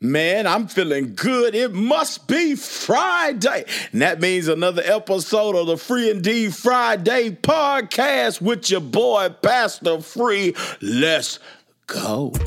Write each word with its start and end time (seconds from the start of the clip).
Man, 0.00 0.46
I'm 0.46 0.68
feeling 0.68 1.16
good. 1.16 1.56
It 1.56 1.74
must 1.74 2.28
be 2.28 2.54
Friday. 2.54 3.64
And 3.90 4.00
that 4.00 4.20
means 4.20 4.46
another 4.46 4.82
episode 4.84 5.56
of 5.56 5.66
the 5.66 5.76
Free 5.76 6.08
Indeed 6.08 6.54
Friday 6.54 7.30
podcast 7.30 8.40
with 8.40 8.70
your 8.70 8.80
boy, 8.80 9.30
Pastor 9.42 10.00
Free. 10.00 10.54
Let's 10.80 11.40
go. 11.88 12.32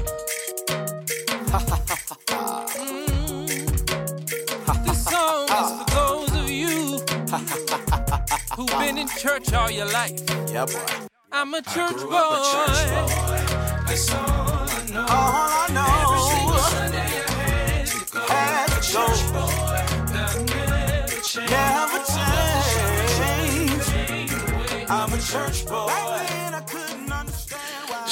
This 4.86 5.04
song 5.06 5.44
is 5.44 5.72
for 5.78 5.86
those 5.94 6.34
of 6.36 6.50
you 6.50 7.00
who've 8.56 8.80
been 8.80 8.98
in 8.98 9.08
church 9.10 9.52
all 9.54 9.70
your 9.70 9.92
life. 9.92 10.18
Yeah, 10.50 10.66
boy. 10.66 11.08
I'm 11.34 11.54
a 11.54 11.62
church 11.62 11.98
boy. 11.98 12.14
All 12.14 12.40
I 14.70 14.86
know 14.94 15.51
to 18.92 18.98
go. 19.32 19.46
Never 21.50 22.00
change. 22.04 22.50
I'm 24.90 25.14
a 25.14 25.18
church 25.18 25.66
boy. 25.66 26.41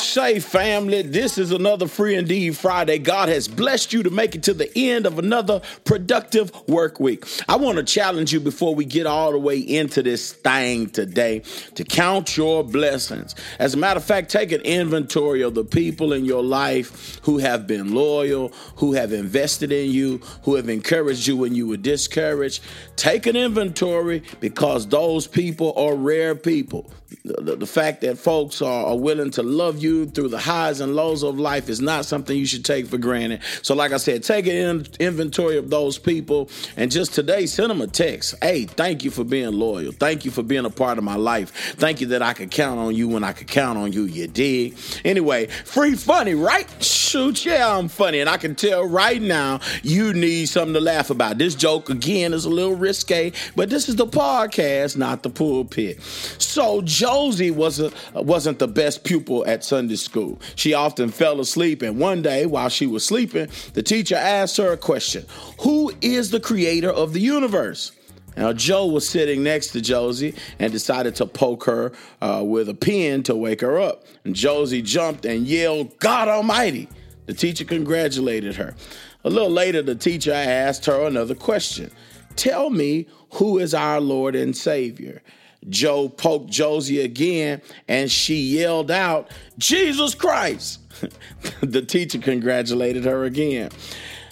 Say, 0.10 0.40
family, 0.40 1.04
this 1.04 1.38
is 1.38 1.52
another 1.52 1.88
Free 1.88 2.16
Indeed 2.16 2.58
Friday. 2.58 2.98
God 2.98 3.30
has 3.30 3.48
blessed 3.48 3.94
you 3.94 4.02
to 4.02 4.10
make 4.10 4.34
it 4.34 4.42
to 4.44 4.56
the 4.56 4.76
end 4.76 5.06
of 5.06 5.20
another 5.20 5.62
productive 5.86 6.52
work 6.68 7.00
week. 7.00 7.26
I 7.48 7.58
want 7.58 7.78
to 7.78 7.84
challenge 7.84 8.34
you 8.34 8.40
before 8.40 8.74
we 8.74 8.86
get 8.86 9.06
all 9.06 9.32
the 9.32 9.38
way 9.38 9.60
into 9.60 10.02
this 10.02 10.34
thing 10.34 10.90
today 10.90 11.44
to 11.76 11.84
count 11.84 12.36
your 12.36 12.64
blessings. 12.64 13.36
As 13.60 13.76
a 13.76 13.78
matter 13.78 14.00
of 14.00 14.04
fact, 14.04 14.32
take 14.32 14.52
an 14.52 14.62
inventory 14.62 15.44
of 15.44 15.54
the 15.54 15.64
people 15.64 16.12
in 16.12 16.26
your 16.26 16.42
life 16.42 17.20
who 17.22 17.38
have 17.38 17.68
been 17.68 17.94
loyal, 17.94 18.50
who 18.78 18.94
have 18.94 19.14
invested 19.14 19.72
in 19.72 19.92
you, 19.92 20.18
who 20.42 20.56
have 20.56 20.70
encouraged 20.70 21.28
you 21.28 21.38
when 21.38 21.54
you 21.54 21.68
were 21.68 21.78
discouraged. 21.78 22.64
Take 22.96 23.28
an 23.28 23.36
inventory 23.36 24.24
because 24.40 24.88
those 24.88 25.28
people 25.28 25.72
are 25.78 25.94
rare 25.94 26.34
people. 26.34 26.90
The, 27.24 27.56
the- 27.56 27.70
fact 27.70 28.02
that 28.02 28.18
folks 28.18 28.62
are, 28.64 28.88
are 28.88 28.98
willing 28.98 29.30
to 29.32 29.44
love 29.44 29.78
you 29.78 30.08
through 30.08 30.30
the 30.30 30.40
highs 30.40 30.80
and 30.82 30.96
lows 30.96 31.22
of 31.24 31.40
life 31.40 31.70
is 31.70 31.80
not 31.80 32.04
something 32.06 32.36
you 32.36 32.48
should 32.48 32.66
take 32.66 32.88
for 32.88 32.98
granted. 32.98 33.42
So, 33.62 33.76
like 33.76 33.92
I 33.92 33.98
said, 33.98 34.24
take 34.24 34.48
an 34.48 34.56
in- 34.56 34.88
inventory 35.00 35.58
of 35.58 35.70
those 35.70 36.00
people 36.00 36.50
and 36.78 36.92
just 36.92 37.14
today 37.14 37.46
send 37.46 37.70
them 37.70 37.82
a 37.82 37.88
text. 37.88 38.36
Hey, 38.42 38.66
thank 38.66 39.04
you 39.04 39.12
for 39.12 39.24
being 39.24 39.52
loyal. 39.52 39.92
Thank 39.92 40.26
you 40.26 40.32
for 40.32 40.42
being 40.42 40.66
a 40.66 40.70
part 40.72 40.98
of 40.98 41.04
my 41.04 41.16
life. 41.16 41.52
Thank 41.76 42.02
you 42.02 42.08
that 42.08 42.24
I 42.24 42.34
could 42.34 42.50
count 42.50 42.80
on 42.80 42.96
you 42.96 43.08
when 43.08 43.24
I 43.24 43.34
could 43.34 43.48
count 43.48 43.78
on 43.78 43.92
you. 43.92 44.04
You 44.06 44.28
dig? 44.28 44.76
Anyway, 45.06 45.46
free 45.48 45.96
funny, 45.96 46.34
right? 46.34 46.68
Shoot, 46.84 47.46
yeah, 47.46 47.76
I'm 47.78 47.88
funny. 47.88 48.20
And 48.20 48.30
I 48.30 48.38
can 48.38 48.56
tell 48.56 48.84
right 48.88 49.22
now 49.22 49.60
you 49.84 50.14
need 50.14 50.48
something 50.48 50.74
to 50.74 50.82
laugh 50.82 51.10
about. 51.12 51.38
This 51.38 51.54
joke, 51.56 51.90
again, 51.90 52.34
is 52.34 52.46
a 52.46 52.50
little 52.50 52.76
risque, 52.76 53.32
but 53.56 53.70
this 53.70 53.90
is 53.90 53.96
the 53.96 54.08
podcast, 54.08 54.98
not 54.98 55.22
the 55.24 55.30
pulpit. 55.30 56.02
So, 56.02 56.82
Josie 57.00 57.50
was 57.50 57.80
a, 57.80 57.94
wasn't 58.14 58.60
the 58.60 58.68
best 58.68 59.06
pupil 59.06 59.46
at 59.48 59.64
Sunday 59.64 59.96
school. 59.96 60.38
She 60.56 60.74
often 60.74 61.12
fell 61.12 61.40
asleep, 61.40 61.82
and 61.82 61.98
one 61.98 62.22
day 62.22 62.46
while 62.46 62.68
she 62.68 62.86
was 62.86 63.06
sleeping, 63.06 63.48
the 63.74 63.82
teacher 63.82 64.18
asked 64.18 64.58
her 64.58 64.74
a 64.74 64.78
question 64.78 65.26
Who 65.62 65.94
is 66.02 66.32
the 66.32 66.42
creator 66.42 66.90
of 66.90 67.14
the 67.14 67.22
universe? 67.22 67.94
Now, 68.36 68.52
Joe 68.52 68.88
was 68.88 69.08
sitting 69.08 69.44
next 69.44 69.68
to 69.70 69.82
Josie 69.82 70.36
and 70.60 70.74
decided 70.74 71.16
to 71.16 71.26
poke 71.26 71.64
her 71.64 71.94
uh, 72.22 72.44
with 72.46 72.68
a 72.68 72.74
pin 72.74 73.24
to 73.24 73.36
wake 73.36 73.62
her 73.62 73.80
up. 73.80 74.04
And 74.26 74.36
Josie 74.36 74.82
jumped 74.82 75.26
and 75.26 75.48
yelled, 75.48 75.98
God 76.00 76.28
Almighty! 76.28 76.90
The 77.28 77.34
teacher 77.34 77.64
congratulated 77.64 78.58
her. 78.58 78.76
A 79.24 79.30
little 79.30 79.50
later, 79.50 79.82
the 79.82 79.96
teacher 79.96 80.34
asked 80.34 80.86
her 80.88 81.08
another 81.08 81.36
question 81.36 81.92
Tell 82.36 82.70
me 82.70 83.08
who 83.36 83.58
is 83.58 83.74
our 83.74 84.02
Lord 84.02 84.36
and 84.36 84.56
Savior? 84.56 85.22
Joe 85.68 86.10
poked 86.10 86.50
Josie 86.50 87.02
again 87.02 87.62
and 87.88 88.10
she 88.10 88.36
yelled 88.36 88.92
out, 88.92 89.32
Jesus 89.58 90.16
Christ! 90.16 90.80
the 91.62 91.82
teacher 91.82 92.20
congratulated 92.20 93.06
her 93.06 93.26
again. 93.26 93.72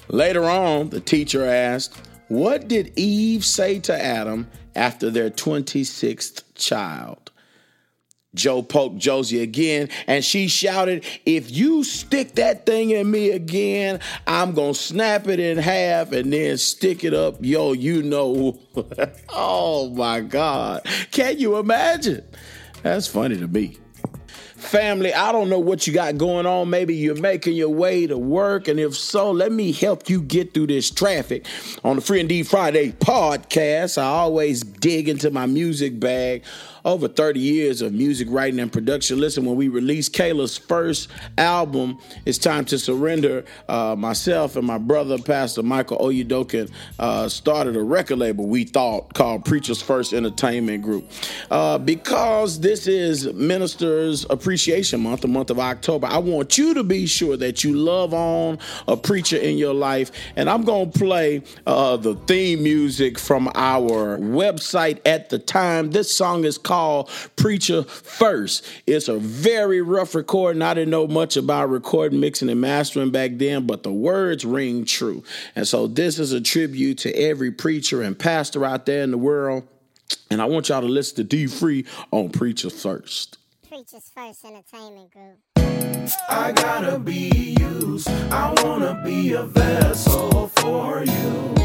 Later 0.09 0.45
on, 0.45 0.89
the 0.89 1.01
teacher 1.01 1.45
asked, 1.45 1.95
What 2.27 2.67
did 2.67 2.93
Eve 2.95 3.43
say 3.43 3.79
to 3.79 4.01
Adam 4.01 4.47
after 4.75 5.09
their 5.09 5.29
26th 5.29 6.43
child? 6.55 7.26
Joe 8.37 8.61
poked 8.61 8.97
Josie 8.97 9.41
again, 9.41 9.89
and 10.07 10.23
she 10.23 10.47
shouted, 10.47 11.03
If 11.25 11.51
you 11.51 11.83
stick 11.83 12.35
that 12.35 12.65
thing 12.65 12.91
in 12.91 13.09
me 13.09 13.31
again, 13.31 13.99
I'm 14.25 14.53
gonna 14.53 14.73
snap 14.73 15.27
it 15.27 15.39
in 15.39 15.57
half 15.57 16.11
and 16.11 16.31
then 16.31 16.57
stick 16.57 17.03
it 17.03 17.13
up. 17.13 17.37
Yo, 17.41 17.73
you 17.73 18.03
know. 18.03 18.59
oh 19.29 19.89
my 19.89 20.21
God. 20.21 20.85
Can 21.11 21.39
you 21.39 21.57
imagine? 21.57 22.23
That's 22.83 23.07
funny 23.07 23.37
to 23.37 23.47
me. 23.47 23.77
Family, 24.57 25.13
I 25.13 25.31
don't 25.31 25.49
know 25.49 25.59
what 25.59 25.85
you 25.85 25.93
got 25.93 26.17
going 26.17 26.47
on. 26.47 26.71
Maybe 26.71 26.95
you're 26.95 27.15
making 27.15 27.53
your 27.53 27.69
way 27.69 28.07
to 28.07 28.17
work. 28.17 28.67
And 28.67 28.79
if 28.79 28.97
so, 28.97 29.29
let 29.31 29.51
me 29.51 29.71
help 29.71 30.09
you 30.09 30.19
get 30.19 30.55
through 30.55 30.67
this 30.67 30.89
traffic. 30.89 31.45
On 31.83 31.95
the 31.95 32.01
Free 32.01 32.19
Indeed 32.19 32.47
Friday 32.47 32.91
podcast, 32.91 33.99
I 33.99 34.05
always 34.05 34.61
dig 34.61 35.09
into 35.09 35.29
my 35.29 35.45
music 35.45 35.99
bag. 35.99 36.43
Over 36.87 37.09
30 37.09 37.41
years 37.41 37.81
of 37.81 37.91
music 37.91 38.29
writing 38.31 38.61
and 38.61 38.71
production. 38.71 39.19
Listen, 39.19 39.43
when 39.43 39.57
we 39.57 39.67
released 39.67 40.13
Kayla's 40.15 40.57
first 40.57 41.09
album, 41.37 41.99
It's 42.25 42.37
Time 42.37 42.63
to 42.63 42.79
Surrender, 42.79 43.43
uh, 43.67 43.97
myself 43.97 44.55
and 44.55 44.65
my 44.65 44.77
brother, 44.77 45.17
Pastor 45.17 45.63
Michael 45.63 45.97
Oyedokin, 45.97 46.71
uh, 46.97 47.27
started 47.27 47.75
a 47.75 47.83
record 47.83 48.19
label 48.19 48.45
we 48.45 48.63
thought 48.63 49.13
called 49.13 49.43
Preachers 49.43 49.81
First 49.81 50.13
Entertainment 50.13 50.81
Group. 50.81 51.11
Uh, 51.51 51.77
because 51.77 52.61
this 52.61 52.87
is 52.87 53.33
Ministers 53.33 54.25
Appreciation 54.29 55.01
Month, 55.01 55.19
the 55.19 55.27
month 55.27 55.49
of 55.49 55.59
October, 55.59 56.07
I 56.07 56.19
want 56.19 56.57
you 56.57 56.73
to 56.73 56.85
be 56.85 57.05
sure 57.05 57.35
that 57.35 57.65
you 57.65 57.75
love 57.75 58.13
on 58.13 58.59
a 58.87 58.95
preacher 58.95 59.35
in 59.35 59.57
your 59.57 59.73
life. 59.73 60.09
And 60.37 60.49
I'm 60.49 60.63
going 60.63 60.89
to 60.91 60.97
play 60.97 61.43
uh, 61.65 61.97
the 61.97 62.15
theme 62.15 62.63
music 62.63 63.19
from 63.19 63.51
our 63.55 64.17
website 64.19 64.99
at 65.05 65.29
the 65.29 65.37
time. 65.37 65.91
This 65.91 66.15
song 66.15 66.45
is 66.45 66.57
called 66.57 66.76
Preacher 67.35 67.83
First. 67.83 68.65
It's 68.85 69.07
a 69.07 69.17
very 69.17 69.81
rough 69.81 70.15
recording. 70.15 70.61
I 70.61 70.73
didn't 70.73 70.91
know 70.91 71.07
much 71.07 71.37
about 71.37 71.69
recording, 71.69 72.19
mixing, 72.19 72.49
and 72.49 72.61
mastering 72.61 73.11
back 73.11 73.31
then, 73.35 73.65
but 73.65 73.83
the 73.83 73.91
words 73.91 74.45
ring 74.45 74.85
true. 74.85 75.23
And 75.55 75.67
so 75.67 75.87
this 75.87 76.19
is 76.19 76.31
a 76.31 76.41
tribute 76.41 76.99
to 76.99 77.13
every 77.13 77.51
preacher 77.51 78.01
and 78.01 78.17
pastor 78.17 78.63
out 78.65 78.85
there 78.85 79.03
in 79.03 79.11
the 79.11 79.17
world. 79.17 79.67
And 80.29 80.41
I 80.41 80.45
want 80.45 80.69
y'all 80.69 80.81
to 80.81 80.87
listen 80.87 81.17
to 81.17 81.23
D 81.23 81.47
Free 81.47 81.85
on 82.11 82.29
Preacher 82.29 82.69
First. 82.69 83.37
Preachers 83.67 84.09
First 84.15 84.45
Entertainment 84.45 85.11
Group. 85.11 85.37
I 86.29 86.53
gotta 86.53 86.99
be 86.99 87.55
used. 87.59 88.07
I 88.09 88.53
wanna 88.63 89.01
be 89.03 89.33
a 89.33 89.43
vessel 89.43 90.47
for 90.47 91.03
you. 91.03 91.55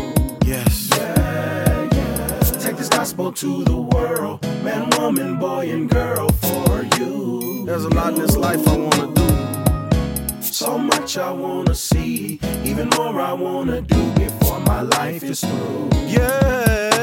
Yes. 0.44 0.90
Yeah, 0.90 1.88
yeah. 1.92 2.21
Take 2.62 2.76
this 2.76 2.88
gospel 2.88 3.32
to 3.32 3.64
the 3.64 3.76
world. 3.76 4.40
Man, 4.62 4.88
woman, 4.96 5.36
boy, 5.36 5.68
and 5.68 5.90
girl 5.90 6.28
for 6.28 6.84
you. 6.96 7.64
There's 7.66 7.84
a 7.84 7.88
lot 7.88 8.12
in 8.14 8.20
this 8.20 8.36
life 8.36 8.68
I 8.68 8.76
wanna 8.76 9.12
do. 9.12 10.40
So 10.40 10.78
much 10.78 11.18
I 11.18 11.32
wanna 11.32 11.74
see. 11.74 12.38
Even 12.62 12.88
more 12.90 13.20
I 13.20 13.32
wanna 13.32 13.80
do 13.80 14.12
before 14.12 14.60
my 14.60 14.82
life 14.82 15.24
is 15.24 15.40
through. 15.40 15.90
Yeah, 16.06 16.98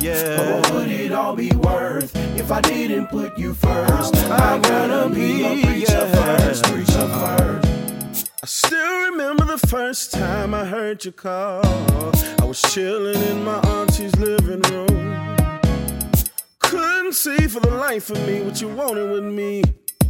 yeah. 0.00 0.36
But 0.36 0.48
what 0.48 0.70
would 0.72 0.90
it 0.90 1.12
all 1.12 1.36
be 1.36 1.52
worth 1.52 2.16
if 2.36 2.50
I 2.50 2.60
didn't 2.60 3.06
put 3.10 3.38
you 3.38 3.54
first? 3.54 4.16
I 4.16 4.58
gotta 4.58 5.14
be 5.14 5.44
a 5.44 5.64
preacher 5.64 6.08
first, 6.12 6.64
preacher 6.64 7.08
first. 7.20 7.83
I 8.44 8.46
still 8.46 9.10
remember 9.10 9.46
the 9.46 9.56
first 9.56 10.12
time 10.12 10.52
I 10.52 10.66
heard 10.66 11.02
you 11.02 11.12
call. 11.12 11.64
I 11.64 12.44
was 12.44 12.60
chilling 12.60 13.18
in 13.30 13.42
my 13.42 13.58
auntie's 13.60 14.14
living 14.16 14.60
room. 14.70 15.64
Couldn't 16.58 17.14
see 17.14 17.48
for 17.48 17.60
the 17.60 17.70
life 17.70 18.10
of 18.10 18.18
me 18.26 18.42
what 18.42 18.60
you 18.60 18.68
wanted 18.68 19.10
with 19.10 19.24
me. 19.24 19.62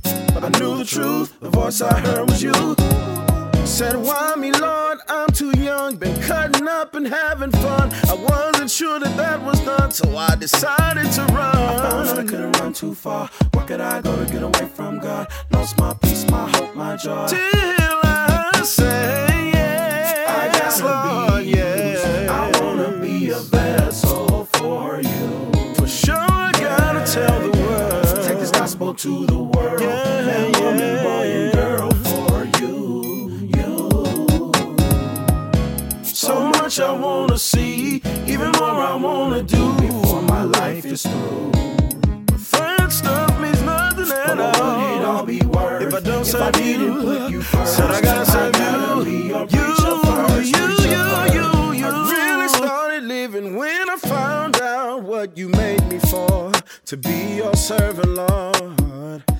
But 0.02 0.42
I 0.42 0.48
knew 0.58 0.76
the 0.78 0.84
truth, 0.84 1.38
the 1.38 1.48
voice 1.48 1.80
I 1.80 2.00
heard 2.00 2.28
was 2.28 2.42
you. 2.42 2.74
Said, 3.64 3.94
Why 3.94 4.34
me, 4.36 4.50
Lord? 4.50 4.98
I'm 5.08 5.28
too 5.28 5.52
young, 5.56 5.94
been 5.94 6.20
cutting 6.22 6.66
up 6.66 6.96
and 6.96 7.06
having 7.06 7.52
fun. 7.52 7.92
I 8.08 8.14
wasn't 8.14 8.68
sure 8.68 8.98
that 8.98 9.16
that 9.16 9.44
was 9.44 9.60
done, 9.60 9.92
so 9.92 10.16
I 10.16 10.34
decided 10.34 11.06
to 11.12 11.24
Found 11.84 12.08
out 12.08 12.18
I 12.18 12.24
couldn't 12.24 12.58
run 12.58 12.72
too 12.72 12.94
far. 12.96 13.28
Where 13.52 13.64
could 13.64 13.80
I 13.80 14.00
go 14.00 14.16
to 14.16 14.32
get 14.32 14.42
away 14.42 14.68
from 14.74 14.98
God? 14.98 15.30
Lost 15.52 15.78
my 15.78 15.94
peace, 15.94 16.28
my 16.28 16.50
hope, 16.50 16.74
my 16.74 16.96
joy. 16.96 17.28
Till 17.28 17.38
I 17.38 17.93
say, 18.64 19.52
I 22.28 22.50
wanna 22.60 22.98
be 23.00 23.30
a 23.30 23.38
vessel 23.40 24.46
for 24.54 25.00
you. 25.00 25.74
For 25.74 25.86
sure, 25.86 26.16
I 26.16 26.50
gotta 26.52 27.04
tell 27.12 27.40
the 27.40 27.58
world. 27.58 28.24
Take 28.26 28.38
this 28.38 28.50
gospel 28.50 28.94
to 28.94 29.26
the 29.26 29.38
world. 29.38 29.80
Yeah, 29.80 30.24
Man, 30.26 30.52
woman, 30.62 31.04
boy, 31.04 31.26
and 31.38 31.52
girl 31.52 31.90
for 31.90 32.44
you. 32.60 33.48
You. 33.54 34.52
So 36.04 36.48
much 36.48 36.80
I 36.80 36.92
wanna 36.92 37.38
see, 37.38 38.02
even 38.26 38.50
more 38.52 38.80
I 38.92 38.94
wanna 38.94 39.42
do 39.42 39.74
before 39.76 40.22
my 40.22 40.44
life 40.44 40.86
is 40.86 41.02
through. 41.02 41.52
That 42.52 42.92
stuff 42.92 43.40
means 43.40 43.62
nothing 43.62 44.10
at 44.10 44.38
all 44.40 45.28
If 45.28 45.94
I 45.94 46.00
don't 46.00 46.24
didn't 46.52 46.80
you, 46.80 47.28
you 47.28 47.42
first? 47.42 47.76
said 47.76 47.90
I 47.90 48.00
gotta 48.00 48.26
serve 48.26 48.53
You. 49.06 49.10
be 49.10 49.28
You, 49.28 49.46
preacher 49.46 49.98
first, 50.04 50.50
you, 50.50 50.64
you, 50.64 51.02
you, 51.34 51.72
you. 51.80 51.86
I 51.86 52.10
really 52.10 52.48
started 52.48 53.02
living 53.04 53.56
when 53.56 53.90
I 53.90 53.96
found 53.96 54.56
out 54.60 55.02
what 55.02 55.36
you 55.36 55.48
made 55.50 55.86
me 55.88 55.98
for 55.98 56.52
to 56.86 56.96
be 56.96 57.36
your 57.36 57.54
servant, 57.54 58.08
Lord. 58.08 59.33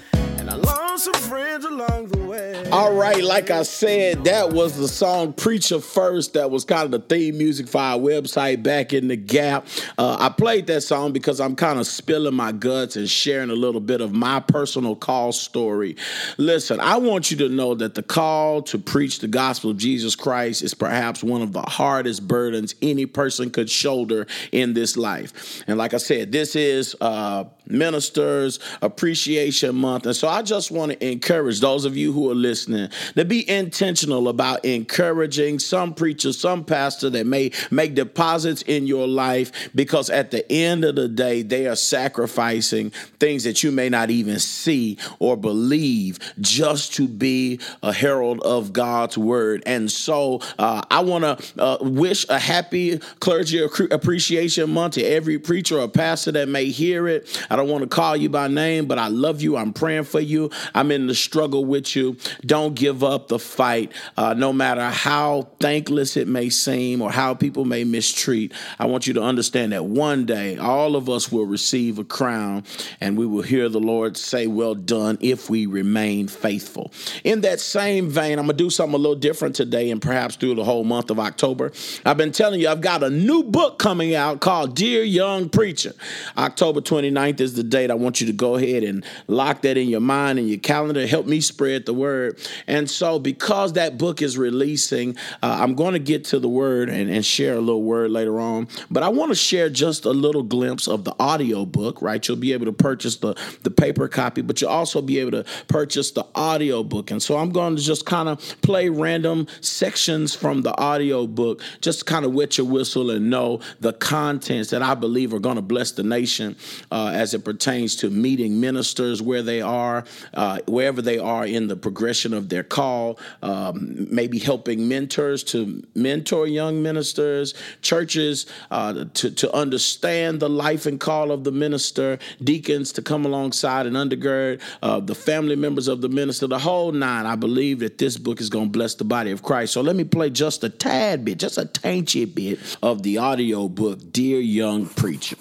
All 2.73 2.93
right, 2.93 3.23
like 3.23 3.51
I 3.51 3.63
said, 3.63 4.25
that 4.25 4.53
was 4.53 4.77
the 4.77 4.89
song 4.89 5.33
Preacher 5.33 5.81
First. 5.81 6.35
That 6.35 6.51
was 6.51 6.65
kind 6.65 6.85
of 6.85 6.91
the 6.91 6.99
theme 6.99 7.39
music 7.39 7.69
for 7.69 7.79
our 7.79 7.99
website, 7.99 8.63
Back 8.63 8.93
in 8.93 9.09
the 9.09 9.17
Gap. 9.17 9.67
Uh, 9.97 10.17
I 10.19 10.29
played 10.29 10.67
that 10.67 10.81
song 10.81 11.13
because 11.13 11.41
I'm 11.41 11.55
kind 11.57 11.79
of 11.79 11.87
spilling 11.87 12.35
my 12.35 12.53
guts 12.53 12.97
and 12.97 13.09
sharing 13.09 13.51
a 13.51 13.55
little 13.55 13.81
bit 13.81 14.01
of 14.01 14.13
my 14.13 14.41
personal 14.41 14.97
call 14.97 15.33
story. 15.33 15.97
Listen, 16.37 16.81
I 16.81 16.97
want 16.97 17.31
you 17.31 17.37
to 17.39 17.49
know 17.49 17.75
that 17.77 17.95
the 17.95 18.03
call 18.03 18.63
to 18.63 18.79
preach 18.79 19.21
the 19.21 19.29
gospel 19.29 19.71
of 19.71 19.77
Jesus 19.77 20.17
Christ 20.17 20.63
is 20.63 20.75
perhaps 20.75 21.23
one 21.23 21.43
of 21.43 21.53
the 21.53 21.63
hardest 21.63 22.27
burdens 22.27 22.75
any 22.83 23.07
person 23.07 23.51
could 23.51 23.71
shoulder 23.71 24.27
in 24.51 24.75
this 24.75 24.97
life. 24.97 25.63
And 25.67 25.79
like 25.79 25.95
I 25.95 25.99
said, 25.99 26.33
this 26.33 26.57
is 26.57 26.97
uh, 27.01 27.45
Ministers 27.67 28.59
Appreciation 28.83 29.75
Month. 29.75 30.07
And 30.07 30.17
so 30.17 30.29
I 30.29 30.43
just 30.43 30.71
want 30.71 30.93
to 30.93 31.11
encourage 31.11 31.61
those 31.61 31.85
of 31.85 31.97
you 31.97 32.13
who 32.13 32.31
are 32.31 32.35
listening 32.35 32.89
to 33.15 33.25
be 33.25 33.49
intentional 33.49 34.29
about 34.29 34.65
encouraging 34.65 35.59
some 35.59 35.95
preacher, 35.95 36.33
some 36.33 36.65
pastor 36.65 37.11
that 37.11 37.27
may 37.27 37.51
make 37.71 37.95
deposits 37.95 38.63
in 38.63 38.87
your 38.87 39.07
life 39.07 39.71
because 39.75 40.11
at 40.11 40.31
the 40.31 40.51
end 40.51 40.85
of 40.85 40.97
the 40.97 41.09
day, 41.09 41.43
they 41.43 41.67
are 41.67 41.77
sacrificing 41.77 42.91
things 43.19 43.45
that 43.45 43.63
you 43.63 43.71
may 43.71 43.89
not 43.89 44.11
even 44.11 44.39
see 44.39 44.99
or 45.19 45.37
believe 45.37 46.19
just 46.41 46.95
to 46.95 47.09
be 47.09 47.61
a 47.83 47.93
herald 47.93 48.41
of 48.43 48.73
God's 48.73 49.17
word. 49.17 49.63
And 49.67 49.91
so 49.91 50.41
uh, 50.59 50.83
I 50.91 51.01
want 51.01 51.25
to 51.25 51.63
uh, 51.63 51.79
wish 51.81 52.27
a 52.29 52.39
happy 52.39 52.99
clergy 53.21 53.63
appreciation 53.91 54.71
month 54.71 54.95
to 54.95 55.03
every 55.03 55.39
preacher 55.39 55.79
or 55.79 55.89
pastor 55.89 56.33
that 56.33 56.49
may 56.49 56.67
hear 56.67 57.09
it. 57.09 57.45
I 57.55 57.57
don't 57.57 57.69
want 57.69 57.83
to 57.83 57.89
call 57.89 58.17
you 58.17 58.29
by 58.29 58.49
name, 58.49 58.87
but 58.87 58.99
I 58.99 59.07
love 59.07 59.41
you. 59.41 59.57
I'm 59.57 59.73
praying 59.73 60.05
for 60.05 60.19
you. 60.19 60.51
I'm 60.75 60.91
in 60.91 61.07
the 61.07 61.15
struggle 61.15 61.65
with 61.65 61.95
you. 61.95 62.17
Don't 62.45 62.75
give 62.75 63.05
up 63.05 63.29
the 63.29 63.39
fight, 63.39 63.93
uh, 64.17 64.35
no 64.35 64.53
matter 64.53 64.91
how 64.91 65.51
thankless 65.61 66.17
it 66.17 66.27
may 66.27 66.51
seem 66.51 67.01
or 67.01 67.13
how 67.13 67.33
people 67.33 67.65
may 67.65 67.85
mistreat. 67.85 68.53
I 68.81 68.87
want 68.87 69.07
you 69.07 69.15
to 69.15 69.23
understand 69.23 69.71
that 69.71 69.85
one 69.85 70.27
day 70.27 70.57
all 70.57 70.97
of 70.97 71.09
us 71.09 71.31
will 71.31 71.47
receive 71.47 72.01
a 72.01 72.05
crown 72.05 72.65
and 73.01 73.17
we 73.17 73.25
will 73.25 73.43
hear 73.43 73.69
the 73.69 73.79
Lord 73.79 74.17
say, 74.17 74.49
Well 74.49 74.75
done, 74.75 75.17
if 75.21 75.49
we 75.49 75.67
remain 75.67 76.27
faithful. 76.27 76.91
In 77.23 77.43
that 77.43 77.61
same 77.61 78.11
vein, 78.11 78.41
I'm 78.41 78.47
going 78.47 78.57
to 78.57 78.65
do 78.65 78.69
something 78.69 78.97
a 78.97 78.99
little 78.99 79.15
different 79.15 79.55
today 79.55 79.93
and 79.93 80.03
perhaps 80.03 80.35
through 80.35 80.57
the 80.57 80.65
whole 80.65 80.83
month 80.83 81.09
of 81.09 81.21
October. 81.21 81.71
I've 82.05 82.17
been 82.17 82.33
telling 82.33 82.61
you, 82.61 82.69
I've 82.69 82.81
got 82.81 83.05
a 83.05 83.11
new 83.11 83.45
book 83.45 83.79
coming 83.79 84.17
out 84.17 84.41
called 84.41 84.75
Dear 84.75 85.05
Young 85.05 85.49
Preacher. 85.49 85.93
October 86.37 86.81
29th 86.81 87.44
is 87.45 87.55
the 87.55 87.63
date. 87.63 87.91
I 87.91 87.95
want 87.95 88.21
you 88.21 88.27
to 88.27 88.33
go 88.33 88.57
ahead 88.57 88.83
and 88.83 89.05
lock 89.29 89.63
that 89.63 89.77
in 89.77 89.89
your 89.89 90.01
mind 90.01 90.39
and 90.39 90.49
your 90.49 90.59
calendar. 90.59 91.07
Help 91.07 91.27
me 91.27 91.41
spread 91.41 91.87
the 91.87 91.95
word. 91.95 92.41
And 92.67 92.91
so, 92.91 93.19
because 93.19 93.75
that 93.75 93.99
book 93.99 94.23
is 94.23 94.37
releasing, 94.37 95.17
uh, 95.43 95.59
I'm 95.61 95.75
going 95.75 95.93
to 95.93 95.99
get 95.99 96.25
to 96.27 96.41
the 96.41 96.49
word 96.49 96.89
and, 96.89 97.11
and 97.11 97.25
share 97.25 97.55
a 97.55 97.61
little 97.61 97.83
word 97.83 98.11
later 98.11 98.41
on. 98.41 98.69
But 98.91 99.03
I 99.03 99.09
want 99.09 99.31
to 99.31 99.37
share 99.37 99.69
just 99.71 100.05
a 100.05 100.11
little 100.11 100.43
glimpse 100.43 100.89
of 100.89 101.05
the 101.05 101.15
audio 101.21 101.65
book, 101.65 102.03
right? 102.03 102.27
You'll 102.27 102.37
be 102.39 102.53
able 102.53 102.67
to 102.67 102.73
purchase 102.73 103.17
the, 103.17 103.35
the 103.63 103.71
paper 103.71 104.09
copy, 104.09 104.41
but 104.41 104.61
you'll 104.61 104.71
also 104.71 105.03
be 105.03 105.19
able 105.19 105.33
to 105.33 105.45
purchase 105.69 106.11
the 106.11 106.27
audio 106.35 106.83
book. 106.83 107.11
And 107.11 107.23
so, 107.23 107.37
I'm 107.37 107.51
going 107.51 107.77
to 107.77 107.83
just 107.83 108.07
kind 108.07 108.29
of 108.29 108.41
play 108.63 108.89
random 108.89 109.47
sections 109.61 110.35
from 110.35 110.63
the 110.63 110.77
audio 110.79 111.27
book, 111.27 111.63
just 111.81 112.07
kind 112.07 112.25
of 112.25 112.33
wet 112.33 112.59
your 112.59 112.67
whistle 112.67 113.11
and 113.11 113.29
know 113.31 113.61
the 113.81 113.93
contents 113.93 114.71
that 114.71 114.83
I 114.83 114.95
believe 114.95 115.35
are 115.35 115.39
going 115.39 115.57
to 115.57 115.63
bless 115.63 115.93
the 115.93 116.03
nation 116.03 116.57
uh, 116.91 117.11
as 117.15 117.34
it 117.35 117.45
pertains 117.45 117.97
to 117.97 118.11
meeting 118.11 118.61
ministers 118.61 119.21
where 119.21 119.43
they 119.43 119.61
are, 119.61 120.05
uh, 120.33 120.59
wherever 120.67 121.03
they 121.03 121.19
are 121.19 121.47
in 121.47 121.69
the 121.69 121.77
progression 121.77 122.33
of 122.33 122.49
their 122.49 122.63
call, 122.63 123.19
um, 123.43 124.07
maybe 124.11 124.39
helping 124.39 124.89
mentors 124.89 125.45
to 125.45 125.83
mentor 125.95 126.47
young 126.47 126.83
ministers, 126.83 127.55
churches 127.83 128.47
uh, 128.71 129.05
to, 129.15 129.31
to 129.31 129.53
understand 129.55 130.41
the 130.41 130.49
life 130.49 130.87
and 130.87 131.01
call 131.01 131.31
of 131.31 131.45
the 131.45 131.53
minister, 131.53 132.19
deacons 132.43 132.93
to 132.93 133.03
come 133.03 133.25
alongside 133.25 133.87
and 133.87 133.97
undergird 133.97 134.61
uh, 134.83 135.01
the 135.01 135.15
family 135.15 135.57
members 135.57 135.89
of 135.89 136.01
the 136.01 136.09
minister, 136.09 136.47
the 136.47 136.59
whole 136.59 136.93
nine. 136.93 137.27
I 137.27 137.37
believe 137.37 137.81
that 137.81 137.99
this 137.99 138.17
book 138.17 138.41
is 138.41 138.49
going 138.49 138.67
to 138.67 138.71
bless 138.71 138.95
the 138.95 139.05
body 139.05 139.31
of 139.31 139.43
Christ. 139.43 139.73
So 139.73 139.81
let 139.81 139.97
me 139.97 140.05
play 140.05 140.31
just 140.31 140.65
a 140.65 140.69
tad 140.69 141.25
bit, 141.25 141.39
just 141.39 141.59
a 141.59 141.67
tiny 141.67 142.25
bit 142.25 142.59
of 142.83 143.03
the 143.03 143.19
audio 143.19 143.69
book, 143.69 143.99
Dear 144.13 144.41
Young 144.41 144.87
Preacher. 144.87 145.37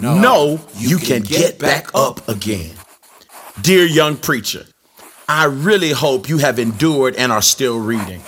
No, 0.00 0.60
you, 0.76 0.98
can, 0.98 1.22
get, 1.22 1.58
back 1.58 1.88
up 1.94 2.26
again. 2.28 2.74
Dear 3.60 3.84
young 3.84 4.16
preacher, 4.16 4.64
I 5.28 5.44
really 5.44 5.90
hope 5.90 6.28
you 6.28 6.38
have 6.38 6.58
endured 6.58 7.14
and 7.16 7.30
are 7.30 7.42
still 7.42 7.78
reading. 7.78 8.22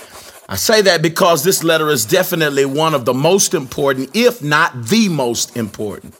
I 0.49 0.57
say 0.57 0.83
that 0.83 1.01
because 1.01 1.43
this 1.43 1.65
letter 1.65 1.89
is 1.89 2.05
definitely 2.05 2.67
one 2.67 2.95
of 2.95 3.07
the 3.07 3.15
most 3.15 3.55
important, 3.55 4.11
if 4.15 4.43
not 4.43 4.85
the 4.85 5.09
most 5.09 5.57
important. 5.57 6.15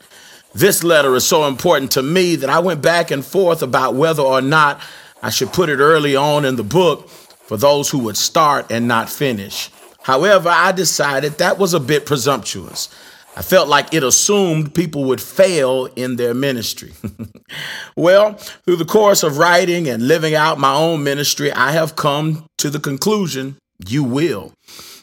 This 0.55 0.83
letter 0.83 1.15
is 1.15 1.27
so 1.27 1.47
important 1.47 1.91
to 1.91 2.01
me 2.01 2.35
that 2.37 2.49
I 2.49 2.59
went 2.59 2.81
back 2.81 3.11
and 3.11 3.23
forth 3.23 3.61
about 3.61 3.93
whether 3.93 4.23
or 4.23 4.41
not 4.41 4.81
I 5.21 5.29
should 5.29 5.53
put 5.53 5.69
it 5.69 5.77
early 5.77 6.15
on 6.15 6.43
in 6.43 6.55
the 6.55 6.63
book 6.63 7.07
for 7.09 7.57
those 7.57 7.89
who 7.89 7.99
would 7.99 8.17
start 8.17 8.71
and 8.71 8.87
not 8.87 9.09
finish. 9.09 9.69
However, 10.01 10.49
I 10.49 10.71
decided 10.71 11.33
that 11.33 11.59
was 11.59 11.73
a 11.73 11.79
bit 11.79 12.05
presumptuous. 12.05 12.89
I 13.35 13.41
felt 13.41 13.67
like 13.67 13.93
it 13.93 14.01
assumed 14.01 14.73
people 14.73 15.03
would 15.05 15.21
fail 15.21 15.87
in 15.97 16.15
their 16.15 16.33
ministry. 16.33 16.93
well, 17.97 18.33
through 18.33 18.77
the 18.77 18.85
course 18.85 19.23
of 19.23 19.37
writing 19.37 19.89
and 19.89 20.07
living 20.07 20.35
out 20.35 20.57
my 20.57 20.73
own 20.73 21.03
ministry, 21.03 21.51
I 21.51 21.71
have 21.71 21.97
come 21.97 22.47
to 22.59 22.69
the 22.69 22.79
conclusion 22.79 23.57
you 23.87 24.05
will. 24.05 24.53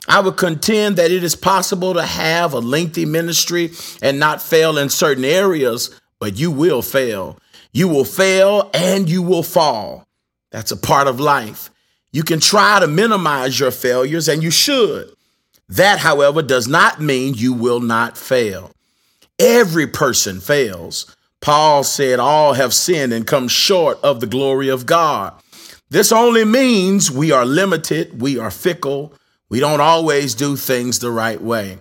I 0.08 0.20
would 0.20 0.38
contend 0.38 0.96
that 0.96 1.10
it 1.10 1.22
is 1.22 1.36
possible 1.36 1.92
to 1.94 2.02
have 2.02 2.54
a 2.54 2.58
lengthy 2.58 3.04
ministry 3.04 3.72
and 4.00 4.18
not 4.18 4.40
fail 4.40 4.78
in 4.78 4.88
certain 4.88 5.24
areas, 5.24 5.90
but 6.18 6.38
you 6.38 6.50
will 6.50 6.80
fail. 6.80 7.38
You 7.72 7.86
will 7.86 8.04
fail 8.04 8.70
and 8.72 9.10
you 9.10 9.22
will 9.22 9.42
fall. 9.42 10.04
That's 10.50 10.72
a 10.72 10.76
part 10.76 11.06
of 11.06 11.20
life. 11.20 11.70
You 12.12 12.22
can 12.22 12.40
try 12.40 12.80
to 12.80 12.86
minimize 12.86 13.58
your 13.58 13.70
failures, 13.70 14.28
and 14.28 14.42
you 14.42 14.50
should. 14.50 15.14
That, 15.72 16.00
however, 16.00 16.42
does 16.42 16.68
not 16.68 17.00
mean 17.00 17.32
you 17.32 17.54
will 17.54 17.80
not 17.80 18.18
fail. 18.18 18.72
Every 19.38 19.86
person 19.86 20.38
fails. 20.38 21.16
Paul 21.40 21.82
said, 21.82 22.20
All 22.20 22.52
have 22.52 22.74
sinned 22.74 23.14
and 23.14 23.26
come 23.26 23.48
short 23.48 23.98
of 24.02 24.20
the 24.20 24.26
glory 24.26 24.68
of 24.68 24.84
God. 24.84 25.32
This 25.88 26.12
only 26.12 26.44
means 26.44 27.10
we 27.10 27.32
are 27.32 27.46
limited, 27.46 28.20
we 28.20 28.38
are 28.38 28.50
fickle, 28.50 29.14
we 29.48 29.60
don't 29.60 29.80
always 29.80 30.34
do 30.34 30.56
things 30.56 30.98
the 30.98 31.10
right 31.10 31.40
way. 31.40 31.78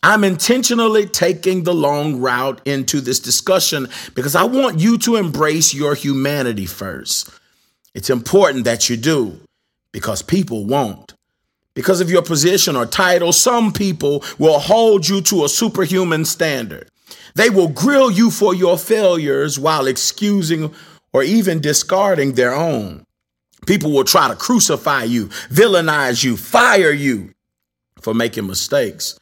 I'm 0.00 0.22
intentionally 0.22 1.06
taking 1.06 1.64
the 1.64 1.74
long 1.74 2.20
route 2.20 2.60
into 2.64 3.00
this 3.00 3.18
discussion 3.18 3.88
because 4.14 4.36
I 4.36 4.44
want 4.44 4.78
you 4.78 4.96
to 4.98 5.16
embrace 5.16 5.74
your 5.74 5.96
humanity 5.96 6.66
first. 6.66 7.30
It's 7.94 8.10
important 8.10 8.64
that 8.66 8.88
you 8.88 8.96
do 8.96 9.40
because 9.90 10.22
people 10.22 10.66
won't. 10.66 11.14
Because 11.74 12.00
of 12.00 12.10
your 12.10 12.22
position 12.22 12.76
or 12.76 12.86
title, 12.86 13.32
some 13.32 13.72
people 13.72 14.22
will 14.38 14.60
hold 14.60 15.08
you 15.08 15.20
to 15.22 15.44
a 15.44 15.48
superhuman 15.48 16.24
standard. 16.24 16.88
They 17.34 17.50
will 17.50 17.68
grill 17.68 18.10
you 18.10 18.30
for 18.30 18.54
your 18.54 18.78
failures 18.78 19.58
while 19.58 19.86
excusing 19.86 20.72
or 21.12 21.22
even 21.22 21.60
discarding 21.60 22.32
their 22.32 22.54
own. 22.54 23.04
People 23.66 23.92
will 23.92 24.04
try 24.04 24.28
to 24.28 24.36
crucify 24.36 25.04
you, 25.04 25.26
villainize 25.48 26.22
you, 26.22 26.36
fire 26.36 26.92
you 26.92 27.32
for 28.00 28.14
making 28.14 28.46
mistakes. 28.46 29.18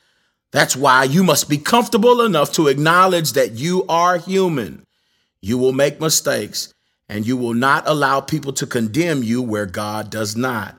That's 0.51 0.77
why 0.77 1.05
you 1.05 1.25
must 1.25 1.49
be 1.49 1.57
comfortable 1.57 2.21
enough 2.21 2.53
to 2.53 2.69
acknowledge 2.69 3.33
that 3.33 3.53
you 3.53 3.87
are 3.89 4.19
human. 4.19 4.85
You 5.41 5.57
will 5.57 5.73
make 5.73 6.01
mistakes, 6.01 6.75
and 7.09 7.27
you 7.27 7.37
will 7.37 7.55
not 7.55 7.85
allow 7.87 8.21
people 8.21 8.53
to 8.55 8.67
condemn 8.67 9.23
you 9.23 9.41
where 9.41 9.67
God 9.67 10.11
does 10.11 10.37
not. 10.37 10.77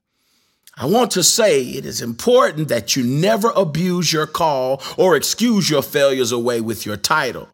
I 0.75 0.87
want 0.87 1.11
to 1.11 1.23
say 1.23 1.61
it 1.63 1.85
is 1.85 2.01
important 2.01 2.67
that 2.69 2.95
you 2.95 3.03
never 3.03 3.51
abuse 3.55 4.11
your 4.11 4.25
call 4.25 4.81
or 4.97 5.15
excuse 5.15 5.69
your 5.69 5.83
failures 5.83 6.31
away 6.31 6.61
with 6.61 6.85
your 6.85 6.97
title. 6.97 7.49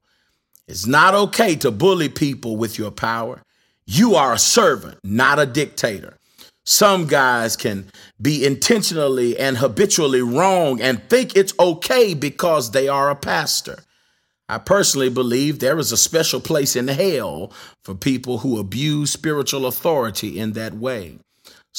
It's 0.69 0.85
not 0.85 1.13
okay 1.13 1.55
to 1.57 1.71
bully 1.71 2.07
people 2.07 2.55
with 2.55 2.77
your 2.77 2.91
power. 2.91 3.41
You 3.85 4.15
are 4.15 4.33
a 4.33 4.39
servant, 4.39 4.99
not 5.03 5.37
a 5.37 5.45
dictator. 5.45 6.15
Some 6.63 7.07
guys 7.07 7.57
can 7.57 7.89
be 8.21 8.45
intentionally 8.45 9.37
and 9.37 9.57
habitually 9.57 10.21
wrong 10.21 10.79
and 10.79 11.03
think 11.09 11.35
it's 11.35 11.53
okay 11.59 12.13
because 12.13 12.71
they 12.71 12.87
are 12.87 13.09
a 13.09 13.15
pastor. 13.15 13.79
I 14.47 14.59
personally 14.59 15.09
believe 15.09 15.59
there 15.59 15.79
is 15.79 15.91
a 15.91 15.97
special 15.97 16.39
place 16.39 16.75
in 16.75 16.87
hell 16.87 17.51
for 17.83 17.95
people 17.95 18.39
who 18.39 18.59
abuse 18.59 19.11
spiritual 19.11 19.65
authority 19.65 20.39
in 20.39 20.53
that 20.53 20.75
way. 20.75 21.17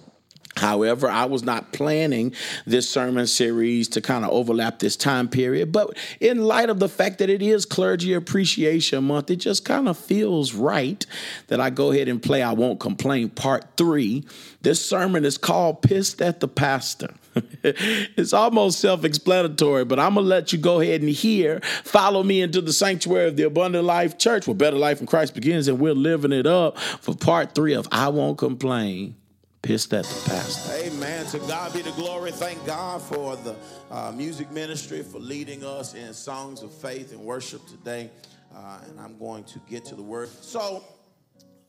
However, 0.57 1.09
I 1.09 1.25
was 1.25 1.43
not 1.43 1.71
planning 1.71 2.33
this 2.65 2.89
sermon 2.89 3.25
series 3.25 3.87
to 3.89 4.01
kind 4.01 4.25
of 4.25 4.31
overlap 4.31 4.79
this 4.79 4.97
time 4.97 5.29
period, 5.29 5.71
but 5.71 5.97
in 6.19 6.43
light 6.43 6.69
of 6.69 6.79
the 6.79 6.89
fact 6.89 7.19
that 7.19 7.29
it 7.29 7.41
is 7.41 7.65
Clergy 7.65 8.13
Appreciation 8.13 9.05
Month, 9.05 9.31
it 9.31 9.37
just 9.37 9.63
kind 9.63 9.87
of 9.87 9.97
feels 9.97 10.53
right 10.53 11.05
that 11.47 11.61
I 11.61 11.69
go 11.69 11.91
ahead 11.91 12.09
and 12.09 12.21
play 12.21 12.43
I 12.43 12.51
Won't 12.51 12.81
Complain 12.81 13.29
Part 13.29 13.77
3. 13.77 14.25
This 14.61 14.85
sermon 14.85 15.23
is 15.23 15.37
called 15.37 15.81
Pissed 15.83 16.21
at 16.21 16.41
the 16.41 16.49
Pastor. 16.49 17.13
it's 17.63 18.33
almost 18.33 18.79
self 18.79 19.05
explanatory, 19.05 19.85
but 19.85 19.99
I'm 19.99 20.15
going 20.15 20.25
to 20.25 20.29
let 20.29 20.51
you 20.51 20.59
go 20.59 20.81
ahead 20.81 20.99
and 20.99 21.09
hear. 21.09 21.61
Follow 21.85 22.23
me 22.23 22.41
into 22.41 22.59
the 22.59 22.73
sanctuary 22.73 23.29
of 23.29 23.37
the 23.37 23.43
Abundant 23.43 23.85
Life 23.85 24.17
Church 24.17 24.47
where 24.47 24.55
better 24.55 24.77
life 24.77 24.99
in 24.99 25.07
Christ 25.07 25.33
begins, 25.33 25.69
and 25.69 25.79
we're 25.79 25.93
living 25.93 26.33
it 26.33 26.45
up 26.45 26.77
for 26.77 27.15
part 27.15 27.55
three 27.55 27.73
of 27.73 27.87
I 27.89 28.09
Won't 28.09 28.37
Complain 28.37 29.15
pissed 29.61 29.93
at 29.93 30.05
the 30.05 30.29
pastor. 30.29 30.73
Amen. 30.73 31.25
To 31.27 31.39
God 31.39 31.73
be 31.73 31.81
the 31.81 31.91
glory. 31.91 32.31
Thank 32.31 32.65
God 32.65 33.01
for 33.01 33.35
the 33.35 33.55
uh, 33.91 34.11
music 34.11 34.49
ministry 34.51 35.03
for 35.03 35.19
leading 35.19 35.63
us 35.63 35.93
in 35.93 36.13
songs 36.13 36.63
of 36.63 36.73
faith 36.73 37.11
and 37.11 37.21
worship 37.21 37.65
today. 37.67 38.09
Uh, 38.55 38.79
and 38.89 38.99
I'm 38.99 39.17
going 39.17 39.43
to 39.45 39.59
get 39.69 39.85
to 39.85 39.95
the 39.95 40.01
word. 40.01 40.29
So, 40.29 40.83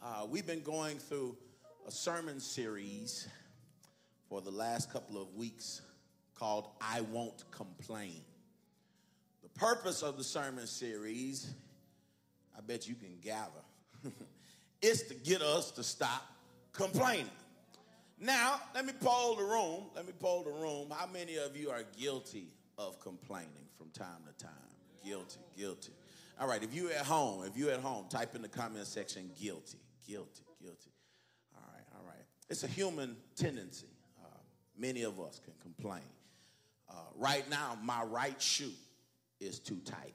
uh, 0.03 0.27
we've 0.29 0.47
been 0.47 0.63
going 0.63 0.99
through 0.99 1.37
a 1.87 1.91
sermon 1.91 2.41
series 2.41 3.29
for 4.29 4.41
the 4.41 4.51
last 4.51 4.91
couple 4.91 5.21
of 5.21 5.35
weeks 5.35 5.83
called 6.35 6.69
I 6.81 7.03
Won't 7.03 7.45
Complain. 7.51 8.23
The 9.43 9.49
purpose 9.51 10.03
of 10.03 10.17
the 10.17 10.25
sermon 10.25 10.67
series, 10.67 11.53
I 12.57 12.63
bet 12.63 12.89
you 12.89 12.95
can 12.95 13.19
gather, 13.21 13.51
is 14.83 15.03
to 15.05 15.15
get 15.15 15.43
us 15.43 15.71
to 15.73 15.83
stop 15.83 16.27
complaining. 16.73 17.29
Now, 18.23 18.61
let 18.73 18.87
me 18.87 18.93
poll 19.01 19.35
the 19.35 19.43
room. 19.43 19.87
Let 19.97 20.07
me 20.07 20.13
poll 20.17 20.45
the 20.45 20.53
room. 20.53 20.93
How 20.97 21.09
many 21.13 21.39
of 21.39 21.57
you 21.57 21.71
are 21.71 21.83
guilty 21.99 22.47
of 22.79 23.01
complaining 23.01 23.67
from 23.77 23.91
time 23.91 24.23
to 24.29 24.45
time? 24.45 24.55
Guilty, 25.05 25.41
guilty. 25.59 25.93
All 26.41 26.47
right, 26.47 26.63
if 26.63 26.73
you're 26.73 26.93
at 26.93 27.05
home, 27.05 27.45
if 27.45 27.57
you're 27.57 27.73
at 27.73 27.81
home, 27.81 28.07
type 28.09 28.37
in 28.37 28.43
the 28.43 28.49
comment 28.49 28.87
section 28.87 29.29
guilty, 29.41 29.79
guilty, 30.07 30.45
guilty. 30.63 30.93
All 31.53 31.69
right, 31.75 31.85
all 31.97 32.07
right. 32.07 32.25
It's 32.49 32.63
a 32.63 32.69
human 32.69 33.17
tendency. 33.35 33.89
Uh, 34.23 34.29
many 34.79 35.03
of 35.03 35.19
us 35.19 35.41
can 35.45 35.55
complain. 35.61 36.09
Uh, 36.89 36.95
right 37.17 37.51
now, 37.51 37.77
my 37.83 38.05
right 38.05 38.41
shoe 38.41 38.71
is 39.41 39.59
too 39.59 39.81
tight. 39.85 40.15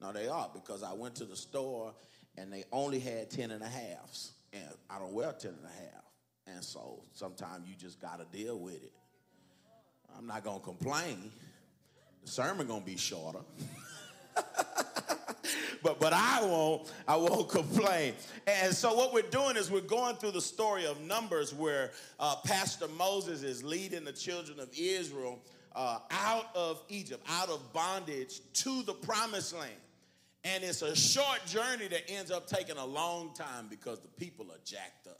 No, 0.00 0.12
they 0.12 0.28
are 0.28 0.48
because 0.54 0.84
I 0.84 0.92
went 0.92 1.16
to 1.16 1.24
the 1.24 1.36
store 1.36 1.94
and 2.38 2.52
they 2.52 2.62
only 2.70 3.00
had 3.00 3.28
10 3.28 3.50
and 3.50 3.62
a 3.62 3.68
halves. 3.68 4.34
And 4.52 4.68
I 4.88 5.00
don't 5.00 5.12
wear 5.12 5.32
10 5.32 5.50
and 5.50 5.64
a 5.64 5.68
half. 5.68 6.09
And 6.46 6.64
so 6.64 7.02
sometimes 7.12 7.68
you 7.68 7.74
just 7.76 8.00
got 8.00 8.18
to 8.18 8.36
deal 8.36 8.58
with 8.58 8.82
it. 8.82 8.92
I'm 10.16 10.26
not 10.26 10.44
going 10.44 10.58
to 10.58 10.64
complain. 10.64 11.30
The 12.24 12.30
sermon 12.30 12.66
going 12.66 12.80
to 12.80 12.86
be 12.86 12.96
shorter. 12.96 13.40
but 15.82 15.98
but 16.00 16.12
I 16.12 16.40
won't 16.42 16.92
I 17.06 17.16
won't 17.16 17.48
complain. 17.48 18.14
And 18.46 18.74
so 18.74 18.94
what 18.94 19.12
we're 19.12 19.22
doing 19.22 19.56
is 19.56 19.70
we're 19.70 19.80
going 19.80 20.16
through 20.16 20.32
the 20.32 20.40
story 20.40 20.86
of 20.86 21.00
Numbers, 21.00 21.54
where 21.54 21.92
uh, 22.18 22.36
Pastor 22.44 22.88
Moses 22.98 23.42
is 23.42 23.62
leading 23.62 24.04
the 24.04 24.12
children 24.12 24.60
of 24.60 24.68
Israel 24.76 25.38
uh, 25.74 25.98
out 26.10 26.46
of 26.54 26.82
Egypt, 26.88 27.24
out 27.28 27.48
of 27.48 27.72
bondage 27.72 28.40
to 28.54 28.82
the 28.82 28.94
Promised 28.94 29.56
Land. 29.56 29.72
And 30.42 30.64
it's 30.64 30.82
a 30.82 30.96
short 30.96 31.44
journey 31.46 31.88
that 31.88 32.10
ends 32.10 32.30
up 32.30 32.46
taking 32.46 32.78
a 32.78 32.84
long 32.84 33.34
time 33.34 33.66
because 33.68 34.00
the 34.00 34.08
people 34.08 34.46
are 34.50 34.60
jacked 34.64 35.06
up 35.06 35.19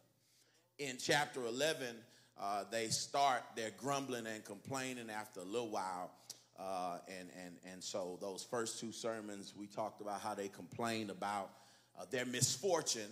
in 0.80 0.96
chapter 0.98 1.44
11, 1.44 1.94
uh, 2.40 2.64
they 2.70 2.88
start 2.88 3.42
their 3.54 3.70
grumbling 3.76 4.26
and 4.26 4.42
complaining 4.44 5.10
after 5.10 5.40
a 5.40 5.44
little 5.44 5.68
while. 5.68 6.10
Uh, 6.58 6.98
and, 7.06 7.28
and, 7.44 7.54
and 7.70 7.84
so, 7.84 8.18
those 8.20 8.42
first 8.42 8.80
two 8.80 8.92
sermons, 8.92 9.54
we 9.56 9.66
talked 9.66 10.00
about 10.00 10.20
how 10.20 10.34
they 10.34 10.48
complained 10.48 11.10
about 11.10 11.50
uh, 11.98 12.04
their 12.10 12.26
misfortune, 12.26 13.10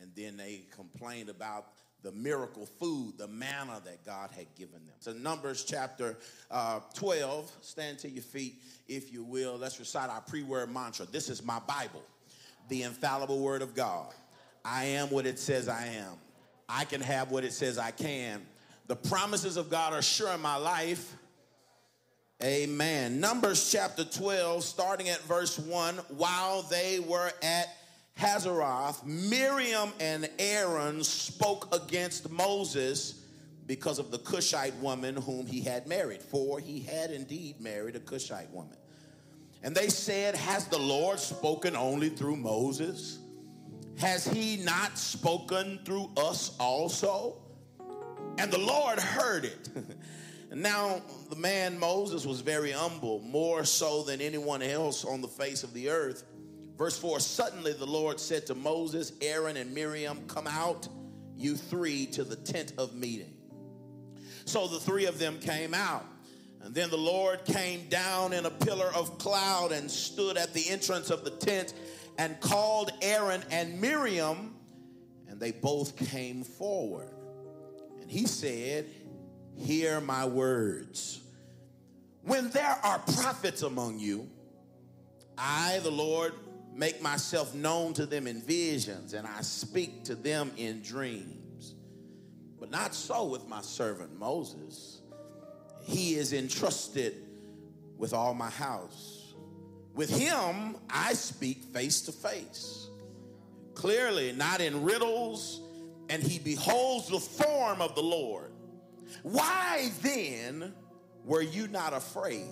and 0.00 0.10
then 0.16 0.36
they 0.36 0.62
complained 0.74 1.28
about 1.28 1.66
the 2.02 2.12
miracle 2.12 2.66
food, 2.66 3.14
the 3.18 3.26
manna 3.26 3.80
that 3.84 4.04
God 4.04 4.30
had 4.36 4.46
given 4.56 4.84
them. 4.86 4.94
So, 4.98 5.12
Numbers 5.12 5.64
chapter 5.64 6.16
uh, 6.50 6.80
12, 6.94 7.50
stand 7.60 7.98
to 8.00 8.10
your 8.10 8.22
feet 8.22 8.60
if 8.88 9.12
you 9.12 9.24
will. 9.24 9.56
Let's 9.56 9.78
recite 9.78 10.10
our 10.10 10.20
pre 10.20 10.42
word 10.42 10.72
mantra. 10.72 11.06
This 11.06 11.28
is 11.28 11.44
my 11.44 11.60
Bible, 11.60 12.02
the 12.68 12.82
infallible 12.82 13.40
word 13.40 13.62
of 13.62 13.74
God. 13.74 14.12
I 14.64 14.84
am 14.84 15.10
what 15.10 15.26
it 15.26 15.38
says 15.38 15.68
I 15.68 15.86
am. 15.86 16.18
I 16.68 16.84
can 16.84 17.00
have 17.00 17.30
what 17.30 17.44
it 17.44 17.52
says 17.52 17.78
I 17.78 17.90
can. 17.90 18.44
The 18.86 18.96
promises 18.96 19.56
of 19.56 19.70
God 19.70 19.92
are 19.92 20.02
sure 20.02 20.32
in 20.32 20.40
my 20.40 20.56
life. 20.56 21.16
Amen. 22.42 23.18
Numbers 23.18 23.70
chapter 23.70 24.04
12, 24.04 24.62
starting 24.62 25.08
at 25.08 25.20
verse 25.22 25.58
1. 25.58 25.96
While 26.08 26.62
they 26.62 27.00
were 27.00 27.32
at 27.42 27.66
Hazeroth, 28.18 29.04
Miriam 29.04 29.90
and 30.00 30.28
Aaron 30.38 31.02
spoke 31.02 31.74
against 31.74 32.30
Moses 32.30 33.22
because 33.66 33.98
of 33.98 34.10
the 34.10 34.18
Cushite 34.18 34.74
woman 34.76 35.16
whom 35.16 35.46
he 35.46 35.60
had 35.60 35.86
married, 35.86 36.22
for 36.22 36.60
he 36.60 36.80
had 36.80 37.10
indeed 37.10 37.60
married 37.60 37.96
a 37.96 38.00
Cushite 38.00 38.50
woman. 38.50 38.76
And 39.62 39.74
they 39.74 39.88
said, 39.88 40.36
Has 40.36 40.66
the 40.66 40.78
Lord 40.78 41.18
spoken 41.18 41.74
only 41.74 42.08
through 42.08 42.36
Moses? 42.36 43.18
Has 43.98 44.26
he 44.26 44.58
not 44.58 44.98
spoken 44.98 45.78
through 45.84 46.10
us 46.16 46.54
also? 46.60 47.38
And 48.38 48.52
the 48.52 48.58
Lord 48.58 48.98
heard 48.98 49.46
it. 49.46 49.70
now, 50.54 51.00
the 51.30 51.36
man 51.36 51.78
Moses 51.78 52.26
was 52.26 52.42
very 52.42 52.72
humble, 52.72 53.20
more 53.20 53.64
so 53.64 54.02
than 54.02 54.20
anyone 54.20 54.60
else 54.62 55.04
on 55.04 55.22
the 55.22 55.28
face 55.28 55.62
of 55.62 55.72
the 55.72 55.88
earth. 55.88 56.24
Verse 56.76 56.98
4 56.98 57.20
Suddenly 57.20 57.72
the 57.72 57.86
Lord 57.86 58.20
said 58.20 58.46
to 58.46 58.54
Moses, 58.54 59.12
Aaron, 59.22 59.56
and 59.56 59.72
Miriam, 59.74 60.26
Come 60.28 60.46
out, 60.46 60.88
you 61.34 61.56
three, 61.56 62.06
to 62.08 62.24
the 62.24 62.36
tent 62.36 62.74
of 62.76 62.94
meeting. 62.94 63.32
So 64.44 64.66
the 64.68 64.78
three 64.78 65.06
of 65.06 65.18
them 65.18 65.38
came 65.38 65.72
out. 65.72 66.04
And 66.62 66.74
then 66.74 66.90
the 66.90 66.98
Lord 66.98 67.44
came 67.44 67.88
down 67.88 68.32
in 68.32 68.44
a 68.44 68.50
pillar 68.50 68.90
of 68.94 69.18
cloud 69.18 69.72
and 69.72 69.90
stood 69.90 70.36
at 70.36 70.52
the 70.52 70.68
entrance 70.68 71.10
of 71.10 71.24
the 71.24 71.30
tent 71.30 71.74
and 72.18 72.40
called 72.40 72.92
Aaron 73.02 73.42
and 73.50 73.80
Miriam, 73.80 74.54
and 75.28 75.38
they 75.38 75.52
both 75.52 75.96
came 75.96 76.42
forward. 76.44 77.10
And 78.00 78.10
he 78.10 78.26
said, 78.26 78.86
Hear 79.56 80.00
my 80.00 80.26
words. 80.26 81.20
When 82.22 82.50
there 82.50 82.78
are 82.82 82.98
prophets 82.98 83.62
among 83.62 83.98
you, 83.98 84.28
I, 85.38 85.80
the 85.82 85.90
Lord, 85.90 86.32
make 86.74 87.00
myself 87.00 87.54
known 87.54 87.94
to 87.94 88.06
them 88.06 88.26
in 88.26 88.42
visions, 88.42 89.14
and 89.14 89.26
I 89.26 89.40
speak 89.40 90.04
to 90.04 90.14
them 90.14 90.50
in 90.56 90.82
dreams. 90.82 91.74
But 92.58 92.70
not 92.70 92.94
so 92.94 93.24
with 93.24 93.46
my 93.48 93.62
servant 93.62 94.18
Moses. 94.18 95.00
He 95.82 96.16
is 96.16 96.32
entrusted 96.32 97.14
with 97.96 98.12
all 98.12 98.34
my 98.34 98.50
house. 98.50 99.15
With 99.96 100.10
him, 100.10 100.76
I 100.90 101.14
speak 101.14 101.64
face 101.72 102.02
to 102.02 102.12
face, 102.12 102.88
clearly, 103.74 104.30
not 104.32 104.60
in 104.60 104.84
riddles, 104.84 105.62
and 106.10 106.22
he 106.22 106.38
beholds 106.38 107.08
the 107.08 107.18
form 107.18 107.80
of 107.80 107.94
the 107.94 108.02
Lord. 108.02 108.52
Why 109.22 109.90
then 110.02 110.74
were 111.24 111.40
you 111.40 111.66
not 111.68 111.94
afraid 111.94 112.44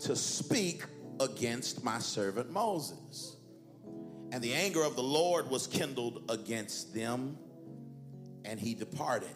to 0.00 0.16
speak 0.16 0.82
against 1.20 1.84
my 1.84 1.98
servant 1.98 2.50
Moses? 2.50 3.36
And 4.32 4.42
the 4.42 4.54
anger 4.54 4.82
of 4.82 4.96
the 4.96 5.02
Lord 5.02 5.50
was 5.50 5.66
kindled 5.66 6.22
against 6.30 6.94
them, 6.94 7.36
and 8.46 8.58
he 8.58 8.72
departed. 8.72 9.28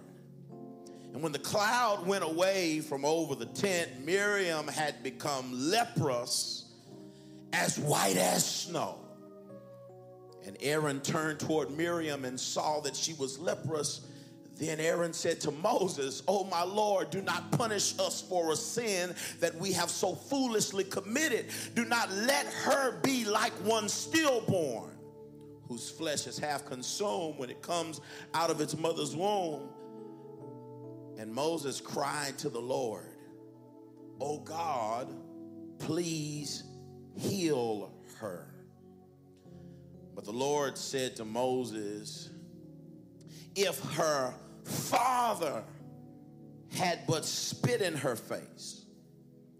And 1.12 1.23
when 1.23 1.33
the 1.33 1.38
cloud 1.38 2.07
went 2.07 2.25
away 2.25 2.80
from 2.80 3.04
over 3.04 3.35
the 3.35 3.47
tent, 3.47 4.07
Miriam 4.07 4.66
had 4.66 5.02
become 5.02 5.50
leprous 5.52 6.64
as 7.52 7.78
white 7.78 8.17
as 8.17 8.45
snow. 8.45 8.99
And 10.47 10.57
Aaron 10.61 11.00
turned 11.00 11.40
toward 11.40 11.76
Miriam 11.76 12.25
and 12.25 12.38
saw 12.38 12.81
that 12.81 12.97
she 12.97 13.12
was 13.14 13.38
leprous. 13.38 14.07
Then 14.57 14.81
Aaron 14.81 15.12
said 15.12 15.40
to 15.43 15.50
Moses, 15.50 16.23
Oh, 16.26 16.45
my 16.45 16.62
Lord, 16.62 17.11
do 17.11 17.21
not 17.23 17.52
punish 17.52 17.99
us 17.99 18.23
for 18.23 18.52
a 18.52 18.57
sin 18.57 19.14
that 19.40 19.55
we 19.55 19.73
have 19.73 19.90
so 19.90 20.14
foolishly 20.14 20.85
committed. 20.85 21.47
Do 21.75 21.85
not 21.85 22.11
let 22.11 22.47
her 22.47 22.99
be 23.02 23.25
like 23.25 23.52
one 23.64 23.88
stillborn, 23.88 24.93
whose 25.69 25.90
flesh 25.90 26.26
is 26.26 26.38
half 26.38 26.64
consumed 26.64 27.38
when 27.38 27.50
it 27.50 27.61
comes 27.62 28.00
out 28.35 28.50
of 28.50 28.61
its 28.61 28.76
mother's 28.76 29.14
womb. 29.14 29.69
And 31.19 31.33
Moses 31.33 31.81
cried 31.81 32.38
to 32.38 32.49
the 32.49 32.61
Lord, 32.61 33.17
Oh 34.21 34.38
God, 34.38 35.09
please 35.78 36.64
heal 37.18 37.92
her. 38.20 38.46
But 40.14 40.25
the 40.25 40.32
Lord 40.32 40.76
said 40.76 41.16
to 41.16 41.25
Moses, 41.25 42.30
If 43.54 43.78
her 43.94 44.34
father 44.64 45.62
had 46.72 47.00
but 47.06 47.25
spit 47.25 47.82
in 47.82 47.94
her 47.94 48.16
face, 48.16 48.84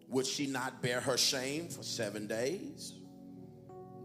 would 0.09 0.27
she 0.27 0.47
not 0.47 0.83
bear 0.83 1.01
her 1.01 1.17
shame 1.17 1.69
for 1.69 1.83
seven 1.83 2.27
days? 2.27 2.95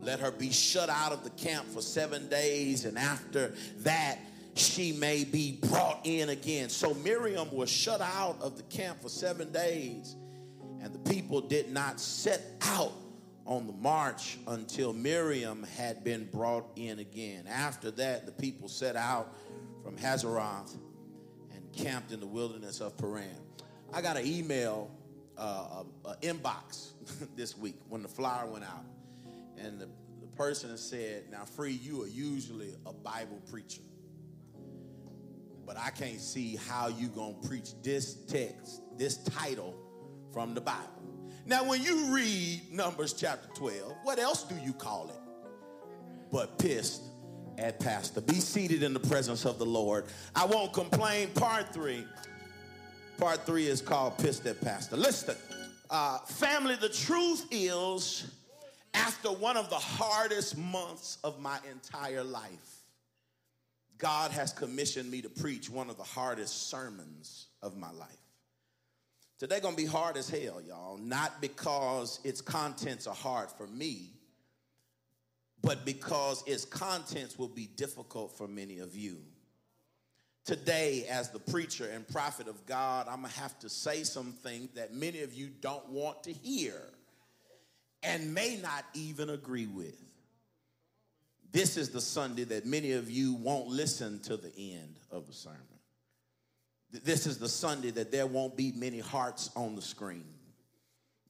Let 0.01 0.19
her 0.19 0.31
be 0.31 0.51
shut 0.51 0.89
out 0.89 1.13
of 1.13 1.23
the 1.23 1.29
camp 1.31 1.65
for 1.67 1.81
seven 1.81 2.27
days, 2.27 2.85
and 2.85 2.97
after 2.97 3.53
that, 3.79 4.19
she 4.55 4.91
may 4.91 5.23
be 5.23 5.59
brought 5.69 6.01
in 6.03 6.29
again. 6.29 6.69
So 6.69 6.93
Miriam 6.95 7.49
was 7.51 7.69
shut 7.69 8.01
out 8.01 8.37
of 8.41 8.57
the 8.57 8.63
camp 8.63 9.01
for 9.01 9.09
seven 9.09 9.51
days, 9.51 10.15
and 10.81 10.93
the 10.93 11.09
people 11.09 11.41
did 11.41 11.71
not 11.71 11.99
set 11.99 12.41
out 12.61 12.91
on 13.45 13.67
the 13.67 13.73
march 13.73 14.37
until 14.47 14.93
Miriam 14.93 15.63
had 15.77 16.03
been 16.03 16.25
brought 16.25 16.65
in 16.75 16.99
again. 16.99 17.45
After 17.47 17.91
that, 17.91 18.25
the 18.25 18.31
people 18.31 18.67
set 18.67 18.95
out 18.95 19.35
from 19.83 19.97
Hazeroth 19.97 20.75
and 21.53 21.73
camped 21.73 22.11
in 22.11 22.19
the 22.19 22.27
wilderness 22.27 22.79
of 22.79 22.97
Paran. 22.97 23.29
I 23.91 24.01
got 24.01 24.17
an 24.17 24.25
email, 24.25 24.89
uh, 25.37 25.83
a, 26.05 26.15
inbox 26.21 26.91
this 27.35 27.57
week 27.57 27.75
when 27.89 28.01
the 28.01 28.07
flyer 28.07 28.47
went 28.47 28.63
out, 28.63 28.85
and 29.57 29.79
the, 29.79 29.89
the 30.21 30.27
person 30.35 30.77
said, 30.77 31.25
"Now, 31.31 31.45
free, 31.45 31.73
you 31.73 32.01
are 32.03 32.07
usually 32.07 32.73
a 32.85 32.93
Bible 32.93 33.41
preacher." 33.49 33.81
but 35.65 35.77
I 35.77 35.89
can't 35.89 36.19
see 36.19 36.57
how 36.67 36.87
you're 36.87 37.09
to 37.09 37.47
preach 37.47 37.69
this 37.81 38.15
text, 38.27 38.81
this 38.97 39.17
title 39.17 39.75
from 40.33 40.53
the 40.53 40.61
Bible. 40.61 41.02
Now, 41.45 41.65
when 41.65 41.81
you 41.81 42.13
read 42.13 42.71
Numbers 42.71 43.13
chapter 43.13 43.49
12, 43.55 43.95
what 44.03 44.17
else 44.17 44.43
do 44.43 44.55
you 44.55 44.71
call 44.71 45.09
it? 45.09 45.19
But 46.31 46.57
pissed 46.57 47.01
at 47.57 47.79
pastor. 47.79 48.21
Be 48.21 48.35
seated 48.35 48.81
in 48.81 48.93
the 48.93 48.99
presence 48.99 49.45
of 49.45 49.59
the 49.59 49.65
Lord. 49.65 50.05
I 50.35 50.45
won't 50.45 50.73
complain. 50.73 51.29
Part 51.29 51.73
three. 51.73 52.05
Part 53.17 53.45
three 53.45 53.67
is 53.67 53.81
called 53.81 54.17
Pissed 54.17 54.45
at 54.47 54.59
Pastor. 54.61 54.97
Listen, 54.97 55.35
uh, 55.89 56.17
family, 56.19 56.75
the 56.75 56.89
truth 56.89 57.45
is, 57.51 58.31
after 58.93 59.29
one 59.29 59.57
of 59.57 59.69
the 59.69 59.75
hardest 59.75 60.57
months 60.57 61.19
of 61.23 61.39
my 61.39 61.59
entire 61.71 62.23
life, 62.23 62.83
God 63.97 64.31
has 64.31 64.51
commissioned 64.51 65.11
me 65.11 65.21
to 65.21 65.29
preach 65.29 65.69
one 65.69 65.89
of 65.89 65.97
the 65.97 66.03
hardest 66.03 66.69
sermons 66.69 67.47
of 67.61 67.77
my 67.77 67.91
life. 67.91 68.22
Today 69.39 69.59
gonna 69.59 69.75
be 69.75 69.85
hard 69.85 70.15
as 70.15 70.29
hell, 70.29 70.61
y'all. 70.61 70.97
Not 70.97 71.41
because 71.41 72.19
its 72.23 72.41
contents 72.41 73.07
are 73.07 73.15
hard 73.15 73.49
for 73.49 73.67
me, 73.67 74.11
but 75.61 75.85
because 75.85 76.43
its 76.45 76.65
contents 76.65 77.37
will 77.37 77.47
be 77.47 77.67
difficult 77.67 78.37
for 78.37 78.47
many 78.47 78.79
of 78.79 78.95
you. 78.95 79.17
Today, 80.45 81.05
as 81.09 81.29
the 81.29 81.39
preacher 81.39 81.89
and 81.89 82.07
prophet 82.07 82.47
of 82.47 82.65
God, 82.65 83.07
I'm 83.07 83.21
gonna 83.21 83.29
have 83.29 83.57
to 83.59 83.69
say 83.69 84.03
some 84.03 84.33
things 84.33 84.69
that 84.75 84.93
many 84.93 85.21
of 85.21 85.33
you 85.33 85.49
don't 85.61 85.87
want 85.89 86.23
to 86.23 86.33
hear 86.33 86.81
and 88.03 88.33
may 88.33 88.57
not 88.61 88.83
even 88.93 89.29
agree 89.29 89.67
with. 89.67 89.97
This 91.51 91.77
is 91.77 91.89
the 91.89 92.01
Sunday 92.01 92.43
that 92.45 92.65
many 92.65 92.91
of 92.93 93.09
you 93.09 93.35
won't 93.35 93.67
listen 93.67 94.19
to 94.23 94.35
the 94.35 94.51
end 94.57 94.99
of 95.11 95.27
the 95.27 95.33
sermon. 95.33 95.59
This 97.01 97.25
is 97.25 97.39
the 97.39 97.49
Sunday 97.49 97.89
that 97.91 98.11
there 98.11 98.27
won't 98.27 98.55
be 98.55 98.71
many 98.71 98.99
hearts 98.99 99.49
on 99.55 99.75
the 99.75 99.81
screen. 99.81 100.25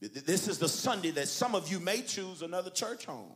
This 0.02 0.50
is 0.50 0.58
the 0.58 0.68
Sunday 0.68 1.12
that 1.12 1.30
some 1.30 1.56
of 1.56 1.72
you 1.72 1.80
may 1.80 2.02
choose 2.02 2.42
another 2.42 2.70
church 2.70 3.06
home. 3.06 3.32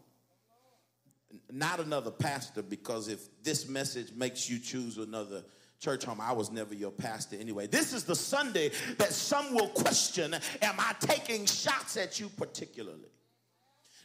Not 1.52 1.80
another 1.80 2.12
pastor, 2.12 2.62
because 2.62 3.08
if 3.08 3.22
this 3.44 3.70
message 3.70 4.12
makes 4.14 4.50
you 4.50 4.60
choose 4.60 4.98
another 4.98 5.44
church 5.80 6.04
home, 6.04 6.20
I 6.20 6.34
was 6.34 6.52
never 6.52 6.74
your 6.74 6.92
pastor 6.92 7.38
anyway. 7.40 7.68
This 7.68 7.94
is 7.94 8.04
the 8.04 8.16
Sunday 8.16 8.72
that 8.98 9.14
some 9.14 9.54
will 9.54 9.70
question 9.70 10.34
Am 10.34 10.76
I 10.78 10.96
taking 11.00 11.46
shots 11.46 11.96
at 11.96 12.20
you 12.20 12.30
particularly? 12.30 13.10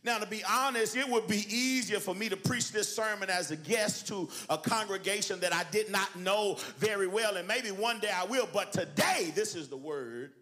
Now, 0.05 0.19
to 0.19 0.27
be 0.27 0.43
honest, 0.45 0.97
it 0.97 1.09
would 1.09 1.29
be 1.29 1.47
easier 1.49 2.01
for 2.01 2.15
me 2.15 2.29
to 2.29 2.37
preach 2.37 2.73
this 2.73 2.95
sermon 2.95 3.31
as 3.31 3.53
a 3.53 3.57
guest 3.57 4.09
to 4.09 4.29
a 4.51 4.59
congregation 4.59 5.39
that 5.41 5.55
I 5.55 5.65
did 5.71 5.91
not 5.91 6.17
know 6.17 6.59
very 6.79 7.07
well, 7.07 7.37
and 7.37 7.47
maybe 7.47 7.71
one 7.71 8.01
day 8.01 8.11
I 8.13 8.25
will, 8.25 8.49
but 8.53 8.73
today, 8.73 9.33
this 9.35 9.55
is 9.55 9.69
the 9.69 9.77
word 9.77 10.33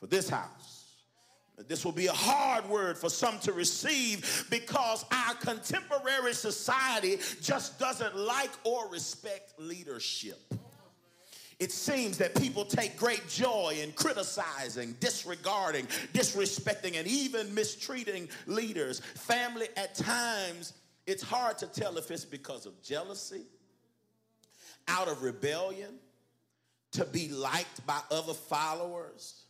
for 0.00 0.08
this 0.08 0.28
house. 0.28 0.80
This 1.68 1.84
will 1.84 1.92
be 1.92 2.06
a 2.06 2.12
hard 2.12 2.68
word 2.68 2.96
for 2.96 3.10
some 3.10 3.38
to 3.40 3.52
receive 3.52 4.46
because 4.50 5.04
our 5.12 5.34
contemporary 5.34 6.32
society 6.32 7.18
just 7.42 7.78
doesn't 7.78 8.16
like 8.16 8.50
or 8.64 8.88
respect 8.88 9.52
leadership. 9.58 10.40
It 11.60 11.72
seems 11.72 12.16
that 12.18 12.34
people 12.34 12.64
take 12.64 12.96
great 12.96 13.28
joy 13.28 13.76
in 13.82 13.92
criticizing, 13.92 14.96
disregarding, 14.98 15.86
disrespecting, 16.14 16.98
and 16.98 17.06
even 17.06 17.54
mistreating 17.54 18.30
leaders. 18.46 19.00
Family, 19.00 19.68
at 19.76 19.94
times, 19.94 20.72
it's 21.06 21.22
hard 21.22 21.58
to 21.58 21.66
tell 21.66 21.98
if 21.98 22.10
it's 22.10 22.24
because 22.24 22.64
of 22.64 22.82
jealousy, 22.82 23.42
out 24.88 25.06
of 25.06 25.22
rebellion, 25.22 25.98
to 26.92 27.04
be 27.04 27.28
liked 27.28 27.86
by 27.86 28.00
other 28.10 28.32
followers, 28.32 29.44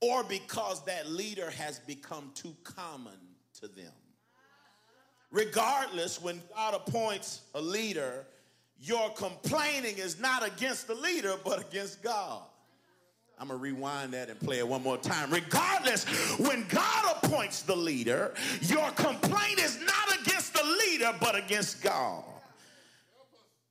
or 0.00 0.24
because 0.24 0.84
that 0.86 1.08
leader 1.08 1.50
has 1.50 1.78
become 1.78 2.32
too 2.34 2.54
common 2.64 3.18
to 3.60 3.68
them. 3.68 3.92
Regardless, 5.30 6.20
when 6.20 6.42
God 6.54 6.74
appoints 6.74 7.42
a 7.54 7.60
leader, 7.60 8.26
your 8.80 9.10
complaining 9.10 9.98
is 9.98 10.20
not 10.20 10.46
against 10.46 10.86
the 10.86 10.94
leader, 10.94 11.34
but 11.44 11.60
against 11.60 12.02
God. 12.02 12.42
I'm 13.40 13.48
going 13.48 13.58
to 13.58 13.62
rewind 13.62 14.14
that 14.14 14.28
and 14.30 14.38
play 14.40 14.58
it 14.58 14.66
one 14.66 14.82
more 14.82 14.98
time. 14.98 15.30
Regardless, 15.32 16.04
when 16.38 16.66
God 16.68 17.16
appoints 17.22 17.62
the 17.62 17.76
leader, 17.76 18.34
your 18.62 18.90
complaint 18.90 19.60
is 19.60 19.80
not 19.80 20.20
against 20.20 20.54
the 20.54 20.64
leader, 20.64 21.14
but 21.20 21.36
against 21.36 21.82
God. 21.82 22.24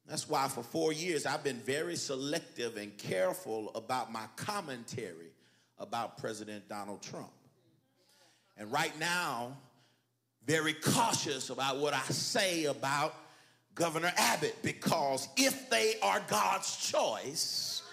That's 0.08 0.30
why 0.30 0.48
for 0.48 0.64
four 0.64 0.94
years 0.94 1.26
I've 1.26 1.44
been 1.44 1.60
very 1.60 1.98
selective 1.98 2.78
and 2.78 2.98
careful 2.98 3.72
about 3.76 4.12
my 4.12 4.24
commentary 4.38 5.34
about 5.80 6.18
President 6.18 6.68
Donald 6.70 7.02
Trump. 7.02 7.30
And 8.58 8.72
right 8.72 8.98
now, 9.00 9.52
very 10.46 10.74
cautious 10.74 11.50
about 11.50 11.78
what 11.78 11.94
I 11.94 12.02
say 12.04 12.66
about 12.66 13.14
Governor 13.78 14.12
Abbott 14.18 14.56
because 14.64 15.30
if 15.38 15.70
they 15.70 15.96
are 16.02 16.22
God's 16.28 16.76
choice, 16.78 17.84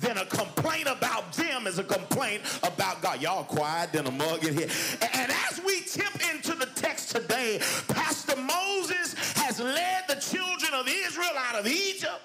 then 0.00 0.18
a 0.18 0.26
complaint 0.26 0.88
about 0.88 1.32
them 1.32 1.66
is 1.66 1.78
a 1.78 1.84
complaint 1.84 2.42
about 2.62 3.00
God. 3.02 3.22
Y'all 3.22 3.44
quiet 3.44 3.92
than 3.92 4.06
a 4.06 4.10
mug 4.10 4.44
in 4.44 4.54
here. 4.54 4.68
And 5.00 5.32
as 5.48 5.60
we 5.64 5.80
tip 5.80 6.12
into 6.34 6.54
the 6.54 6.66
text 6.74 7.14
today, 7.14 7.60
Pastor 7.88 8.36
Moses 8.36 9.14
has 9.36 9.60
led 9.60 10.04
the 10.08 10.16
children 10.16 10.72
of 10.74 10.88
Israel 10.88 11.32
out 11.36 11.56
of 11.56 11.66
Egypt. 11.66 12.20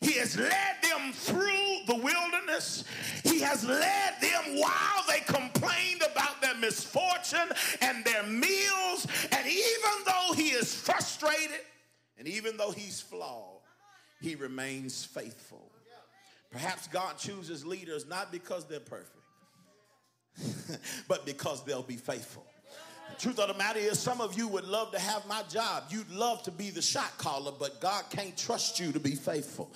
He 0.00 0.14
has 0.14 0.36
led 0.36 0.76
them 0.82 1.12
through 1.12 1.84
the 1.86 1.94
wilderness. 1.94 2.84
He 3.22 3.40
has 3.40 3.64
led 3.64 4.14
them 4.20 4.58
while 4.58 5.04
they 5.08 5.20
complained 5.20 6.02
about 6.10 6.42
their 6.42 6.56
misfortune 6.56 7.50
and 7.80 8.04
their 8.04 8.24
meals. 8.24 9.06
And 9.30 9.46
even 9.46 10.04
though 10.06 10.34
he 10.34 10.48
is 10.50 10.74
frustrated 10.74 11.60
and 12.18 12.28
even 12.28 12.56
though 12.56 12.70
he's 12.70 13.00
flawed, 13.00 13.60
he 14.20 14.34
remains 14.34 15.04
faithful. 15.04 15.70
Perhaps 16.50 16.88
God 16.88 17.16
chooses 17.18 17.64
leaders 17.64 18.06
not 18.06 18.30
because 18.30 18.66
they're 18.66 18.80
perfect, 18.80 19.18
but 21.08 21.24
because 21.24 21.64
they'll 21.64 21.82
be 21.82 21.96
faithful. 21.96 22.46
The 23.10 23.20
truth 23.20 23.38
of 23.40 23.48
the 23.48 23.54
matter 23.54 23.78
is, 23.78 23.98
some 23.98 24.20
of 24.20 24.38
you 24.38 24.48
would 24.48 24.64
love 24.64 24.92
to 24.92 24.98
have 24.98 25.26
my 25.26 25.42
job. 25.50 25.84
You'd 25.90 26.10
love 26.10 26.42
to 26.44 26.50
be 26.50 26.70
the 26.70 26.80
shot 26.80 27.16
caller, 27.18 27.52
but 27.58 27.80
God 27.80 28.04
can't 28.10 28.36
trust 28.36 28.80
you 28.80 28.92
to 28.92 29.00
be 29.00 29.14
faithful. 29.14 29.70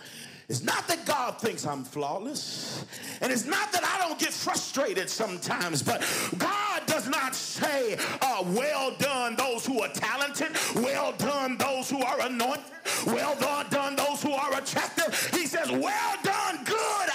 It's 0.49 0.63
not 0.63 0.87
that 0.87 1.05
God 1.05 1.41
thinks 1.41 1.67
I'm 1.67 1.83
flawless, 1.83 2.85
and 3.21 3.33
it's 3.33 3.47
not 3.47 3.73
that 3.73 3.83
I 3.83 4.07
don't 4.07 4.19
get 4.19 4.33
frustrated 4.33 5.11
sometimes, 5.11 5.83
but 5.83 6.07
God 6.39 6.87
does 6.87 7.09
not 7.09 7.35
say, 7.35 7.99
uh, 8.23 8.45
Well 8.47 8.95
done, 8.99 9.35
those 9.35 9.67
who 9.67 9.81
are 9.81 9.89
talented, 9.89 10.51
well 10.77 11.13
done, 11.19 11.57
those 11.57 11.91
who 11.91 12.01
are 12.01 12.21
anointed, 12.21 12.65
well 13.07 13.37
done, 13.71 13.97
those 13.97 14.23
who 14.23 14.33
are 14.33 14.57
attractive. 14.57 15.31
He 15.35 15.47
says, 15.47 15.71
Well 15.71 16.17
done, 16.23 16.65
good 16.65 17.11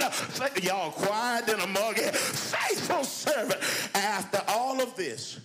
and 0.00 0.64
y'all 0.64 0.90
quiet 0.90 1.48
in 1.48 1.60
a 1.60 1.66
mug, 1.66 1.96
faithful 1.98 3.04
servant. 3.04 3.60
After 3.94 4.42
all 4.48 4.80
of 4.80 4.94
this, 4.96 5.40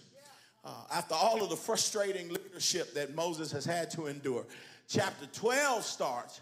uh, 0.64 0.70
after 0.94 1.14
all 1.14 1.44
of 1.44 1.50
the 1.50 1.56
frustrating 1.56 2.30
leadership 2.30 2.94
that 2.94 3.16
Moses 3.16 3.52
has 3.52 3.66
had 3.66 3.90
to 3.92 4.08
endure, 4.08 4.46
chapter 4.88 5.26
12 5.28 5.84
starts 5.84 6.42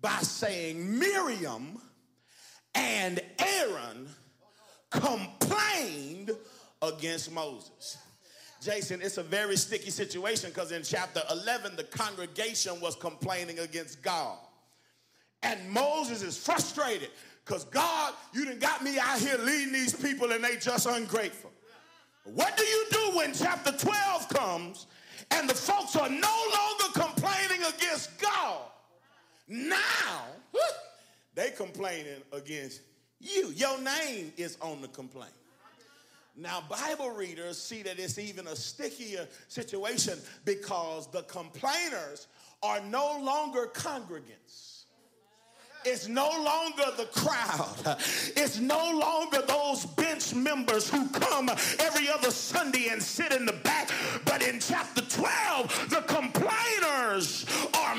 by 0.00 0.18
saying 0.18 0.98
Miriam 0.98 1.80
and 2.74 3.20
Aaron 3.38 4.08
complained 4.90 6.30
against 6.82 7.32
Moses. 7.32 7.98
Jason, 8.60 9.00
it's 9.00 9.18
a 9.18 9.22
very 9.22 9.56
sticky 9.56 9.90
situation 9.90 10.50
because 10.50 10.72
in 10.72 10.82
chapter 10.82 11.22
11, 11.30 11.76
the 11.76 11.84
congregation 11.84 12.80
was 12.80 12.96
complaining 12.96 13.58
against 13.60 14.02
God. 14.02 14.38
And 15.42 15.70
Moses 15.70 16.22
is 16.22 16.36
frustrated 16.36 17.10
because 17.44 17.64
God, 17.64 18.14
you 18.32 18.44
done 18.44 18.58
got 18.58 18.82
me 18.82 18.98
out 18.98 19.18
here 19.18 19.38
leading 19.38 19.72
these 19.72 19.94
people 19.94 20.32
and 20.32 20.42
they 20.42 20.56
just 20.56 20.86
ungrateful. 20.86 21.52
What 22.24 22.56
do 22.56 22.64
you 22.64 22.86
do 22.90 23.16
when 23.16 23.32
chapter 23.32 23.70
12 23.70 24.28
comes 24.30 24.86
and 25.30 25.48
the 25.48 25.54
folks 25.54 25.94
are 25.94 26.08
no 26.08 26.50
longer 26.58 27.00
complaining 27.00 27.62
against 27.72 28.20
God? 28.20 28.62
Now, 29.48 30.24
they 31.34 31.50
complaining 31.50 32.22
against 32.32 32.80
you. 33.20 33.50
Your 33.54 33.80
name 33.80 34.32
is 34.36 34.56
on 34.60 34.80
the 34.82 34.88
complaint. 34.88 35.32
Now, 36.36 36.62
Bible 36.68 37.10
readers 37.10 37.58
see 37.58 37.82
that 37.82 37.98
it's 37.98 38.18
even 38.18 38.46
a 38.46 38.56
stickier 38.56 39.26
situation 39.48 40.18
because 40.44 41.10
the 41.10 41.22
complainers 41.22 42.26
are 42.62 42.80
no 42.80 43.18
longer 43.22 43.70
congregants. 43.72 44.76
It's 45.86 46.08
no 46.08 46.28
longer 46.28 46.84
the 46.96 47.06
crowd. 47.06 47.96
It's 48.36 48.58
no 48.58 48.98
longer 48.98 49.40
those 49.46 49.86
bench 49.86 50.34
members 50.34 50.90
who 50.90 51.08
come 51.10 51.48
every 51.78 52.08
other 52.08 52.32
Sunday 52.32 52.88
and 52.90 53.00
sit 53.00 53.32
in 53.32 53.46
the 53.46 53.52
back. 53.52 53.90
But 54.24 54.42
in 54.42 54.58
chapter 54.58 55.02
12, 55.02 55.90
the 55.90 56.02
complainers 56.02 57.46
are 57.72 57.94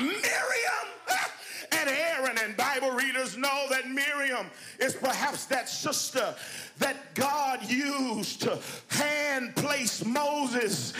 and 1.88 1.96
Aaron. 1.96 2.38
And 2.42 2.56
Bible 2.56 2.90
readers 2.90 3.36
know 3.36 3.66
that 3.70 3.88
Miriam 3.88 4.46
is 4.80 4.94
perhaps 4.94 5.46
that 5.46 5.68
sister 5.68 6.34
that 6.78 7.14
God 7.14 7.68
used 7.68 8.42
to 8.42 8.58
hand 8.88 9.54
place 9.56 10.04
Moses 10.04 10.92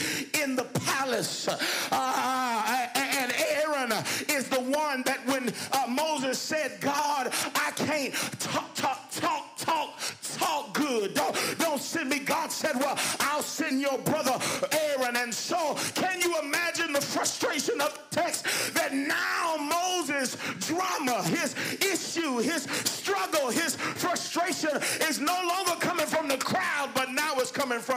in 0.43 0.57
the 0.57 0.65
palace. 0.65 1.49
Uh, 1.91 2.89
and 2.95 3.33
Aaron 3.33 3.93
is 4.29 4.49
the 4.49 4.61
one 4.61 5.03
that 5.05 5.25
when 5.27 5.53
uh, 5.73 5.87
Moses 5.89 6.39
said, 6.39 6.81
God, 6.81 7.33
I 7.55 7.71
can't 7.77 8.15
talk, 8.41 8.75
talk, 8.75 9.11
talk, 9.13 9.57
talk, 9.57 9.99
talk 10.37 10.75
good. 10.75 11.15
Don't, 11.15 11.37
don't 11.59 11.81
send 11.81 12.11
me. 12.11 12.19
God 12.19 12.51
said, 12.51 12.77
well, 12.77 12.99
I'll 13.21 13.43
send 13.43 13.81
your 13.81 13.99
brother 13.99 14.28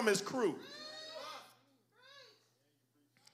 from 0.02 0.08
his 0.08 0.22
crew. 0.22 0.56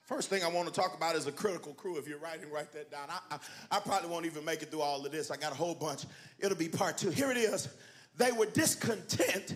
First 0.04 0.30
thing 0.30 0.44
I 0.44 0.50
want 0.50 0.68
to 0.68 0.74
talk 0.74 0.98
about 0.98 1.16
is 1.16 1.26
a 1.26 1.32
critical 1.32 1.74
crew. 1.74 1.98
If 1.98 2.10
you're 2.10 2.20
writing, 2.20 2.52
write 2.52 2.74
that 2.74 2.92
down. 2.92 3.08
I, 3.10 3.36
I, 3.36 3.78
I, 3.78 3.80
probably 3.80 4.10
won't 4.10 4.26
even 4.26 4.44
make 4.44 4.62
it 4.62 4.70
through 4.70 4.82
all 4.82 5.06
of 5.06 5.10
this. 5.14 5.32
I 5.32 5.38
got 5.38 5.54
a 5.54 5.56
whole 5.56 5.76
bunch. 5.76 6.04
It'll 6.40 6.58
be 6.58 6.68
part 6.68 6.98
two. 6.98 7.10
Here 7.10 7.32
it 7.32 7.38
is. 7.38 7.70
They 8.18 8.34
were 8.34 8.48
discontent 8.48 9.56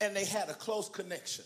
and 0.00 0.16
they 0.16 0.24
had 0.24 0.48
a 0.48 0.54
close 0.54 0.88
connection. 0.88 1.44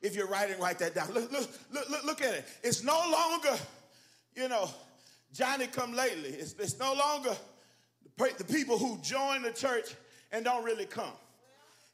If 0.00 0.16
you're 0.16 0.28
writing, 0.28 0.58
write 0.58 0.78
that 0.78 0.94
down. 0.94 1.12
Look, 1.12 1.30
look, 1.30 1.50
look, 1.70 2.04
look 2.06 2.22
at 2.22 2.32
it. 2.36 2.46
It's 2.62 2.82
no 2.82 2.98
longer, 3.12 3.54
you 4.34 4.48
know, 4.48 4.70
Johnny 5.34 5.66
come 5.66 5.94
lately. 5.94 6.30
It's, 6.30 6.54
it's 6.54 6.78
no 6.78 6.94
longer 6.94 7.36
the 8.16 8.44
people 8.44 8.78
who 8.78 8.98
join 9.02 9.42
the 9.42 9.52
church 9.52 9.94
and 10.32 10.42
don't 10.42 10.64
really 10.64 10.86
come. 10.86 11.12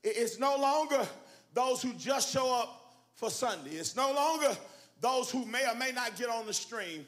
It's 0.04 0.38
no 0.38 0.56
longer 0.56 1.08
those 1.54 1.80
who 1.80 1.92
just 1.94 2.32
show 2.32 2.52
up 2.52 2.94
for 3.14 3.30
Sunday. 3.30 3.70
It's 3.70 3.96
no 3.96 4.12
longer 4.12 4.56
those 5.00 5.30
who 5.30 5.46
may 5.46 5.66
or 5.66 5.74
may 5.76 5.92
not 5.92 6.16
get 6.16 6.28
on 6.28 6.46
the 6.46 6.52
stream. 6.52 7.06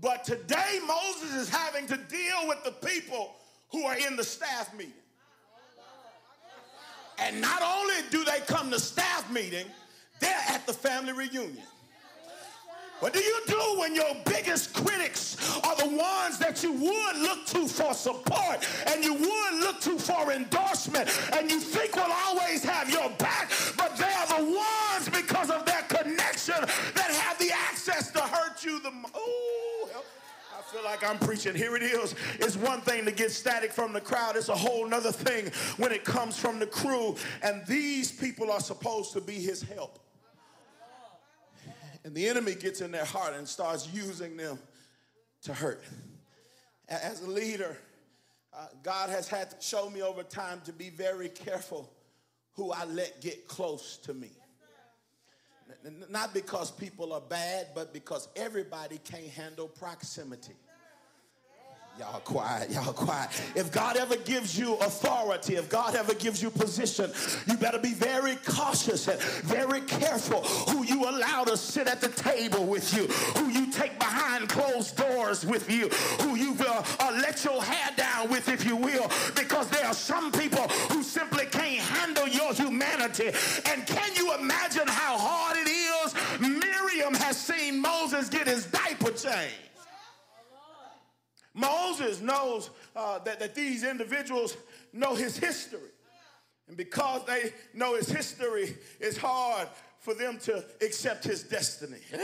But 0.00 0.22
today, 0.24 0.78
Moses 0.86 1.34
is 1.34 1.48
having 1.48 1.86
to 1.88 1.96
deal 1.96 2.46
with 2.46 2.62
the 2.62 2.70
people 2.70 3.34
who 3.70 3.84
are 3.84 3.96
in 3.96 4.16
the 4.16 4.24
staff 4.24 4.72
meeting. 4.74 4.92
And 7.18 7.40
not 7.40 7.62
only 7.62 7.94
do 8.10 8.24
they 8.24 8.38
come 8.46 8.70
to 8.70 8.78
staff 8.78 9.28
meeting, 9.32 9.66
they're 10.20 10.44
at 10.48 10.66
the 10.66 10.72
family 10.72 11.12
reunion. 11.12 11.58
What 13.00 13.12
do 13.12 13.20
you 13.20 13.40
do 13.46 13.78
when 13.78 13.94
your 13.94 14.16
biggest 14.24 14.74
critics 14.74 15.36
are 15.62 15.76
the 15.76 15.88
ones 15.88 16.38
that 16.38 16.62
you 16.64 16.72
would 16.72 17.16
look 17.18 17.46
to 17.46 17.68
for 17.68 17.94
support 17.94 18.66
and 18.88 19.04
you 19.04 19.14
would 19.14 19.54
look 19.60 19.80
to 19.82 19.98
for 19.98 20.32
endorsement 20.32 21.08
and 21.34 21.48
you 21.48 21.60
think 21.60 21.94
will 21.94 22.12
always 22.26 22.64
have 22.64 22.90
your 22.90 23.08
back, 23.10 23.52
but 23.76 23.96
they 23.96 24.04
are 24.04 24.26
the 24.38 24.44
ones 24.44 25.08
because 25.10 25.48
of 25.48 25.64
their 25.64 25.82
connection 25.82 26.56
that 26.94 27.10
have 27.10 27.38
the 27.38 27.52
access 27.52 28.10
to 28.10 28.20
hurt 28.20 28.64
you 28.64 28.80
the 28.80 28.90
most? 28.90 29.14
I 29.14 30.72
feel 30.72 30.84
like 30.84 31.08
I'm 31.08 31.18
preaching. 31.18 31.54
Here 31.54 31.76
it 31.76 31.82
is. 31.82 32.16
It's 32.40 32.56
one 32.56 32.80
thing 32.80 33.04
to 33.04 33.12
get 33.12 33.30
static 33.30 33.72
from 33.72 33.92
the 33.92 34.00
crowd. 34.00 34.36
It's 34.36 34.48
a 34.48 34.56
whole 34.56 34.86
nother 34.86 35.12
thing 35.12 35.50
when 35.78 35.92
it 35.92 36.04
comes 36.04 36.36
from 36.36 36.58
the 36.58 36.66
crew. 36.66 37.14
And 37.42 37.64
these 37.66 38.12
people 38.12 38.50
are 38.50 38.60
supposed 38.60 39.12
to 39.12 39.20
be 39.20 39.34
his 39.34 39.62
help. 39.62 39.98
And 42.08 42.16
the 42.16 42.26
enemy 42.26 42.54
gets 42.54 42.80
in 42.80 42.90
their 42.90 43.04
heart 43.04 43.34
and 43.34 43.46
starts 43.46 43.86
using 43.92 44.38
them 44.38 44.58
to 45.42 45.52
hurt. 45.52 45.84
As 46.88 47.20
a 47.20 47.28
leader, 47.28 47.76
uh, 48.50 48.68
God 48.82 49.10
has 49.10 49.28
had 49.28 49.50
to 49.50 49.56
show 49.60 49.90
me 49.90 50.00
over 50.00 50.22
time 50.22 50.62
to 50.64 50.72
be 50.72 50.88
very 50.88 51.28
careful 51.28 51.92
who 52.54 52.72
I 52.72 52.86
let 52.86 53.20
get 53.20 53.46
close 53.46 53.98
to 54.04 54.14
me. 54.14 54.30
Not 56.08 56.32
because 56.32 56.70
people 56.70 57.12
are 57.12 57.20
bad, 57.20 57.66
but 57.74 57.92
because 57.92 58.28
everybody 58.36 58.98
can't 59.04 59.28
handle 59.28 59.68
proximity. 59.68 60.54
Y'all 61.98 62.20
quiet, 62.20 62.70
y'all 62.70 62.92
quiet. 62.92 63.28
If 63.56 63.72
God 63.72 63.96
ever 63.96 64.14
gives 64.14 64.56
you 64.56 64.74
authority, 64.74 65.56
if 65.56 65.68
God 65.68 65.96
ever 65.96 66.14
gives 66.14 66.40
you 66.40 66.48
position, 66.48 67.10
you 67.48 67.56
better 67.56 67.80
be 67.80 67.92
very 67.92 68.36
cautious 68.46 69.08
and 69.08 69.20
very 69.20 69.80
careful 69.80 70.42
who 70.42 70.84
you 70.84 71.08
allow 71.08 71.42
to 71.42 71.56
sit 71.56 71.88
at 71.88 72.00
the 72.00 72.08
table 72.10 72.66
with 72.66 72.94
you, 72.94 73.08
who 73.40 73.48
you 73.48 73.72
take 73.72 73.98
behind 73.98 74.48
closed 74.48 74.96
doors 74.96 75.44
with 75.44 75.68
you, 75.68 75.88
who 76.22 76.36
you 76.36 76.52
will 76.52 76.84
uh, 77.00 77.18
let 77.20 77.44
your 77.44 77.60
hair 77.64 77.90
down 77.96 78.30
with, 78.30 78.48
if 78.48 78.64
you 78.64 78.76
will, 78.76 79.10
because 79.34 79.68
there 79.70 79.84
are 79.84 79.94
some 79.94 80.30
people 80.30 80.68
who 80.92 81.02
simply 81.02 81.46
can't 81.46 81.80
handle 81.80 82.28
your 82.28 82.54
humanity. 82.54 83.32
And 83.66 83.84
can 83.88 84.14
you 84.14 84.36
imagine 84.36 84.86
how 84.86 85.18
hard 85.18 85.56
it 85.58 85.68
is? 85.68 86.14
Miriam 86.38 87.14
has 87.14 87.36
seen 87.36 87.82
Moses 87.82 88.28
get 88.28 88.46
his 88.46 88.66
diaper 88.66 89.10
changed 89.10 89.68
knows 92.20 92.70
uh, 92.94 93.18
that, 93.20 93.40
that 93.40 93.54
these 93.54 93.84
individuals 93.84 94.56
know 94.92 95.14
his 95.14 95.36
history. 95.36 95.90
And 96.68 96.76
because 96.76 97.24
they 97.26 97.52
know 97.74 97.96
his 97.96 98.08
history, 98.08 98.76
it's 99.00 99.16
hard 99.16 99.68
for 100.00 100.14
them 100.14 100.38
to 100.38 100.64
accept 100.80 101.24
his 101.24 101.42
destiny. 101.42 101.98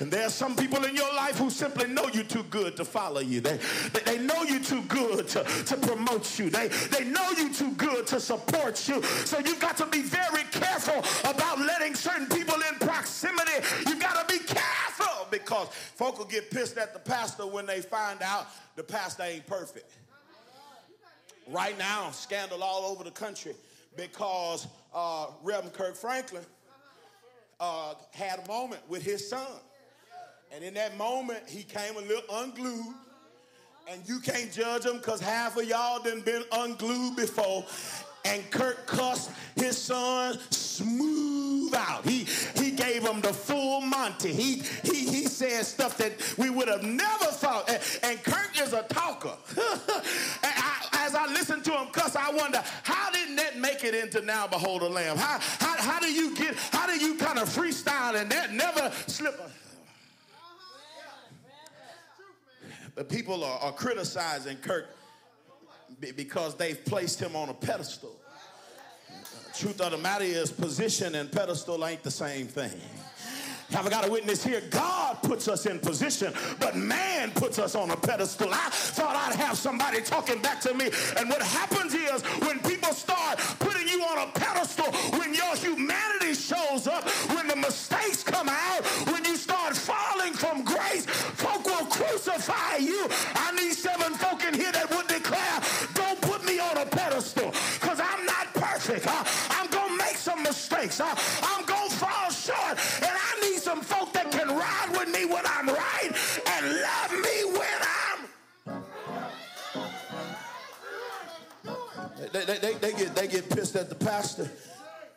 And 0.00 0.12
there 0.12 0.26
are 0.26 0.30
some 0.30 0.54
people 0.54 0.84
in 0.84 0.94
your 0.94 1.12
life 1.14 1.38
who 1.38 1.48
simply 1.48 1.88
know 1.88 2.06
you're 2.12 2.24
too 2.24 2.42
good 2.44 2.76
to 2.76 2.84
follow 2.84 3.20
you. 3.20 3.40
They, 3.40 3.58
they, 3.92 4.16
they 4.16 4.18
know 4.18 4.42
you're 4.42 4.60
too 4.60 4.82
good 4.82 5.26
to, 5.28 5.42
to 5.44 5.76
promote 5.76 6.38
you. 6.38 6.50
They, 6.50 6.68
they 6.68 7.04
know 7.04 7.30
you're 7.38 7.52
too 7.52 7.72
good 7.72 8.06
to 8.08 8.20
support 8.20 8.86
you. 8.88 9.02
So 9.02 9.38
you've 9.38 9.60
got 9.60 9.78
to 9.78 9.86
be 9.86 10.02
very 10.02 10.42
careful 10.50 11.02
about 11.30 11.60
letting 11.60 11.94
certain 11.94 12.26
people 12.26 12.56
in 12.68 12.74
proximity. 12.78 13.52
You've 13.86 14.00
got 14.00 14.28
to 14.28 14.34
be 14.34 14.44
careful 14.44 15.26
because 15.30 15.68
folk 15.68 16.18
will 16.18 16.26
get 16.26 16.50
pissed 16.50 16.76
at 16.76 16.92
the 16.92 17.00
pastor 17.00 17.46
when 17.46 17.64
they 17.64 17.80
find 17.80 18.20
out 18.22 18.48
the 18.76 18.82
pastor 18.82 19.22
ain't 19.22 19.46
perfect. 19.46 19.96
Right 21.48 21.78
now, 21.78 22.10
scandal 22.10 22.62
all 22.62 22.84
over 22.84 23.02
the 23.02 23.10
country 23.10 23.54
because 23.96 24.66
uh, 24.94 25.28
Reverend 25.42 25.72
Kirk 25.72 25.96
Franklin 25.96 26.44
uh, 27.60 27.94
had 28.12 28.40
a 28.44 28.48
moment 28.48 28.82
with 28.88 29.02
his 29.02 29.28
son. 29.28 29.46
And 30.52 30.62
in 30.62 30.74
that 30.74 30.96
moment, 30.96 31.48
he 31.48 31.62
came 31.62 31.96
a 31.96 32.00
little 32.00 32.22
unglued. 32.32 32.94
And 33.88 34.02
you 34.06 34.18
can't 34.20 34.50
judge 34.52 34.84
him 34.84 34.96
because 34.96 35.20
half 35.20 35.56
of 35.56 35.64
y'all 35.64 36.02
done 36.02 36.20
been 36.22 36.42
unglued 36.52 37.16
before. 37.16 37.64
And 38.24 38.50
Kirk 38.50 38.86
cussed 38.86 39.30
his 39.54 39.78
son 39.78 40.38
smooth 40.50 41.72
out. 41.74 42.04
He 42.04 42.26
he 42.56 42.72
gave 42.72 43.06
him 43.06 43.20
the 43.20 43.32
full 43.32 43.80
Monty. 43.80 44.32
He 44.32 44.62
he 44.82 45.08
he 45.08 45.24
said 45.26 45.64
stuff 45.64 45.96
that 45.98 46.12
we 46.36 46.50
would 46.50 46.66
have 46.66 46.82
never 46.82 47.26
thought. 47.26 47.68
And, 47.70 47.80
and 48.02 48.22
Kirk 48.24 48.60
is 48.60 48.72
a 48.72 48.82
talker. 48.82 49.36
I, 51.16 51.32
listen 51.32 51.62
to 51.62 51.72
him 51.72 51.88
cuss, 51.88 52.16
I 52.16 52.30
wonder 52.30 52.62
how 52.82 53.10
didn't 53.10 53.36
that 53.36 53.58
make 53.58 53.84
it 53.84 53.94
into 53.94 54.20
Now 54.22 54.46
Behold 54.46 54.82
the 54.82 54.88
Lamb? 54.88 55.16
How 55.16 55.38
how 55.58 55.76
how 55.82 56.00
do 56.00 56.12
you 56.12 56.34
get 56.36 56.54
how 56.72 56.86
do 56.86 56.98
you 56.98 57.16
kind 57.16 57.38
of 57.38 57.48
freestyle 57.48 58.20
and 58.20 58.30
that 58.30 58.52
never 58.52 58.92
slip? 59.06 59.40
But 62.94 63.10
people 63.10 63.44
are, 63.44 63.58
are 63.60 63.72
criticizing 63.72 64.56
Kirk 64.56 64.88
because 66.00 66.54
they've 66.56 66.82
placed 66.84 67.20
him 67.20 67.36
on 67.36 67.50
a 67.50 67.54
pedestal. 67.54 68.16
Truth 69.54 69.80
of 69.80 69.92
the 69.92 69.98
matter 69.98 70.24
is, 70.24 70.50
position 70.50 71.14
and 71.14 71.30
pedestal 71.30 71.84
ain't 71.86 72.02
the 72.02 72.10
same 72.10 72.46
thing. 72.46 72.78
Have 73.76 73.86
I 73.86 73.90
got 73.90 74.08
a 74.08 74.10
witness 74.10 74.42
here? 74.42 74.62
God 74.70 75.20
puts 75.22 75.48
us 75.48 75.66
in 75.66 75.78
position, 75.78 76.32
but 76.58 76.76
man 76.76 77.30
puts 77.32 77.58
us 77.58 77.74
on 77.74 77.90
a 77.90 77.96
pedestal. 77.96 78.48
I 78.50 78.70
thought 78.70 79.14
I'd 79.14 79.36
have 79.36 79.58
somebody 79.58 80.00
talking 80.00 80.40
back 80.40 80.62
to 80.62 80.72
me. 80.72 80.88
And 81.18 81.28
what 81.28 81.42
happens 81.42 81.92
is 81.92 82.22
when 82.40 82.58
people 82.60 82.94
start 82.94 83.36
putting 83.58 83.86
you 83.86 84.02
on 84.02 84.26
a 84.26 84.32
pedestal, 84.32 84.90
when 85.20 85.34
your 85.34 85.54
humanity 85.56 86.32
shows 86.32 86.86
up, 86.86 87.06
when 87.36 87.48
the 87.48 87.56
mistakes 87.56 88.22
come 88.22 88.48
out, 88.48 88.82
when 89.12 89.26
you 89.26 89.36
start 89.36 89.76
falling 89.76 90.32
from 90.32 90.64
grace, 90.64 91.04
folk 91.04 91.66
will 91.66 91.84
crucify 91.84 92.76
you. 92.76 93.06
I 93.34 93.52
need 93.60 93.74
seven 93.74 94.14
folk 94.14 94.42
in 94.42 94.54
here 94.54 94.72
that 94.72 94.88
would 94.88 95.06
declare, 95.06 95.60
don't 95.92 96.18
put 96.22 96.46
me 96.46 96.58
on 96.60 96.78
a 96.78 96.86
pedestal 96.86 97.52
because 97.78 98.00
I'm 98.00 98.24
not 98.24 98.54
perfect. 98.54 99.06
I, 99.06 99.26
I'm 99.50 99.68
going 99.68 99.90
to 99.90 99.96
make 99.98 100.16
some 100.16 100.42
mistakes. 100.42 100.98
I, 100.98 101.12
I'm 101.42 101.66
going 101.66 101.90
to 101.90 101.96
fall 101.96 102.30
short. 102.30 102.78
And 103.02 103.12
I 103.12 103.25
some 103.66 103.80
folk 103.80 104.12
that 104.12 104.30
can 104.30 104.46
ride 104.46 104.90
with 104.92 105.08
me 105.08 105.24
when 105.24 105.42
I'm 105.44 105.66
right 105.66 106.12
and 106.46 106.80
love 106.82 107.10
me 107.10 107.44
when 107.58 107.80
I'm. 107.82 108.84
They, 112.32 112.44
they, 112.44 112.58
they, 112.58 112.74
they 112.74 112.92
get, 112.92 113.16
they 113.16 113.26
get 113.26 113.50
pissed 113.50 113.74
at 113.74 113.88
the 113.88 113.96
pastor 113.96 114.48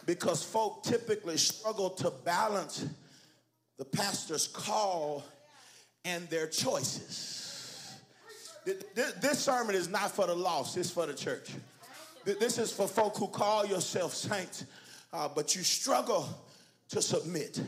because 0.08 0.42
folk 0.42 0.82
typically 0.82 1.38
struggle 1.38 1.92
to 1.92 2.12
balance 2.26 2.88
the 3.78 3.86
pastor's 3.86 4.48
call 4.48 5.24
and 6.04 6.28
their 6.30 6.48
choices. 6.48 8.00
This 8.66 9.38
sermon 9.38 9.76
is 9.76 9.90
not 9.90 10.10
for 10.10 10.26
the 10.26 10.34
lost, 10.34 10.76
it's 10.76 10.90
for 10.90 11.06
the 11.06 11.14
church. 11.14 11.52
This 12.26 12.58
is 12.58 12.72
for 12.72 12.88
folk 12.88 13.16
who 13.16 13.28
call 13.28 13.68
yourself 13.68 14.16
saints, 14.16 14.66
uh, 15.14 15.30
but 15.36 15.56
you 15.56 15.62
struggle 15.62 16.28
to 16.90 17.00
submit. 17.00 17.62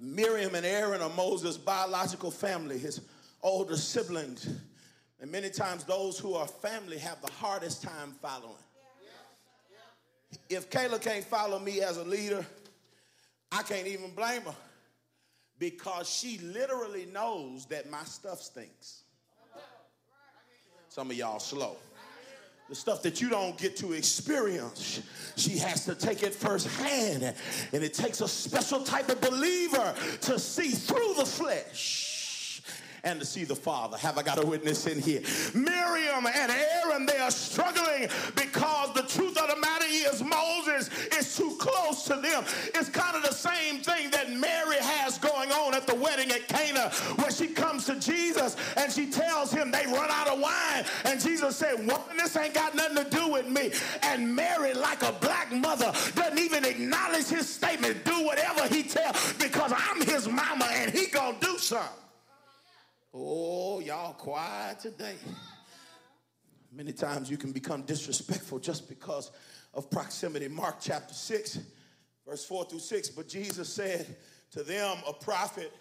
Miriam 0.00 0.54
and 0.54 0.66
Aaron 0.66 1.00
are 1.00 1.10
Moses' 1.10 1.56
biological 1.56 2.30
family, 2.30 2.78
his 2.78 3.00
older 3.42 3.76
siblings. 3.76 4.48
And 5.20 5.30
many 5.30 5.50
times 5.50 5.84
those 5.84 6.18
who 6.18 6.34
are 6.34 6.46
family 6.46 6.98
have 6.98 7.20
the 7.22 7.30
hardest 7.32 7.82
time 7.82 8.14
following. 8.20 8.56
If 10.48 10.70
Kayla 10.70 11.00
can't 11.00 11.24
follow 11.24 11.58
me 11.58 11.80
as 11.82 11.96
a 11.96 12.04
leader, 12.04 12.44
I 13.50 13.62
can't 13.62 13.86
even 13.86 14.10
blame 14.14 14.42
her 14.42 14.54
because 15.58 16.08
she 16.08 16.38
literally 16.38 17.06
knows 17.06 17.66
that 17.66 17.90
my 17.90 18.02
stuff 18.04 18.40
stinks. 18.40 19.04
Some 20.88 21.10
of 21.10 21.16
y'all 21.16 21.38
slow 21.38 21.76
the 22.72 22.76
stuff 22.76 23.02
that 23.02 23.20
you 23.20 23.28
don't 23.28 23.58
get 23.58 23.76
to 23.76 23.92
experience. 23.92 25.02
She 25.36 25.58
has 25.58 25.84
to 25.84 25.94
take 25.94 26.22
it 26.22 26.34
firsthand. 26.34 27.34
And 27.74 27.84
it 27.84 27.92
takes 27.92 28.22
a 28.22 28.28
special 28.28 28.82
type 28.82 29.10
of 29.10 29.20
believer 29.20 29.94
to 30.22 30.38
see 30.38 30.70
through 30.70 31.12
the 31.18 31.26
flesh 31.26 32.62
and 33.04 33.20
to 33.20 33.26
see 33.26 33.44
the 33.44 33.54
Father. 33.54 33.98
Have 33.98 34.16
I 34.16 34.22
got 34.22 34.42
a 34.42 34.46
witness 34.46 34.86
in 34.86 35.02
here? 35.02 35.20
Miriam 35.52 36.26
and 36.26 36.50
Aaron, 36.50 37.04
they 37.04 37.18
are 37.18 37.30
struggling 37.30 38.08
because 38.36 38.94
the 38.94 39.02
truth 39.02 39.36
of 39.36 39.50
the 39.50 39.60
matter 39.60 39.84
is 39.90 40.22
Moses 40.22 40.71
close 41.62 42.02
to 42.04 42.16
them. 42.16 42.44
It's 42.74 42.88
kind 42.88 43.14
of 43.16 43.22
the 43.22 43.32
same 43.32 43.78
thing 43.78 44.10
that 44.10 44.30
Mary 44.30 44.78
has 44.80 45.16
going 45.18 45.52
on 45.52 45.74
at 45.74 45.86
the 45.86 45.94
wedding 45.94 46.30
at 46.32 46.48
Cana, 46.48 46.90
where 47.16 47.30
she 47.30 47.46
comes 47.46 47.86
to 47.86 47.94
Jesus 48.00 48.56
and 48.76 48.90
she 48.90 49.06
tells 49.06 49.52
him 49.52 49.70
they 49.70 49.86
run 49.86 50.10
out 50.10 50.26
of 50.26 50.40
wine. 50.40 50.84
And 51.04 51.20
Jesus 51.20 51.56
said, 51.56 51.78
Woman, 51.78 52.16
this 52.16 52.36
ain't 52.36 52.54
got 52.54 52.74
nothing 52.74 53.04
to 53.04 53.10
do 53.10 53.28
with 53.28 53.48
me. 53.48 53.70
And 54.02 54.34
Mary, 54.34 54.74
like 54.74 55.02
a 55.02 55.12
black 55.20 55.52
mother, 55.52 55.92
doesn't 56.16 56.38
even 56.38 56.64
acknowledge 56.64 57.28
his 57.28 57.48
statement. 57.48 58.04
Do 58.04 58.24
whatever 58.24 58.66
he 58.66 58.82
tells 58.82 59.34
because 59.34 59.72
I'm 59.72 60.04
his 60.04 60.26
mama 60.26 60.68
and 60.72 60.90
he 60.90 61.06
gonna 61.06 61.36
do 61.40 61.58
something. 61.58 61.88
Oh, 63.14 63.78
y'all 63.78 64.14
quiet 64.14 64.80
today. 64.80 65.14
Many 66.74 66.92
times 66.92 67.30
you 67.30 67.36
can 67.36 67.52
become 67.52 67.82
disrespectful 67.82 68.58
just 68.58 68.88
because 68.88 69.30
of 69.74 69.90
proximity. 69.90 70.48
Mark 70.48 70.76
chapter 70.80 71.12
6, 71.12 71.58
verse 72.26 72.44
4 72.44 72.64
through 72.64 72.78
6. 72.78 73.10
But 73.10 73.28
Jesus 73.28 73.68
said 73.68 74.16
to 74.52 74.62
them, 74.62 74.96
A 75.06 75.12
prophet 75.12 75.72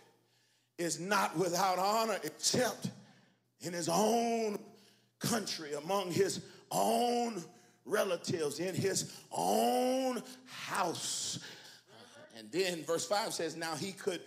is 0.77 0.99
not 0.99 1.37
without 1.37 1.79
honor 1.79 2.17
except 2.23 2.89
in 3.61 3.71
his 3.71 3.87
own 3.87 4.59
country, 5.19 5.73
among 5.73 6.11
his 6.11 6.41
own 6.71 7.41
relatives, 7.85 8.59
in 8.59 8.75
his 8.75 9.13
own 9.31 10.21
house. 10.45 11.39
And 12.37 12.51
then 12.51 12.83
verse 12.83 13.05
5 13.05 13.33
says, 13.33 13.55
Now 13.55 13.75
he 13.75 13.91
could 13.93 14.21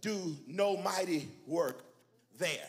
do 0.00 0.36
no 0.46 0.76
mighty 0.76 1.28
work 1.46 1.84
there, 2.38 2.68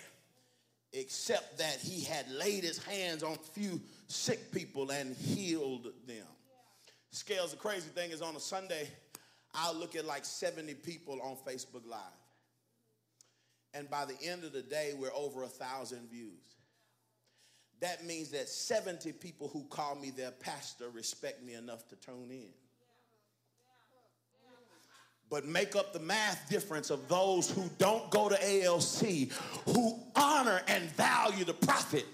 except 0.93 1.57
that 1.57 1.77
he 1.79 2.03
had 2.03 2.29
laid 2.31 2.63
his 2.63 2.83
hands 2.83 3.23
on 3.23 3.33
a 3.33 3.59
few 3.59 3.79
sick 4.07 4.51
people 4.51 4.89
and 4.91 5.15
healed 5.15 5.91
them. 6.07 6.25
Scales, 7.11 7.51
the 7.51 7.57
crazy 7.57 7.89
thing 7.89 8.11
is 8.11 8.21
on 8.21 8.35
a 8.35 8.39
Sunday, 8.39 8.87
I'll 9.53 9.75
look 9.75 9.95
at 9.95 10.05
like 10.05 10.25
70 10.25 10.73
people 10.75 11.19
on 11.21 11.35
Facebook 11.45 11.87
Live. 11.89 11.99
And 13.73 13.89
by 13.89 14.05
the 14.05 14.15
end 14.25 14.43
of 14.43 14.53
the 14.53 14.61
day, 14.61 14.93
we're 14.97 15.13
over 15.13 15.43
a 15.43 15.47
thousand 15.47 16.09
views. 16.09 16.55
That 17.79 18.05
means 18.05 18.29
that 18.31 18.49
70 18.49 19.11
people 19.13 19.49
who 19.49 19.63
call 19.65 19.95
me 19.95 20.09
their 20.09 20.31
pastor 20.31 20.89
respect 20.89 21.43
me 21.43 21.53
enough 21.53 21.87
to 21.89 21.95
tune 21.95 22.31
in 22.31 22.49
but 25.29 25.45
make 25.45 25.75
up 25.75 25.93
the 25.93 25.99
math 25.99 26.49
difference 26.49 26.89
of 26.89 27.07
those 27.07 27.49
who 27.49 27.69
don't 27.77 28.09
go 28.09 28.29
to 28.29 28.35
ALC, 28.35 29.29
who 29.65 29.99
honor 30.15 30.61
and 30.67 30.83
value 30.91 31.43
the 31.43 31.53
prophet. 31.53 32.05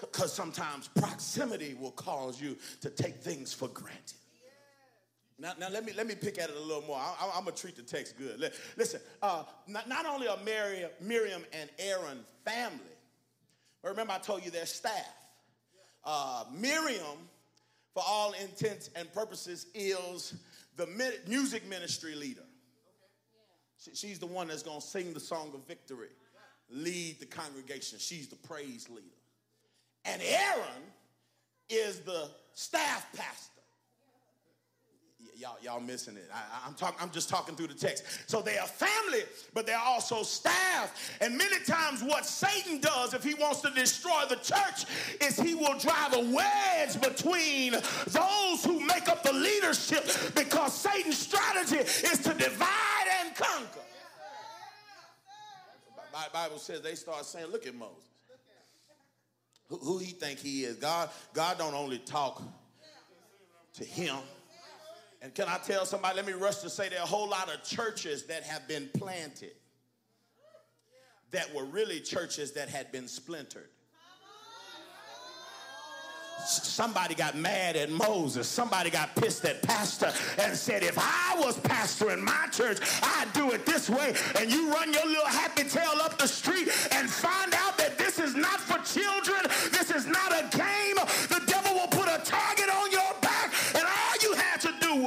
Because 0.00 0.32
sometimes 0.32 0.88
proximity 0.88 1.74
will 1.74 1.90
cause 1.90 2.40
you 2.40 2.56
to 2.80 2.88
take 2.88 3.16
things 3.16 3.52
for 3.52 3.68
granted. 3.68 4.14
Now, 5.40 5.52
now 5.58 5.68
let 5.68 5.84
me 5.84 5.92
let 5.92 6.06
me 6.06 6.16
pick 6.16 6.38
at 6.38 6.50
it 6.50 6.56
a 6.56 6.60
little 6.60 6.82
more. 6.82 6.98
I, 6.98 7.36
am 7.36 7.44
gonna 7.44 7.54
treat 7.54 7.76
the 7.76 7.82
text 7.82 8.18
good. 8.18 8.52
Listen, 8.76 9.00
uh, 9.22 9.44
not, 9.68 9.88
not 9.88 10.04
only 10.04 10.26
are 10.26 10.38
Miriam, 10.44 10.90
Miriam 11.00 11.44
and 11.52 11.70
Aaron 11.78 12.18
family, 12.44 12.78
but 13.82 13.90
remember 13.90 14.14
I 14.14 14.18
told 14.18 14.44
you 14.44 14.50
their 14.50 14.66
staff. 14.66 15.14
Uh, 16.04 16.44
Miriam 16.52 17.28
for 17.94 18.02
all 18.06 18.32
intents 18.32 18.90
and 18.94 19.12
purposes, 19.12 19.66
is 19.74 20.34
the 20.76 20.86
music 21.26 21.68
ministry 21.68 22.14
leader. 22.14 22.42
She's 23.94 24.18
the 24.18 24.26
one 24.26 24.48
that's 24.48 24.62
going 24.62 24.80
to 24.80 24.86
sing 24.86 25.12
the 25.12 25.20
song 25.20 25.52
of 25.54 25.66
victory, 25.66 26.10
lead 26.70 27.20
the 27.20 27.26
congregation. 27.26 27.98
She's 27.98 28.28
the 28.28 28.36
praise 28.36 28.88
leader. 28.88 29.06
And 30.04 30.20
Aaron 30.22 30.82
is 31.68 32.00
the 32.00 32.30
staff 32.54 33.06
pastor 33.16 33.57
y'all, 35.38 35.56
y'all 35.62 35.80
missing 35.80 36.16
it. 36.16 36.28
I, 36.32 36.66
am 36.66 36.74
talking. 36.74 36.98
I'm 37.00 37.10
just 37.10 37.28
talking 37.28 37.54
through 37.54 37.68
the 37.68 37.74
text. 37.74 38.04
So 38.26 38.42
they 38.42 38.58
are 38.58 38.66
family, 38.66 39.22
but 39.54 39.66
they're 39.66 39.78
also 39.78 40.22
staff. 40.22 41.16
And 41.20 41.38
many 41.38 41.62
times, 41.64 42.02
what 42.02 42.26
Satan 42.26 42.80
does 42.80 43.14
if 43.14 43.22
he 43.22 43.34
wants 43.34 43.60
to 43.62 43.70
destroy 43.70 44.22
the 44.28 44.36
church 44.36 44.84
is 45.20 45.38
he 45.38 45.54
will 45.54 45.78
drive 45.78 46.14
a 46.14 46.20
wedge 46.20 47.00
between 47.00 47.72
those 48.08 48.64
who 48.64 48.84
make 48.84 49.08
up 49.08 49.22
the 49.22 49.32
leadership 49.32 50.04
because 50.34 50.74
Satan's 50.74 51.18
strategy 51.18 51.78
is 51.78 52.18
to 52.18 52.34
divide 52.34 53.06
and 53.20 53.34
conquer. 53.34 53.80
The 56.12 56.30
Bible 56.32 56.58
says 56.58 56.82
they 56.82 56.96
start 56.96 57.24
saying, 57.24 57.46
"Look 57.46 57.66
at 57.66 57.74
Moses. 57.74 57.94
Who, 59.68 59.76
who 59.76 59.98
he 59.98 60.06
think 60.06 60.40
he 60.40 60.64
is? 60.64 60.76
God. 60.76 61.10
God 61.32 61.58
don't 61.58 61.74
only 61.74 61.98
talk 61.98 62.42
to 63.74 63.84
him." 63.84 64.16
And 65.20 65.34
can 65.34 65.48
I 65.48 65.58
tell 65.58 65.84
somebody, 65.84 66.16
let 66.16 66.26
me 66.26 66.32
rush 66.32 66.58
to 66.58 66.70
say 66.70 66.88
there 66.88 67.00
are 67.00 67.04
a 67.04 67.06
whole 67.06 67.28
lot 67.28 67.52
of 67.52 67.64
churches 67.64 68.24
that 68.26 68.44
have 68.44 68.68
been 68.68 68.88
planted 68.96 69.52
that 71.30 71.52
were 71.54 71.64
really 71.64 72.00
churches 72.00 72.52
that 72.52 72.68
had 72.68 72.92
been 72.92 73.08
splintered. 73.08 73.68
Somebody 76.46 77.14
got 77.16 77.36
mad 77.36 77.76
at 77.76 77.90
Moses. 77.90 78.46
Somebody 78.46 78.90
got 78.90 79.14
pissed 79.16 79.44
at 79.44 79.60
pastor 79.62 80.12
and 80.38 80.56
said, 80.56 80.82
if 80.84 80.96
I 80.96 81.34
was 81.38 81.58
pastor 81.58 82.12
in 82.12 82.24
my 82.24 82.46
church, 82.52 82.78
I'd 83.02 83.30
do 83.34 83.50
it 83.50 83.66
this 83.66 83.90
way. 83.90 84.14
And 84.38 84.50
you 84.50 84.72
run 84.72 84.92
your 84.92 85.04
little 85.04 85.26
happy 85.26 85.64
tail 85.64 86.00
up 86.00 86.16
the 86.16 86.28
street 86.28 86.68
and 86.92 87.10
find 87.10 87.52
out 87.54 87.76
that 87.78 87.98
this 87.98 88.20
is 88.20 88.36
not 88.36 88.60
for 88.60 88.78
children. 88.84 89.40
This 89.72 89.90
is 89.90 90.06
not 90.06 90.32
a 90.32 90.56
game. 90.56 90.97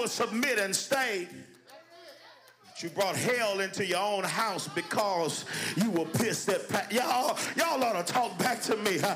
Was 0.01 0.11
submit 0.11 0.57
and 0.57 0.75
stay. 0.75 1.27
You 2.79 2.89
brought 2.89 3.15
hell 3.15 3.59
into 3.59 3.85
your 3.85 3.99
own 3.99 4.23
house 4.23 4.67
because 4.67 5.45
you 5.75 5.91
were 5.91 6.05
pissed 6.05 6.49
at 6.49 6.67
pa- 6.67 6.87
y'all. 6.89 7.37
Y'all 7.55 7.83
ought 7.83 8.03
to 8.03 8.11
talk 8.11 8.35
back 8.39 8.59
to 8.63 8.75
me. 8.77 8.97
Uh, 8.99 9.15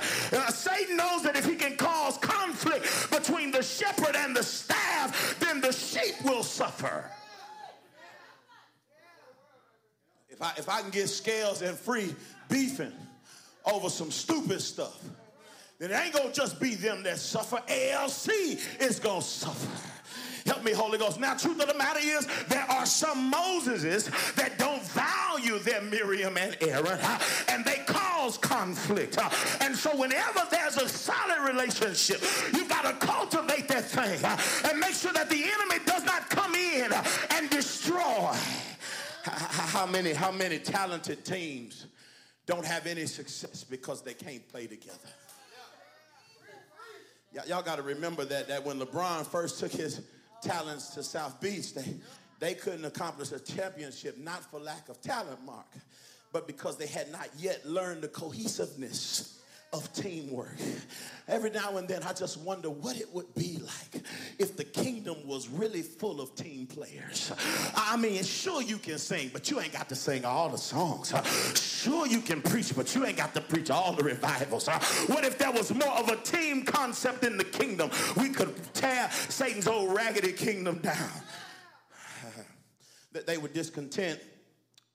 Satan 0.52 0.98
knows 0.98 1.24
that 1.24 1.36
if 1.36 1.46
he 1.46 1.56
can 1.56 1.76
cause 1.76 2.20
conflict 2.20 3.10
between 3.10 3.50
the 3.50 3.64
shepherd 3.64 4.16
and 4.16 4.36
the 4.36 4.44
staff, 4.44 5.40
then 5.40 5.62
the 5.62 5.72
sheep 5.72 6.14
will 6.24 6.44
suffer. 6.44 7.10
If 10.30 10.40
I 10.44 10.54
if 10.58 10.70
I 10.70 10.82
can 10.82 10.92
get 10.92 11.10
scales 11.10 11.64
and 11.64 11.76
free 11.76 12.14
beefing 12.50 12.94
over 13.66 13.90
some 13.90 14.12
stupid 14.12 14.62
stuff, 14.62 15.04
then 15.80 15.90
it 15.90 15.96
ain't 15.96 16.14
gonna 16.14 16.32
just 16.32 16.60
be 16.60 16.76
them 16.76 17.02
that 17.02 17.18
suffer. 17.18 17.64
ALC 17.68 18.30
is 18.80 19.00
gonna 19.00 19.24
suffer. 19.24 19.95
Me, 20.66 20.72
Holy 20.72 20.98
Ghost. 20.98 21.20
Now, 21.20 21.36
truth 21.36 21.62
of 21.62 21.68
the 21.68 21.76
matter 21.76 22.00
is, 22.02 22.28
there 22.48 22.66
are 22.70 22.88
some 22.88 23.32
Moseses 23.32 24.10
that 24.34 24.58
don't 24.58 24.82
value 24.82 25.60
their 25.60 25.82
Miriam 25.82 26.38
and 26.38 26.58
Aaron, 26.60 27.00
and 27.50 27.64
they 27.64 27.84
cause 27.86 28.38
conflict. 28.40 29.18
And 29.62 29.76
so, 29.76 29.96
whenever 29.96 30.42
there's 30.50 30.78
a 30.78 30.90
solid 30.90 31.48
relationship, 31.48 32.20
you've 32.52 32.68
got 32.68 32.82
to 32.84 33.06
cultivate 33.06 33.68
that 33.68 33.86
thing 33.86 34.70
and 34.70 34.80
make 34.80 34.96
sure 34.96 35.14
that 35.14 35.30
the 35.30 35.44
enemy 35.44 35.86
does 35.86 36.04
not 36.04 36.30
come 36.32 36.56
in 36.56 36.92
and 37.36 37.50
destroy. 37.52 38.36
How 39.24 39.86
many, 39.86 40.14
how 40.14 40.32
many 40.32 40.58
talented 40.58 41.24
teams 41.26 41.86
don't 42.48 42.66
have 42.66 42.88
any 42.88 43.06
success 43.06 43.64
because 43.64 44.02
they 44.02 44.14
can't 44.14 44.48
play 44.50 44.66
together? 44.66 44.98
Y'all 47.48 47.62
got 47.62 47.76
to 47.76 47.82
remember 47.82 48.24
that, 48.24 48.48
that 48.48 48.66
when 48.66 48.80
LeBron 48.80 49.28
first 49.28 49.60
took 49.60 49.72
his 49.72 50.02
talents 50.46 50.90
to 50.90 51.04
South 51.04 51.42
Beach, 51.42 51.74
they, 51.74 51.96
they 52.40 52.54
couldn't 52.54 52.86
accomplish 52.86 53.32
a 53.32 53.40
championship, 53.40 54.18
not 54.18 54.50
for 54.50 54.60
lack 54.60 54.88
of 54.90 55.02
talent, 55.02 55.44
Mark, 55.46 55.66
but 56.32 56.48
because 56.48 56.78
they 56.78 56.88
had 56.88 57.12
not 57.12 57.28
yet 57.38 57.66
learned 57.66 58.02
the 58.02 58.08
cohesiveness 58.08 59.42
of 59.76 59.92
teamwork. 59.94 60.58
Every 61.28 61.50
now 61.50 61.78
and 61.78 61.88
then, 61.88 62.04
I 62.04 62.14
just 62.14 62.40
wonder 62.40 62.70
what 62.70 62.98
it 62.98 63.14
would 63.14 63.34
be 63.36 63.58
like 63.58 64.04
if 64.40 64.56
the 64.56 64.64
kingdom 64.64 65.28
was 65.28 65.50
really 65.50 65.82
full 65.82 66.22
of 66.22 66.36
team 66.36 66.68
players. 66.68 67.32
I 67.76 67.98
mean, 67.98 68.24
sure 68.24 68.62
you 68.62 68.78
can 68.78 68.98
sing, 68.98 69.32
but 69.34 69.50
you 69.50 69.60
ain't 69.60 69.74
got 69.74 69.90
to 69.90 69.96
sing 69.96 70.24
all 70.24 70.50
the 70.50 70.58
songs. 70.58 71.14
Sure 71.60 72.08
you 72.08 72.22
can 72.22 72.42
preach, 72.42 72.76
but 72.76 72.94
you 72.96 73.06
ain't 73.06 73.18
got 73.18 73.34
to 73.34 73.42
preach 73.42 73.70
all 73.70 73.94
the 73.94 74.04
revivals. 74.04 74.68
What 75.08 75.26
if 75.26 75.38
there 75.38 75.52
was 75.52 75.74
more 75.74 75.98
of 75.98 76.10
a 76.10 76.18
team 76.18 76.64
concept 76.64 77.24
in 77.24 77.38
the 77.38 77.44
kingdom? 77.44 77.90
We 78.18 78.30
could 78.30 78.56
tear 78.74 79.10
Satan's 79.12 79.68
old 79.68 79.96
raggedy 79.96 80.32
kingdom 80.32 80.80
down. 80.80 81.10
That 83.14 83.26
they 83.26 83.38
were 83.38 83.48
discontent 83.48 84.20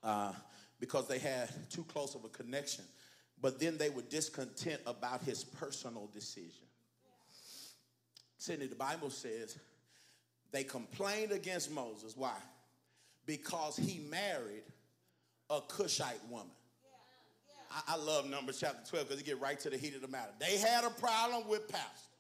uh, 0.05 0.33
because 0.79 1.09
they 1.09 1.19
had 1.19 1.49
too 1.71 1.85
close 1.85 2.15
of 2.15 2.25
a 2.25 2.29
connection 2.29 2.85
but 3.43 3.59
then 3.59 3.79
they 3.79 3.91
were 3.91 4.03
discontent 4.03 4.81
about 4.87 5.23
his 5.23 5.45
personal 5.45 6.09
decision. 6.13 6.67
Sydney, 8.39 8.67
the 8.67 8.75
Bible 8.75 9.11
says 9.11 9.59
they 10.53 10.65
complained 10.65 11.33
against 11.33 11.71
Moses. 11.71 12.17
Why? 12.17 12.37
Because 13.27 13.77
he 13.77 14.01
married 14.11 14.65
a 15.49 15.61
Cushite 15.61 16.21
woman. 16.29 16.51
I, 17.87 17.97
love 17.97 18.29
Numbers 18.29 18.59
chapter 18.59 18.81
12 18.91 19.09
because 19.09 19.21
it 19.21 19.27
get 19.27 19.41
right 19.41 19.59
to 19.61 19.71
the 19.71 19.77
heat 19.77 19.95
of 19.95 20.03
the 20.03 20.09
matter. 20.09 20.33
They 20.41 20.57
had 20.57 20.83
a 20.83 20.91
problem 20.91 21.47
with 21.49 21.69
Pastor 21.69 22.11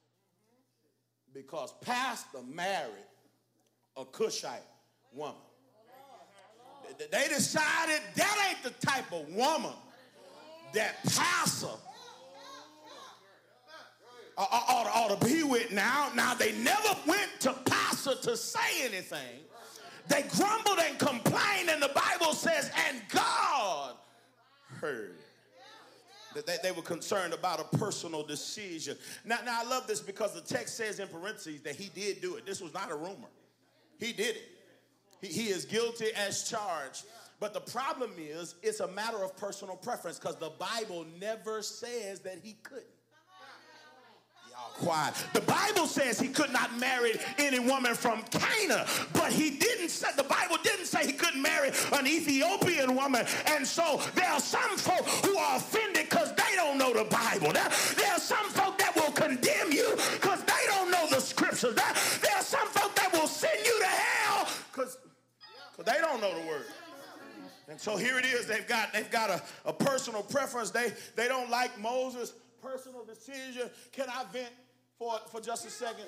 because 1.34 1.74
Pastor 1.80 2.38
married 2.48 2.92
a 3.96 4.04
Cushite 4.04 4.62
woman. 5.12 5.34
They 7.10 7.28
decided 7.28 8.00
that 8.14 8.48
ain't 8.48 8.62
the 8.62 8.86
type 8.86 9.12
of 9.12 9.28
woman 9.34 9.72
that 10.74 11.02
pastor 11.04 11.66
uh, 14.36 14.42
uh, 14.42 14.46
ought, 14.50 14.86
ought, 14.86 15.10
ought 15.10 15.20
to 15.20 15.26
be 15.26 15.42
with 15.42 15.70
now. 15.70 16.10
Now, 16.14 16.34
they 16.34 16.52
never 16.52 16.96
went 17.06 17.28
to 17.40 17.52
pastor 17.66 18.14
to 18.22 18.36
say 18.36 18.84
anything. 18.84 19.40
They 20.08 20.24
grumbled 20.36 20.78
and 20.78 20.98
complained, 20.98 21.68
and 21.68 21.82
the 21.82 21.92
Bible 21.94 22.32
says, 22.32 22.70
and 22.88 23.02
God 23.10 23.94
heard. 24.80 25.16
That 26.34 26.46
they, 26.46 26.56
they 26.62 26.72
were 26.72 26.82
concerned 26.82 27.34
about 27.34 27.60
a 27.60 27.76
personal 27.76 28.22
decision. 28.22 28.96
Now, 29.24 29.38
now, 29.44 29.60
I 29.62 29.68
love 29.68 29.86
this 29.86 30.00
because 30.00 30.32
the 30.32 30.40
text 30.40 30.76
says 30.76 31.00
in 31.00 31.08
parentheses 31.08 31.60
that 31.62 31.74
he 31.74 31.90
did 31.94 32.20
do 32.20 32.36
it. 32.36 32.46
This 32.46 32.60
was 32.60 32.72
not 32.72 32.90
a 32.90 32.94
rumor. 32.94 33.28
He 33.98 34.12
did 34.12 34.36
it. 34.36 34.48
He, 35.20 35.26
he 35.26 35.48
is 35.48 35.64
guilty 35.64 36.06
as 36.16 36.48
charged. 36.48 37.04
But 37.40 37.54
the 37.54 37.60
problem 37.60 38.12
is, 38.18 38.54
it's 38.62 38.80
a 38.80 38.88
matter 38.88 39.24
of 39.24 39.34
personal 39.34 39.74
preference 39.74 40.18
because 40.18 40.36
the 40.36 40.52
Bible 40.58 41.06
never 41.18 41.62
says 41.62 42.20
that 42.20 42.38
he 42.42 42.52
couldn't. 42.62 42.84
Y'all 44.50 44.70
quiet. 44.74 45.14
The 45.32 45.40
Bible 45.40 45.86
says 45.86 46.20
he 46.20 46.28
could 46.28 46.52
not 46.52 46.78
marry 46.78 47.12
any 47.38 47.58
woman 47.58 47.94
from 47.94 48.22
Canaan, 48.24 48.84
but 49.14 49.32
he 49.32 49.50
didn't 49.56 49.88
say, 49.88 50.08
the 50.18 50.24
Bible 50.24 50.58
didn't 50.62 50.84
say 50.84 51.06
he 51.06 51.14
couldn't 51.14 51.40
marry 51.40 51.70
an 51.94 52.06
Ethiopian 52.06 52.94
woman. 52.94 53.24
And 53.46 53.66
so 53.66 54.02
there 54.14 54.28
are 54.28 54.40
some 54.40 54.76
folk 54.76 55.06
who 55.24 55.38
are 55.38 55.56
offended 55.56 56.10
because 56.10 56.34
they 56.34 56.56
don't 56.56 56.76
know 56.76 56.92
the 56.92 57.04
Bible. 57.04 57.52
There, 57.52 57.70
there 57.96 58.12
are 58.12 58.20
some 58.20 58.50
folk 58.50 58.76
that 58.78 58.94
will 58.94 59.12
condemn 59.12 59.72
you 59.72 59.96
because 60.12 60.42
they 60.42 60.66
don't 60.66 60.90
know 60.90 61.08
the 61.08 61.20
scriptures. 61.20 61.74
There, 61.74 61.94
there 62.20 62.36
are 62.36 62.44
some 62.44 62.68
folk 62.68 62.94
that 62.96 63.10
will 63.14 63.28
send 63.28 63.64
you 63.64 63.78
to 63.80 63.86
hell 63.86 64.48
because 64.72 64.98
they 65.86 65.98
don't 66.02 66.20
know 66.20 66.38
the 66.38 66.46
word. 66.46 66.66
And 67.70 67.80
so 67.80 67.96
here 67.96 68.18
it 68.18 68.24
is. 68.24 68.46
They've 68.46 68.66
got 68.66 68.92
they've 68.92 69.10
got 69.10 69.30
a, 69.30 69.42
a 69.64 69.72
personal 69.72 70.22
preference. 70.22 70.70
They 70.70 70.92
they 71.14 71.28
don't 71.28 71.48
like 71.50 71.78
Moses' 71.80 72.32
personal 72.60 73.04
decision. 73.04 73.70
Can 73.92 74.06
I 74.08 74.24
vent 74.32 74.50
for 74.98 75.18
for 75.30 75.40
just 75.40 75.66
a 75.66 75.70
second? 75.70 76.06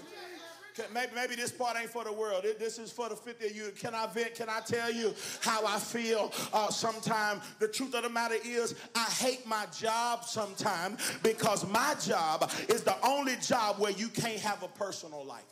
Can, 0.75 0.87
maybe, 0.93 1.13
maybe 1.15 1.35
this 1.37 1.53
part 1.53 1.77
ain't 1.77 1.91
for 1.91 2.03
the 2.03 2.13
world. 2.13 2.47
This 2.59 2.79
is 2.79 2.91
for 2.91 3.09
the 3.11 3.15
50 3.15 3.47
of 3.47 3.55
you. 3.55 3.73
Can 3.79 3.95
I 3.95 4.07
vent? 4.07 4.35
Can 4.35 4.49
I 4.49 4.61
tell 4.61 4.91
you 4.91 5.15
how 5.43 5.65
I 5.67 5.79
feel 5.79 6.33
uh, 6.53 6.71
sometimes? 6.71 7.43
The 7.59 7.69
truth 7.69 7.95
of 7.95 8.05
the 8.05 8.09
matter 8.09 8.37
is, 8.43 8.75
I 8.95 9.05
hate 9.05 9.47
my 9.47 9.67
job 9.67 10.25
sometimes 10.25 11.13
because 11.23 11.69
my 11.69 11.95
job 12.01 12.51
is 12.69 12.83
the 12.83 12.97
only 13.07 13.37
job 13.37 13.79
where 13.79 13.93
you 13.93 14.09
can't 14.09 14.41
have 14.41 14.63
a 14.63 14.69
personal 14.69 15.25
life. 15.27 15.45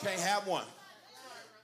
Can't 0.00 0.20
have 0.20 0.44
one. 0.48 0.64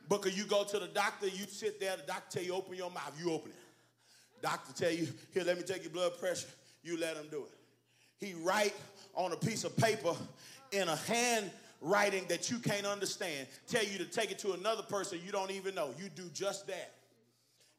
Booker, 0.08 0.30
you 0.30 0.44
go 0.44 0.64
to 0.64 0.78
the 0.78 0.86
doctor, 0.86 1.26
you 1.26 1.44
sit 1.46 1.78
there, 1.78 1.96
the 1.96 2.02
doctor 2.04 2.38
tell 2.38 2.42
you 2.46 2.54
open 2.54 2.74
your 2.76 2.90
mouth, 2.90 3.12
you 3.22 3.30
open 3.32 3.50
it. 3.50 4.42
Doctor 4.42 4.72
tell 4.72 4.92
you, 4.92 5.08
here, 5.34 5.44
let 5.44 5.56
me 5.56 5.62
take 5.62 5.82
your 5.82 5.92
blood 5.92 6.18
pressure, 6.18 6.48
you 6.82 6.98
let 6.98 7.16
him 7.16 7.26
do 7.30 7.42
it. 7.44 8.24
He 8.24 8.34
write 8.42 8.74
on 9.14 9.32
a 9.32 9.36
piece 9.36 9.64
of 9.64 9.76
paper 9.76 10.14
in 10.72 10.88
a 10.88 10.96
handwriting 10.96 12.24
that 12.28 12.50
you 12.50 12.58
can't 12.58 12.86
understand, 12.86 13.48
tell 13.68 13.84
you 13.84 13.98
to 13.98 14.04
take 14.04 14.30
it 14.30 14.38
to 14.40 14.52
another 14.52 14.82
person 14.82 15.20
you 15.24 15.32
don't 15.32 15.50
even 15.50 15.74
know. 15.74 15.90
You 16.00 16.08
do 16.08 16.28
just 16.32 16.66
that. 16.68 16.92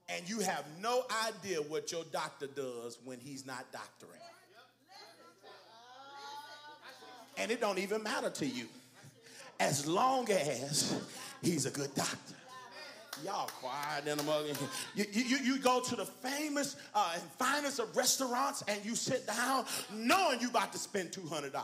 and 0.10 0.28
you 0.28 0.40
have 0.40 0.66
no 0.82 1.04
idea 1.28 1.62
what 1.62 1.92
your 1.92 2.04
doctor 2.12 2.48
does 2.48 2.98
when 3.04 3.20
he's 3.20 3.46
not 3.46 3.66
doctoring. 3.72 4.20
And 7.38 7.52
it 7.52 7.62
don't 7.62 7.80
even 7.80 8.04
matter 8.04 8.30
to 8.30 8.46
you 8.46 8.66
as 9.60 9.88
long 9.88 10.30
as 10.30 11.00
he's 11.42 11.66
a 11.66 11.72
good 11.72 11.94
doctor. 11.96 12.36
Y'all 13.24 13.48
quiet 13.48 14.08
in 14.08 14.18
the 14.18 14.24
mug. 14.24 14.46
You, 14.96 15.06
you, 15.12 15.38
you 15.38 15.60
go 15.60 15.82
to 15.82 15.96
the 15.96 16.06
famous 16.06 16.78
uh, 16.96 17.12
and 17.16 17.24
finest 17.34 17.80
of 17.80 17.96
restaurants 17.96 18.64
and 18.68 18.84
you 18.86 18.96
sit 18.96 19.28
down 19.28 19.66
knowing 19.94 20.40
you 20.40 20.50
about 20.50 20.72
to 20.72 20.80
spend 20.80 21.12
$200. 21.12 21.62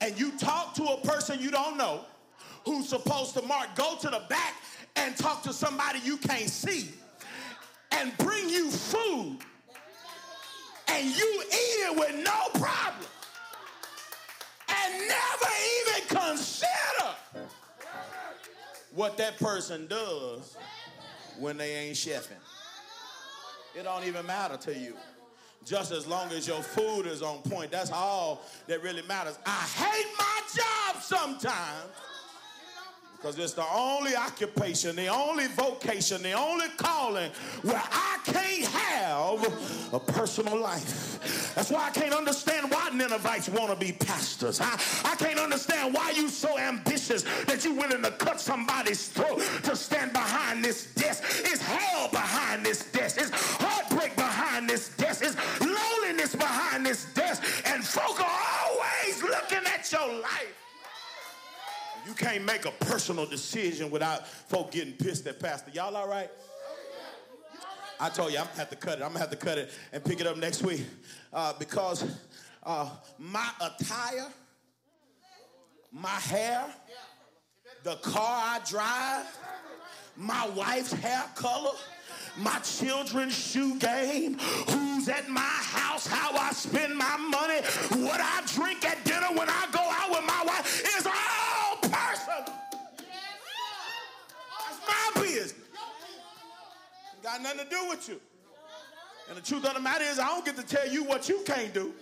And 0.00 0.18
you 0.18 0.32
talk 0.38 0.74
to 0.74 0.84
a 0.84 1.00
person 1.02 1.38
you 1.40 1.50
don't 1.50 1.76
know 1.76 2.00
who's 2.64 2.88
supposed 2.88 3.34
to 3.34 3.42
mark, 3.42 3.74
go 3.76 3.96
to 4.00 4.08
the 4.08 4.22
back 4.28 4.54
and 4.96 5.16
talk 5.16 5.42
to 5.44 5.52
somebody 5.52 6.00
you 6.04 6.16
can't 6.16 6.50
see 6.50 6.90
and 7.92 8.16
bring 8.18 8.48
you 8.48 8.70
food 8.70 9.38
and 10.88 11.06
you 11.06 11.42
eat 11.46 11.90
it 11.90 11.96
with 11.96 12.24
no 12.24 12.60
problem 12.60 13.08
and 14.68 15.08
never 15.08 15.50
even 15.78 16.08
consider 16.08 16.68
what 18.94 19.16
that 19.18 19.36
person 19.38 19.86
does 19.86 20.56
when 21.38 21.56
they 21.56 21.74
ain't 21.74 21.96
chefing. 21.96 22.32
It 23.74 23.82
don't 23.82 24.04
even 24.04 24.24
matter 24.26 24.56
to 24.58 24.78
you. 24.78 24.94
Just 25.64 25.92
as 25.92 26.06
long 26.06 26.30
as 26.30 26.46
your 26.46 26.62
food 26.62 27.06
is 27.06 27.22
on 27.22 27.38
point, 27.42 27.70
that's 27.70 27.90
all 27.90 28.42
that 28.66 28.82
really 28.82 29.02
matters. 29.08 29.38
I 29.46 29.62
hate 29.76 30.06
my 30.18 30.40
job 30.54 31.02
sometimes 31.02 31.90
because 33.24 33.38
it's 33.38 33.54
the 33.54 33.64
only 33.74 34.14
occupation, 34.14 34.94
the 34.96 35.06
only 35.06 35.46
vocation, 35.46 36.22
the 36.22 36.32
only 36.32 36.66
calling 36.76 37.30
where 37.62 37.82
I 37.82 38.18
can't 38.22 38.66
have 38.66 39.94
a 39.94 39.98
personal 39.98 40.60
life. 40.60 41.54
That's 41.54 41.70
why 41.70 41.86
I 41.86 41.90
can't 41.90 42.12
understand 42.12 42.70
why 42.70 42.90
Ninevites 42.92 43.48
want 43.48 43.70
to 43.70 43.76
be 43.76 43.92
pastors. 43.92 44.60
I, 44.60 44.78
I 45.06 45.16
can't 45.16 45.38
understand 45.38 45.94
why 45.94 46.10
you 46.10 46.28
so 46.28 46.58
ambitious 46.58 47.22
that 47.46 47.64
you 47.64 47.72
willing 47.72 48.02
to 48.02 48.10
cut 48.10 48.42
somebody's 48.42 49.08
throat 49.08 49.40
to 49.62 49.74
stand 49.74 50.12
behind 50.12 50.62
this 50.62 50.92
desk. 50.92 51.22
It's 51.46 51.62
hell 51.62 52.10
behind 52.10 52.66
this 52.66 52.92
desk. 52.92 53.16
It's 53.18 53.30
heartbreak 53.32 54.16
behind 54.16 54.68
this 54.68 54.94
desk. 54.96 55.24
It's 55.24 55.36
loneliness 55.62 56.36
behind 56.36 56.84
this 56.84 57.06
desk. 57.14 57.42
And 57.64 57.82
folk 57.82 58.20
are 58.20 58.40
always 58.66 59.22
looking 59.22 59.66
at 59.66 59.90
your 59.90 60.12
life. 60.20 60.63
You 62.06 62.12
can't 62.12 62.44
make 62.44 62.66
a 62.66 62.70
personal 62.70 63.26
decision 63.26 63.90
without 63.90 64.26
folk 64.28 64.72
getting 64.72 64.92
pissed 64.94 65.26
at 65.26 65.40
Pastor. 65.40 65.70
Y'all 65.72 65.96
all 65.96 66.08
right? 66.08 66.30
I 67.98 68.08
told 68.10 68.32
you 68.32 68.38
I'm 68.38 68.46
gonna 68.46 68.58
have 68.58 68.70
to 68.70 68.76
cut 68.76 68.98
it. 68.98 69.02
I'm 69.02 69.08
gonna 69.08 69.20
have 69.20 69.30
to 69.30 69.36
cut 69.36 69.56
it 69.56 69.70
and 69.92 70.04
pick 70.04 70.20
it 70.20 70.26
up 70.26 70.36
next 70.36 70.62
week 70.62 70.84
uh, 71.32 71.54
because 71.58 72.04
uh, 72.62 72.90
my 73.18 73.48
attire, 73.60 74.26
my 75.92 76.08
hair, 76.08 76.64
the 77.84 77.94
car 77.96 78.42
I 78.56 78.60
drive, 78.68 79.38
my 80.16 80.48
wife's 80.50 80.92
hair 80.92 81.24
color, 81.34 81.72
my 82.36 82.58
children's 82.58 83.36
shoe 83.36 83.78
game, 83.78 84.38
who's 84.68 85.08
at 85.08 85.28
my 85.28 85.40
house, 85.40 86.06
how 86.06 86.36
I 86.36 86.52
spend 86.52 86.96
my 86.96 87.16
money, 87.16 87.60
what 88.04 88.20
I 88.20 88.42
drink 88.54 88.84
at 88.84 89.04
dinner 89.04 89.28
when 89.34 89.48
I 89.48 89.66
go 89.72 89.80
out 89.80 90.10
with 90.10 90.26
my 90.26 90.44
wife 90.44 90.98
is 90.98 91.06
all 91.06 91.63
personal. 91.88 92.44
That's 94.58 94.80
my 94.88 95.22
business. 95.22 95.54
Got 97.22 97.42
nothing 97.42 97.60
to 97.60 97.70
do 97.70 97.88
with 97.88 98.08
you. 98.08 98.20
And 99.28 99.38
the 99.38 99.42
truth 99.42 99.64
of 99.64 99.74
the 99.74 99.80
matter 99.80 100.04
is, 100.04 100.18
I 100.18 100.26
don't 100.26 100.44
get 100.44 100.56
to 100.56 100.62
tell 100.62 100.86
you 100.86 101.04
what 101.04 101.28
you 101.28 101.42
can't 101.46 101.72
do 101.72 101.94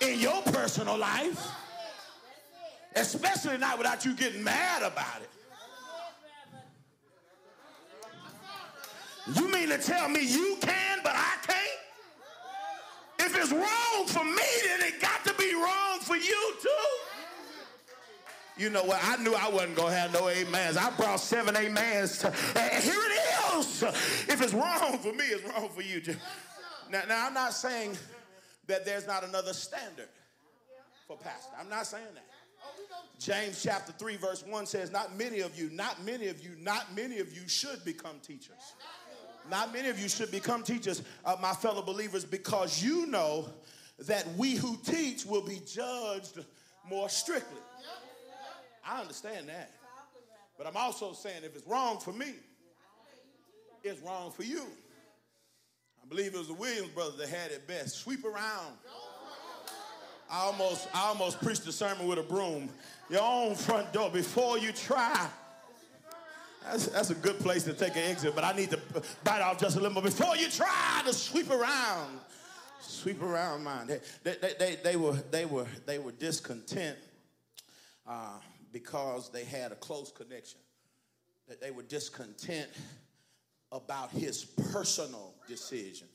in 0.00 0.20
your 0.20 0.42
personal 0.42 0.98
life, 0.98 1.48
especially 2.94 3.56
not 3.56 3.78
without 3.78 4.04
you 4.04 4.14
getting 4.14 4.44
mad 4.44 4.82
about 4.82 5.22
it. 5.22 5.30
You 9.34 9.50
mean 9.50 9.68
to 9.68 9.78
tell 9.78 10.08
me 10.08 10.20
you 10.20 10.58
can, 10.60 10.98
but 11.02 11.12
I 11.14 11.36
can't? 11.46 11.58
If 13.20 13.36
it's 13.36 13.52
wrong 13.52 14.06
for 14.08 14.24
me, 14.24 14.42
then 14.66 14.80
it 14.82 15.00
got 15.00 15.24
to 15.24 15.32
be 15.34 15.54
wrong 15.54 16.00
for 16.00 16.16
you 16.16 16.54
too. 16.60 17.11
You 18.56 18.70
know 18.70 18.84
what? 18.84 19.00
I 19.02 19.16
knew 19.16 19.34
I 19.34 19.48
wasn't 19.48 19.76
going 19.76 19.92
to 19.92 19.98
have 19.98 20.12
no 20.12 20.28
amens. 20.28 20.76
I 20.76 20.90
brought 20.90 21.20
seven 21.20 21.56
amens. 21.56 22.18
To, 22.18 22.26
and 22.28 22.84
here 22.84 22.94
it 22.94 23.58
is. 23.58 23.82
If 23.82 24.42
it's 24.42 24.52
wrong 24.52 24.98
for 24.98 25.12
me, 25.12 25.24
it's 25.24 25.44
wrong 25.44 25.68
for 25.70 25.82
you. 25.82 26.02
Now, 26.90 27.02
now, 27.08 27.26
I'm 27.26 27.34
not 27.34 27.54
saying 27.54 27.96
that 28.66 28.84
there's 28.84 29.06
not 29.06 29.24
another 29.24 29.54
standard 29.54 30.08
for 31.06 31.16
pastor. 31.16 31.54
I'm 31.58 31.70
not 31.70 31.86
saying 31.86 32.04
that. 32.14 32.24
James 33.18 33.62
chapter 33.62 33.92
3, 33.92 34.16
verse 34.16 34.44
1 34.46 34.66
says, 34.66 34.90
Not 34.90 35.16
many 35.16 35.40
of 35.40 35.58
you, 35.58 35.70
not 35.70 36.04
many 36.04 36.28
of 36.28 36.42
you, 36.42 36.50
not 36.60 36.94
many 36.94 37.18
of 37.20 37.34
you 37.34 37.48
should 37.48 37.84
become 37.84 38.18
teachers. 38.22 38.74
Not 39.50 39.72
many 39.72 39.88
of 39.88 39.98
you 39.98 40.08
should 40.08 40.30
become 40.30 40.62
teachers, 40.62 41.02
uh, 41.24 41.36
my 41.40 41.52
fellow 41.52 41.82
believers, 41.82 42.24
because 42.24 42.82
you 42.82 43.06
know 43.06 43.48
that 44.00 44.26
we 44.36 44.54
who 44.54 44.76
teach 44.84 45.24
will 45.24 45.42
be 45.42 45.60
judged 45.66 46.44
more 46.88 47.08
strictly. 47.08 47.60
I 48.86 49.00
understand 49.00 49.48
that. 49.48 49.70
But 50.58 50.66
I'm 50.66 50.76
also 50.76 51.12
saying 51.12 51.42
if 51.44 51.56
it's 51.56 51.66
wrong 51.66 51.98
for 51.98 52.12
me, 52.12 52.34
it's 53.82 54.00
wrong 54.00 54.30
for 54.30 54.42
you. 54.42 54.62
I 56.02 56.08
believe 56.08 56.34
it 56.34 56.38
was 56.38 56.48
the 56.48 56.54
Williams 56.54 56.90
brothers 56.90 57.16
that 57.18 57.28
had 57.28 57.50
it 57.50 57.66
best. 57.66 57.96
Sweep 57.96 58.24
around. 58.24 58.76
I 60.30 60.40
almost, 60.40 60.88
I 60.94 61.02
almost 61.08 61.40
preached 61.42 61.64
the 61.64 61.72
sermon 61.72 62.06
with 62.06 62.18
a 62.18 62.22
broom. 62.22 62.68
Your 63.10 63.22
own 63.22 63.54
front 63.54 63.92
door 63.92 64.10
before 64.10 64.58
you 64.58 64.72
try. 64.72 65.28
That's, 66.64 66.86
that's 66.86 67.10
a 67.10 67.14
good 67.14 67.38
place 67.40 67.64
to 67.64 67.74
take 67.74 67.96
an 67.96 68.02
exit, 68.04 68.34
but 68.34 68.44
I 68.44 68.52
need 68.52 68.70
to 68.70 68.80
bite 69.24 69.40
off 69.40 69.60
just 69.60 69.76
a 69.76 69.80
little 69.80 69.94
more 69.94 70.02
before 70.02 70.36
you 70.36 70.48
try 70.48 71.02
to 71.04 71.12
sweep 71.12 71.50
around. 71.50 72.20
Sweep 72.80 73.20
around 73.20 73.64
mine. 73.64 73.88
They, 73.88 74.00
they, 74.22 74.52
they, 74.58 74.76
they, 74.82 74.96
were, 74.96 75.14
they, 75.30 75.44
were, 75.44 75.66
they 75.86 75.98
were 75.98 76.12
discontent 76.12 76.96
uh, 78.06 78.38
because 78.72 79.30
they 79.30 79.44
had 79.44 79.72
a 79.72 79.76
close 79.76 80.10
connection. 80.10 80.58
That 81.48 81.60
they 81.60 81.70
were 81.70 81.82
discontent 81.82 82.68
about 83.70 84.10
his 84.10 84.44
personal 84.44 85.34
decision. 85.48 86.08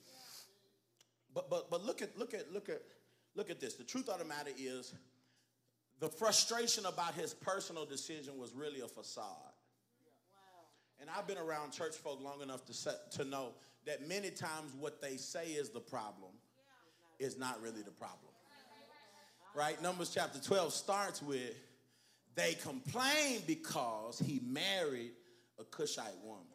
But, 1.34 1.49
but, 1.49 1.70
but 1.70 1.84
look 1.86 2.01
at, 2.01 2.18
look 2.18 2.34
at, 2.34 2.51
look 2.51 2.70
at, 2.70 2.82
look 3.36 3.49
at 3.49 3.60
this. 3.60 3.76
The 3.76 3.84
truth 3.84 4.10
of 4.10 4.20
the 4.20 4.26
matter 4.26 4.51
is 4.58 4.93
the 5.99 6.08
frustration 6.08 6.86
about 6.86 7.14
his 7.14 7.34
personal 7.34 7.86
decision 7.86 8.38
was 8.38 8.53
really 8.53 8.82
a 8.82 8.88
facade. 8.88 9.26
And 10.99 11.10
I've 11.10 11.28
been 11.28 11.38
around 11.38 11.72
church 11.72 11.95
folk 11.95 12.24
long 12.24 12.41
enough 12.41 12.66
to, 12.66 12.74
set, 12.74 13.12
to 13.12 13.26
know 13.26 13.53
that 13.86 14.08
many 14.08 14.32
times 14.32 14.74
what 14.80 15.01
they 15.01 15.18
say 15.18 15.47
is 15.47 15.70
the 15.70 15.80
problem 15.80 16.32
is 17.20 17.38
not 17.38 17.62
really 17.62 17.82
the 17.82 17.91
problem. 17.91 18.32
Right? 19.55 19.82
Numbers 19.82 20.12
chapter 20.14 20.39
12 20.39 20.74
starts 20.74 21.22
with 21.22 21.53
they 22.38 22.54
complained 22.54 23.44
because 23.48 24.20
he 24.20 24.40
married 24.46 25.12
a 25.60 25.64
Cushite 25.64 26.16
woman. 26.24 26.46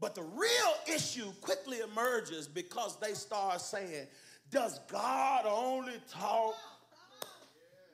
But 0.00 0.14
the 0.14 0.22
real 0.22 0.94
issue 0.94 1.30
quickly 1.42 1.78
emerges 1.80 2.48
because 2.48 2.98
they 2.98 3.12
start 3.12 3.60
saying, 3.60 4.06
Does 4.50 4.80
God 4.90 5.44
only 5.46 6.00
talk 6.10 6.54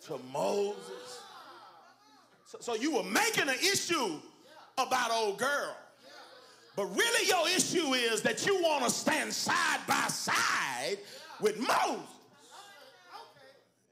to 0.07 0.19
Moses? 0.33 1.21
So, 2.47 2.59
so 2.61 2.75
you 2.77 2.95
were 2.95 3.05
making 3.05 3.49
an 3.49 3.57
issue 3.61 4.19
about 4.79 5.11
old 5.11 5.39
girl. 5.39 5.77
But 6.77 6.87
really, 6.87 7.29
your 7.29 7.49
issue 7.49 7.95
is 7.95 8.23
that 8.23 8.47
you 8.47 8.63
want 8.63 8.85
to 8.85 8.91
stand 8.91 9.33
side 9.33 9.81
by 9.89 10.07
side 10.09 10.99
with 11.41 11.59
Moses. 11.59 12.09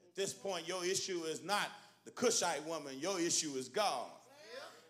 At 0.09 0.15
this 0.15 0.33
point, 0.33 0.67
your 0.67 0.83
issue 0.83 1.23
is 1.23 1.43
not 1.43 1.69
the 2.05 2.11
Cushite 2.11 2.65
woman, 2.65 2.93
your 2.99 3.19
issue 3.19 3.53
is 3.55 3.67
God. 3.67 4.07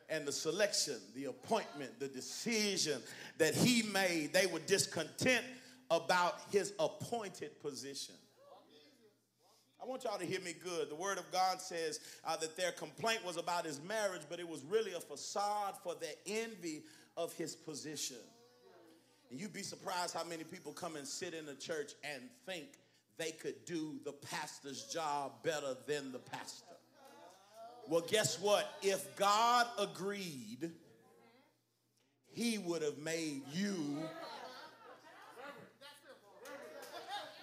And 0.09 0.27
the 0.27 0.31
selection, 0.31 0.95
the 1.15 1.25
appointment, 1.25 1.97
the 1.99 2.07
decision 2.09 3.01
that 3.37 3.55
he 3.55 3.81
made, 3.83 4.33
they 4.33 4.45
were 4.45 4.59
discontent 4.59 5.45
about 5.89 6.35
his 6.51 6.73
appointed 6.79 7.61
position. 7.61 8.15
I 9.81 9.85
want 9.87 10.03
y'all 10.03 10.19
to 10.19 10.25
hear 10.25 10.41
me 10.41 10.53
good. 10.63 10.89
The 10.89 10.95
Word 10.95 11.17
of 11.17 11.31
God 11.31 11.59
says 11.59 11.99
uh, 12.23 12.37
that 12.37 12.55
their 12.55 12.71
complaint 12.71 13.25
was 13.25 13.37
about 13.37 13.65
his 13.65 13.81
marriage, 13.81 14.21
but 14.29 14.39
it 14.39 14.47
was 14.47 14.63
really 14.69 14.93
a 14.93 14.99
facade 14.99 15.75
for 15.81 15.95
their 15.95 16.13
envy 16.27 16.83
of 17.17 17.33
his 17.33 17.55
position. 17.55 18.17
And 19.31 19.39
you'd 19.39 19.53
be 19.53 19.63
surprised 19.63 20.13
how 20.13 20.23
many 20.25 20.43
people 20.43 20.71
come 20.71 20.97
and 20.97 21.07
sit 21.07 21.33
in 21.33 21.45
the 21.45 21.55
church 21.55 21.93
and 22.03 22.21
think 22.45 22.65
they 23.17 23.31
could 23.31 23.65
do 23.65 23.95
the 24.03 24.11
pastor's 24.11 24.83
job 24.85 25.31
better 25.41 25.75
than 25.87 26.11
the 26.11 26.19
pastor. 26.19 26.70
Well, 27.91 28.05
guess 28.07 28.39
what? 28.39 28.71
If 28.81 29.17
God 29.17 29.67
agreed, 29.77 30.71
he 32.31 32.57
would 32.57 32.83
have 32.83 32.97
made 32.97 33.41
you. 33.51 33.75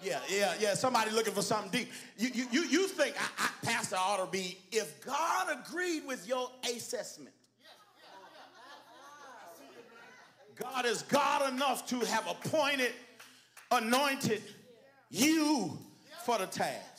Yeah, 0.01 0.19
yeah, 0.27 0.55
yeah. 0.59 0.73
Somebody 0.73 1.11
looking 1.11 1.35
for 1.35 1.43
something 1.43 1.69
deep. 1.69 1.91
You, 2.17 2.29
you, 2.33 2.47
you, 2.51 2.61
you 2.63 2.87
think 2.87 3.15
I, 3.21 3.43
I, 3.45 3.49
Pastor 3.63 3.97
ought 3.97 4.25
to 4.25 4.31
be, 4.31 4.57
if 4.71 5.05
God 5.05 5.55
agreed 5.67 6.07
with 6.07 6.27
your 6.27 6.49
assessment, 6.63 7.35
God 10.55 10.87
is 10.87 11.03
God 11.03 11.53
enough 11.53 11.87
to 11.89 11.99
have 11.99 12.27
appointed, 12.27 12.93
anointed 13.69 14.41
you 15.11 15.77
for 16.25 16.39
the 16.39 16.47
task. 16.47 16.98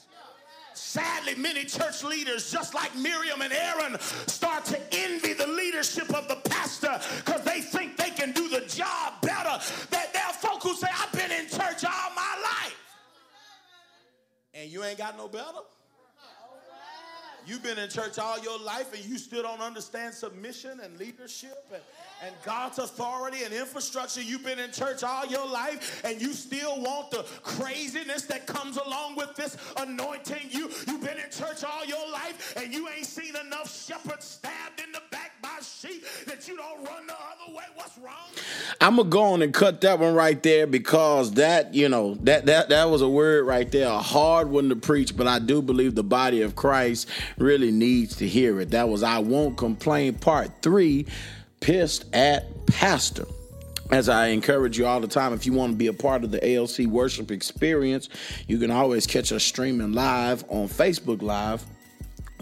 Sadly, 0.80 1.34
many 1.34 1.64
church 1.64 2.02
leaders, 2.02 2.50
just 2.50 2.74
like 2.74 2.96
Miriam 2.96 3.42
and 3.42 3.52
Aaron, 3.52 4.00
start 4.26 4.64
to 4.64 4.80
envy 4.92 5.34
the 5.34 5.46
leadership 5.46 6.12
of 6.14 6.26
the 6.26 6.36
pastor 6.36 6.98
because 7.18 7.44
they 7.44 7.60
think 7.60 7.98
they 7.98 8.10
can 8.10 8.32
do 8.32 8.48
the 8.48 8.62
job 8.62 9.20
better. 9.20 9.62
That 9.90 10.12
there 10.12 10.24
are 10.26 10.32
folk 10.32 10.62
who 10.62 10.74
say, 10.74 10.88
I've 10.90 11.12
been 11.12 11.30
in 11.30 11.48
church 11.48 11.84
all 11.84 12.10
my 12.16 12.36
life. 12.42 12.76
And 14.54 14.70
you 14.70 14.82
ain't 14.82 14.98
got 14.98 15.18
no 15.18 15.28
better? 15.28 15.60
You've 17.50 17.64
been 17.64 17.80
in 17.80 17.90
church 17.90 18.16
all 18.20 18.38
your 18.38 18.60
life 18.60 18.94
and 18.94 19.04
you 19.04 19.18
still 19.18 19.42
don't 19.42 19.60
understand 19.60 20.14
submission 20.14 20.78
and 20.84 20.96
leadership 21.00 21.66
and, 21.72 21.82
and 22.24 22.32
God's 22.44 22.78
authority 22.78 23.42
and 23.42 23.52
infrastructure. 23.52 24.22
You've 24.22 24.44
been 24.44 24.60
in 24.60 24.70
church 24.70 25.02
all 25.02 25.26
your 25.26 25.48
life 25.48 26.00
and 26.04 26.22
you 26.22 26.32
still 26.32 26.80
want 26.80 27.10
the 27.10 27.26
craziness 27.42 28.22
that 28.26 28.46
comes 28.46 28.76
along 28.76 29.16
with 29.16 29.34
this 29.34 29.56
anointing. 29.78 30.50
You, 30.50 30.70
you've 30.86 31.02
been 31.02 31.18
in 31.18 31.28
church 31.28 31.64
all 31.64 31.84
your 31.84 32.12
life 32.12 32.54
and 32.56 32.72
you 32.72 32.88
ain't 32.88 33.06
seen 33.06 33.34
enough 33.34 33.84
shepherds 33.84 34.26
stabbed 34.26 34.80
in 34.80 34.92
the 34.92 35.02
sheep 35.80 36.04
that 36.26 36.46
you 36.46 36.56
don't 36.56 36.84
run 36.84 37.06
the 37.06 37.14
other 37.14 37.54
way. 37.54 37.64
What's 37.74 37.96
wrong? 37.98 38.14
I'm 38.80 38.96
gonna 38.96 39.08
go 39.08 39.22
on 39.22 39.42
and 39.42 39.54
cut 39.54 39.80
that 39.80 39.98
one 39.98 40.14
right 40.14 40.40
there 40.42 40.66
because 40.66 41.32
that, 41.34 41.74
you 41.74 41.88
know, 41.88 42.16
that 42.22 42.46
that 42.46 42.68
that 42.68 42.90
was 42.90 43.02
a 43.02 43.08
word 43.08 43.46
right 43.46 43.70
there, 43.70 43.88
a 43.88 43.98
hard 43.98 44.50
one 44.50 44.68
to 44.68 44.76
preach. 44.76 45.16
But 45.16 45.26
I 45.26 45.38
do 45.38 45.62
believe 45.62 45.94
the 45.94 46.04
body 46.04 46.42
of 46.42 46.54
Christ 46.54 47.08
really 47.38 47.70
needs 47.70 48.16
to 48.16 48.28
hear 48.28 48.60
it. 48.60 48.70
That 48.70 48.88
was 48.88 49.02
I 49.02 49.18
won't 49.20 49.56
complain, 49.56 50.14
part 50.14 50.50
three, 50.62 51.06
pissed 51.60 52.04
at 52.14 52.66
pastor. 52.66 53.26
As 53.90 54.08
I 54.08 54.28
encourage 54.28 54.78
you 54.78 54.86
all 54.86 55.00
the 55.00 55.08
time, 55.08 55.32
if 55.32 55.46
you 55.46 55.52
want 55.52 55.72
to 55.72 55.76
be 55.76 55.88
a 55.88 55.92
part 55.92 56.22
of 56.22 56.30
the 56.30 56.56
ALC 56.56 56.86
worship 56.86 57.32
experience, 57.32 58.08
you 58.46 58.58
can 58.58 58.70
always 58.70 59.04
catch 59.04 59.32
us 59.32 59.42
streaming 59.42 59.94
live 59.94 60.44
on 60.48 60.68
Facebook 60.68 61.22
Live 61.22 61.64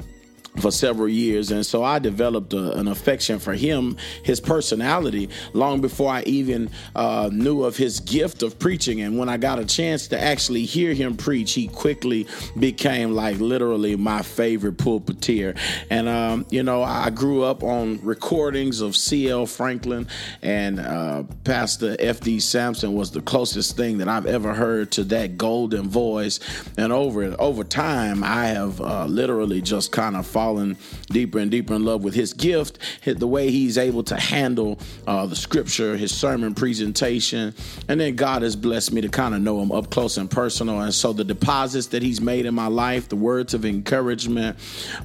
for 0.61 0.71
several 0.71 1.09
years. 1.09 1.51
And 1.51 1.65
so 1.65 1.83
I 1.83 1.99
developed 1.99 2.53
a, 2.53 2.73
an 2.79 2.89
affection 2.89 3.39
for 3.39 3.55
him, 3.55 3.97
his 4.23 4.41
personality, 4.41 5.31
long 5.53 5.81
before 5.81 6.13
I 6.13 6.23
even 6.23 6.71
uh, 6.95 7.31
knew 7.33 7.65
of 7.65 7.77
his 7.77 8.01
gift 8.01 8.43
of 8.43 8.59
preaching. 8.59 9.01
And 9.01 9.19
when 9.19 9.29
I 9.29 9.39
got 9.39 9.59
a 9.59 9.65
chance 9.65 10.09
to 10.09 10.21
actually 10.21 10.65
hear 10.65 10.93
him 10.93 11.17
preach, 11.17 11.53
he 11.53 11.69
quickly 11.69 12.27
became 12.59 13.13
like 13.13 13.39
literally 13.39 13.97
my 13.97 14.23
favorite 14.23 14.77
pulpiteer. 14.77 15.57
And, 15.91 16.09
um, 16.09 16.47
you 16.51 16.63
know, 16.63 16.83
I 16.83 17.11
grew 17.11 17.43
up 17.43 17.63
on 17.63 18.01
recordings 18.03 18.81
of 18.81 18.95
C.L. 18.95 19.47
Franklin 19.47 20.07
and 20.43 20.81
uh, 20.81 21.25
Pastor 21.45 21.97
F.D. 21.99 22.41
Sampson 22.41 22.95
was 22.95 23.11
the 23.11 23.23
closest 23.23 23.77
thing 23.77 23.99
that 23.99 24.09
I've 24.09 24.27
ever 24.27 24.53
heard 24.55 24.91
to 24.93 25.05
that 25.05 25.39
golden 25.39 25.89
voice. 25.89 26.41
And 26.77 26.93
over, 26.93 27.35
over 27.39 27.65
time, 27.65 28.23
I 28.23 28.47
have 28.47 28.81
uh, 28.81 29.07
literally 29.07 29.63
just 29.63 29.93
kind 29.93 30.17
of 30.17 30.27
fallen 30.43 30.77
deeper 31.07 31.39
and 31.39 31.53
deeper 31.53 31.75
in 31.75 31.85
love 31.85 32.03
with 32.03 32.15
his 32.15 32.33
gift, 32.33 32.79
the 33.05 33.27
way 33.27 33.51
he's 33.51 33.79
able 33.79 34.03
to 34.03 34.17
handle 34.17 34.77
uh, 35.07 35.25
the 35.25 35.37
scripture, 35.37 35.97
his 35.97 36.13
sermon 36.13 36.53
presentation. 36.53 37.55
And 37.89 38.01
then 38.01 38.17
God 38.17 38.43
has 38.43 38.57
blessed 38.57 38.93
me 38.93 39.01
to 39.03 39.09
kind 39.09 39.35
of 39.35 39.41
know 39.41 39.61
him 39.61 39.71
up 39.71 39.91
close 39.91 40.17
and 40.17 40.29
personal. 40.29 40.81
And 40.81 40.93
so 40.93 41.13
the 41.13 41.23
deposits 41.23 41.89
that 41.89 42.03
he's 42.03 42.21
made 42.21 42.45
in 42.45 42.55
my 42.55 42.67
life, 42.67 43.09
the 43.09 43.17
words 43.17 43.55
of 43.55 43.65
encouragement, 43.65 44.57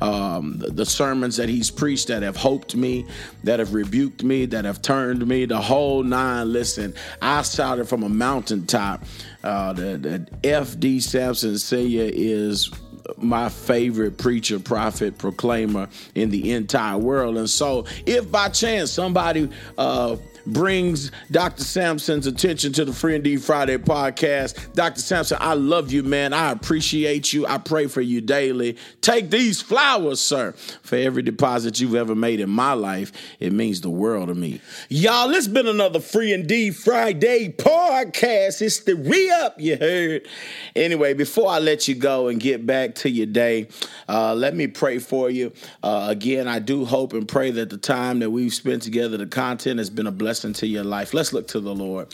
um, 0.01 0.57
the, 0.57 0.87
sermons 0.87 1.35
that 1.35 1.49
he's 1.49 1.69
preached 1.69 2.07
that 2.07 2.23
have 2.23 2.37
hoped 2.37 2.75
me, 2.75 3.05
that 3.43 3.59
have 3.59 3.73
rebuked 3.73 4.23
me, 4.23 4.45
that 4.47 4.65
have 4.65 4.81
turned 4.81 5.27
me, 5.27 5.45
the 5.45 5.61
whole 5.61 6.01
nine. 6.01 6.51
Listen, 6.51 6.95
I 7.21 7.43
shouted 7.43 7.87
from 7.87 8.03
a 8.03 8.09
mountaintop 8.09 9.03
uh, 9.43 9.73
that, 9.73 10.01
that 10.03 10.29
F.D. 10.43 11.01
Sampson 11.01 11.57
Sr. 11.59 12.09
is 12.11 12.71
my 13.17 13.49
favorite 13.49 14.17
preacher, 14.17 14.59
prophet, 14.59 15.17
proclaimer 15.17 15.89
in 16.15 16.29
the 16.29 16.51
entire 16.51 16.97
world. 16.97 17.37
And 17.37 17.49
so, 17.49 17.85
if 18.05 18.29
by 18.31 18.49
chance 18.49 18.91
somebody 18.91 19.49
uh, 19.77 20.17
brings 20.47 21.11
Dr. 21.29 21.63
Sampson's 21.63 22.25
attention 22.25 22.73
to 22.73 22.85
the 22.85 22.93
Free 22.93 23.15
Indeed 23.15 23.43
Friday 23.43 23.77
podcast. 23.77 24.73
Dr. 24.73 25.01
Sampson, 25.01 25.37
I 25.41 25.53
love 25.53 25.91
you, 25.91 26.03
man. 26.03 26.33
I 26.33 26.51
appreciate 26.51 27.33
you. 27.33 27.45
I 27.45 27.57
pray 27.57 27.87
for 27.87 28.01
you 28.01 28.21
daily. 28.21 28.77
Take 29.01 29.29
these 29.29 29.61
flowers, 29.61 30.19
sir. 30.21 30.53
For 30.81 30.95
every 30.95 31.21
deposit 31.21 31.79
you've 31.79 31.95
ever 31.95 32.15
made 32.15 32.39
in 32.39 32.49
my 32.49 32.73
life, 32.73 33.11
it 33.39 33.51
means 33.51 33.81
the 33.81 33.89
world 33.89 34.29
to 34.29 34.35
me. 34.35 34.61
Y'all, 34.89 35.29
it's 35.31 35.47
been 35.47 35.67
another 35.67 35.99
Free 35.99 36.33
Indeed 36.33 36.75
Friday 36.75 37.49
podcast. 37.49 38.61
It's 38.61 38.79
the 38.79 38.95
re 38.95 39.29
up, 39.29 39.59
you 39.59 39.77
heard. 39.77 40.27
Anyway, 40.75 41.13
before 41.13 41.49
I 41.49 41.59
let 41.59 41.87
you 41.87 41.95
go 41.95 42.29
and 42.29 42.39
get 42.39 42.65
back 42.65 42.95
to 42.95 43.09
your 43.09 43.25
day, 43.25 43.67
uh, 44.07 44.33
let 44.33 44.55
me 44.55 44.67
pray 44.67 44.99
for 44.99 45.29
you. 45.29 45.51
Uh, 45.83 46.07
again, 46.09 46.47
I 46.47 46.59
do 46.59 46.85
hope 46.85 47.13
and 47.13 47.27
pray 47.27 47.51
that 47.51 47.69
the 47.69 47.77
time 47.77 48.19
that 48.19 48.29
we've 48.29 48.53
spent 48.53 48.83
together, 48.83 49.17
the 49.17 49.25
content 49.25 49.79
has 49.79 49.89
been 49.89 50.07
a 50.07 50.11
blessing 50.11 50.36
blessing 50.37 50.53
to 50.53 50.67
your 50.67 50.83
life. 50.83 51.15
Let's 51.15 51.33
look 51.33 51.47
to 51.47 51.59
the 51.59 51.73
Lord. 51.73 52.13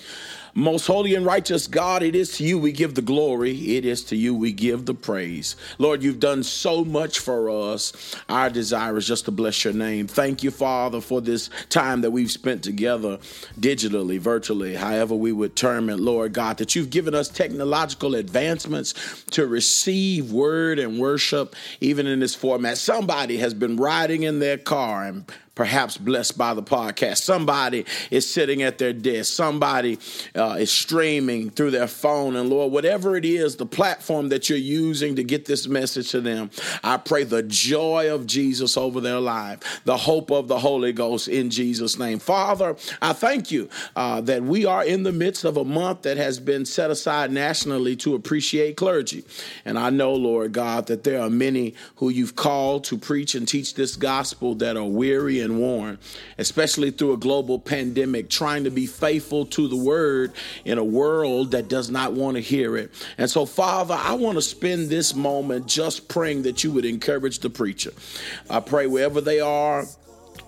Most 0.55 0.85
holy 0.85 1.15
and 1.15 1.25
righteous 1.25 1.65
God, 1.67 2.03
it 2.03 2.15
is 2.15 2.37
to 2.37 2.43
you 2.43 2.57
we 2.59 2.71
give 2.71 2.93
the 2.93 3.01
glory. 3.01 3.75
It 3.75 3.85
is 3.85 4.03
to 4.05 4.15
you 4.15 4.33
we 4.35 4.53
give 4.53 4.85
the 4.85 4.93
praise. 4.93 5.55
Lord, 5.79 6.03
you've 6.03 6.19
done 6.19 6.43
so 6.43 6.85
much 6.85 7.19
for 7.19 7.49
us. 7.49 8.15
Our 8.29 8.49
desire 8.49 8.95
is 8.95 9.07
just 9.07 9.25
to 9.25 9.31
bless 9.31 9.65
your 9.65 9.73
name. 9.73 10.07
Thank 10.07 10.43
you, 10.43 10.51
Father, 10.51 11.01
for 11.01 11.21
this 11.21 11.49
time 11.69 12.01
that 12.01 12.11
we've 12.11 12.31
spent 12.31 12.63
together 12.63 13.17
digitally, 13.59 14.19
virtually, 14.19 14.75
however 14.75 15.15
we 15.15 15.31
would 15.31 15.55
term 15.55 15.89
it, 15.89 15.99
Lord 15.99 16.33
God, 16.33 16.59
that 16.59 16.75
you've 16.75 16.91
given 16.91 17.15
us 17.15 17.27
technological 17.27 18.15
advancements 18.15 18.93
to 19.31 19.47
receive 19.47 20.31
word 20.31 20.77
and 20.77 20.99
worship, 20.99 21.55
even 21.81 22.05
in 22.05 22.19
this 22.19 22.35
format. 22.35 22.77
Somebody 22.77 23.37
has 23.37 23.55
been 23.55 23.75
riding 23.75 24.23
in 24.23 24.39
their 24.39 24.59
car 24.59 25.03
and 25.03 25.25
perhaps 25.55 25.97
blessed 25.97 26.37
by 26.37 26.53
the 26.53 26.63
podcast. 26.63 27.17
Somebody 27.17 27.85
is 28.09 28.29
sitting 28.29 28.63
at 28.63 28.77
their 28.77 28.93
desk. 28.93 29.33
Somebody 29.33 29.99
uh, 30.35 30.57
is 30.59 30.71
streaming 30.71 31.51
through 31.51 31.71
their 31.71 31.87
phone. 31.87 32.35
And 32.35 32.49
Lord, 32.49 32.71
whatever 32.71 33.15
it 33.15 33.25
is, 33.25 33.55
the 33.55 33.65
platform 33.65 34.29
that 34.29 34.49
you're 34.49 34.57
using 34.57 35.15
to 35.15 35.23
get 35.23 35.45
this 35.45 35.67
message 35.67 36.09
to 36.11 36.21
them, 36.21 36.49
I 36.83 36.97
pray 36.97 37.23
the 37.23 37.43
joy 37.43 38.13
of 38.13 38.25
Jesus 38.25 38.77
over 38.77 38.99
their 38.99 39.19
life, 39.19 39.81
the 39.85 39.97
hope 39.97 40.31
of 40.31 40.47
the 40.47 40.57
Holy 40.57 40.91
Ghost 40.91 41.27
in 41.27 41.49
Jesus' 41.49 41.99
name. 41.99 42.19
Father, 42.19 42.75
I 43.01 43.13
thank 43.13 43.51
you 43.51 43.69
uh, 43.95 44.21
that 44.21 44.43
we 44.43 44.65
are 44.65 44.83
in 44.83 45.03
the 45.03 45.11
midst 45.11 45.45
of 45.45 45.57
a 45.57 45.65
month 45.65 46.01
that 46.03 46.17
has 46.17 46.39
been 46.39 46.65
set 46.65 46.89
aside 46.89 47.31
nationally 47.31 47.95
to 47.97 48.15
appreciate 48.15 48.77
clergy. 48.77 49.23
And 49.65 49.77
I 49.77 49.91
know, 49.91 50.13
Lord 50.13 50.53
God, 50.53 50.87
that 50.87 51.03
there 51.03 51.21
are 51.21 51.29
many 51.29 51.75
who 51.97 52.09
you've 52.09 52.35
called 52.35 52.85
to 52.85 52.97
preach 52.97 53.35
and 53.35 53.47
teach 53.47 53.75
this 53.75 53.95
gospel 53.95 54.55
that 54.55 54.77
are 54.77 54.83
weary 54.83 55.42
and 55.43 55.59
worn, 55.59 55.99
especially 56.37 56.89
through 56.89 57.13
a 57.13 57.17
global 57.17 57.59
pandemic, 57.59 58.29
trying 58.29 58.63
to 58.63 58.71
be 58.71 58.87
faithful 58.87 59.45
to 59.45 59.67
the 59.67 59.75
word 59.75 60.31
in 60.65 60.77
a 60.77 60.83
world 60.83 61.51
that 61.51 61.67
does 61.67 61.91
not 61.91 62.13
want 62.13 62.35
to 62.35 62.41
hear 62.41 62.75
it. 62.77 62.91
And 63.17 63.29
so, 63.29 63.45
Father, 63.45 63.95
I 63.97 64.13
want 64.13 64.37
to 64.37 64.41
spend 64.41 64.89
this 64.89 65.13
moment 65.13 65.67
just 65.67 66.07
praying 66.07 66.43
that 66.43 66.63
you 66.63 66.71
would 66.71 66.85
encourage 66.85 67.39
the 67.39 67.49
preacher. 67.49 67.91
I 68.49 68.59
pray 68.59 68.87
wherever 68.87 69.21
they 69.21 69.39
are, 69.39 69.85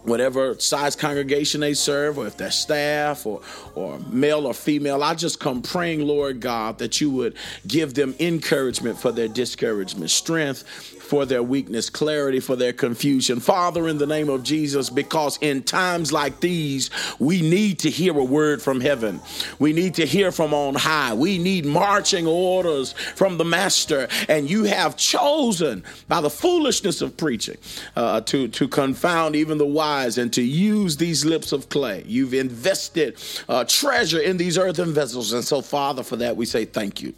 whatever 0.03 0.57
size 0.59 0.95
congregation 0.95 1.61
they 1.61 1.73
serve, 1.73 2.17
or 2.17 2.27
if 2.27 2.37
they're 2.37 2.51
staff 2.51 3.25
or, 3.25 3.41
or 3.75 3.99
male 4.11 4.45
or 4.45 4.53
female, 4.53 5.03
I 5.03 5.15
just 5.15 5.39
come 5.39 5.61
praying, 5.61 6.01
Lord 6.01 6.39
God, 6.39 6.77
that 6.79 7.01
you 7.01 7.09
would 7.11 7.35
give 7.67 7.93
them 7.93 8.15
encouragement 8.19 8.99
for 8.99 9.11
their 9.11 9.27
discouragement, 9.27 10.11
strength 10.11 10.63
for 11.05 11.25
their 11.25 11.43
weakness, 11.43 11.89
clarity 11.89 12.39
for 12.39 12.55
their 12.55 12.73
confusion. 12.73 13.39
Father, 13.39 13.87
in 13.87 13.97
the 13.97 14.07
name 14.07 14.29
of 14.29 14.43
Jesus, 14.43 14.89
because 14.89 15.37
in 15.41 15.63
times 15.63 16.11
like 16.11 16.39
these, 16.39 16.89
we 17.19 17.41
need 17.41 17.79
to 17.79 17.89
hear 17.89 18.17
a 18.17 18.23
word 18.23 18.61
from 18.61 18.81
heaven. 18.81 19.21
We 19.59 19.73
need 19.73 19.93
to 19.95 20.05
hear 20.05 20.31
from 20.31 20.53
on 20.53 20.75
high. 20.75 21.13
We 21.13 21.37
need 21.37 21.65
marching 21.65 22.27
orders 22.27 22.93
from 22.93 23.37
the 23.37 23.45
Master. 23.45 24.07
And 24.27 24.49
you 24.49 24.63
have 24.63 24.97
chosen 24.97 25.83
by 26.07 26.21
the 26.21 26.29
foolishness 26.29 27.01
of 27.01 27.15
preaching 27.15 27.57
uh, 27.95 28.21
to, 28.21 28.47
to 28.49 28.67
confound 28.67 29.35
even 29.35 29.57
the 29.57 29.65
wise 29.65 30.17
and 30.17 30.33
to 30.33 30.41
use 30.41 30.97
these 30.97 31.25
lips 31.25 31.51
of 31.51 31.69
clay. 31.69 32.03
You've 32.05 32.33
invested 32.33 33.17
uh, 33.47 33.63
treasure 33.65 34.19
in 34.19 34.37
these 34.37 34.57
earthen 34.57 34.93
vessels. 34.93 35.33
And 35.33 35.43
so, 35.43 35.61
Father, 35.61 36.03
for 36.03 36.15
that 36.17 36.35
we 36.35 36.45
say 36.45 36.65
thank 36.65 37.01
you. 37.01 37.13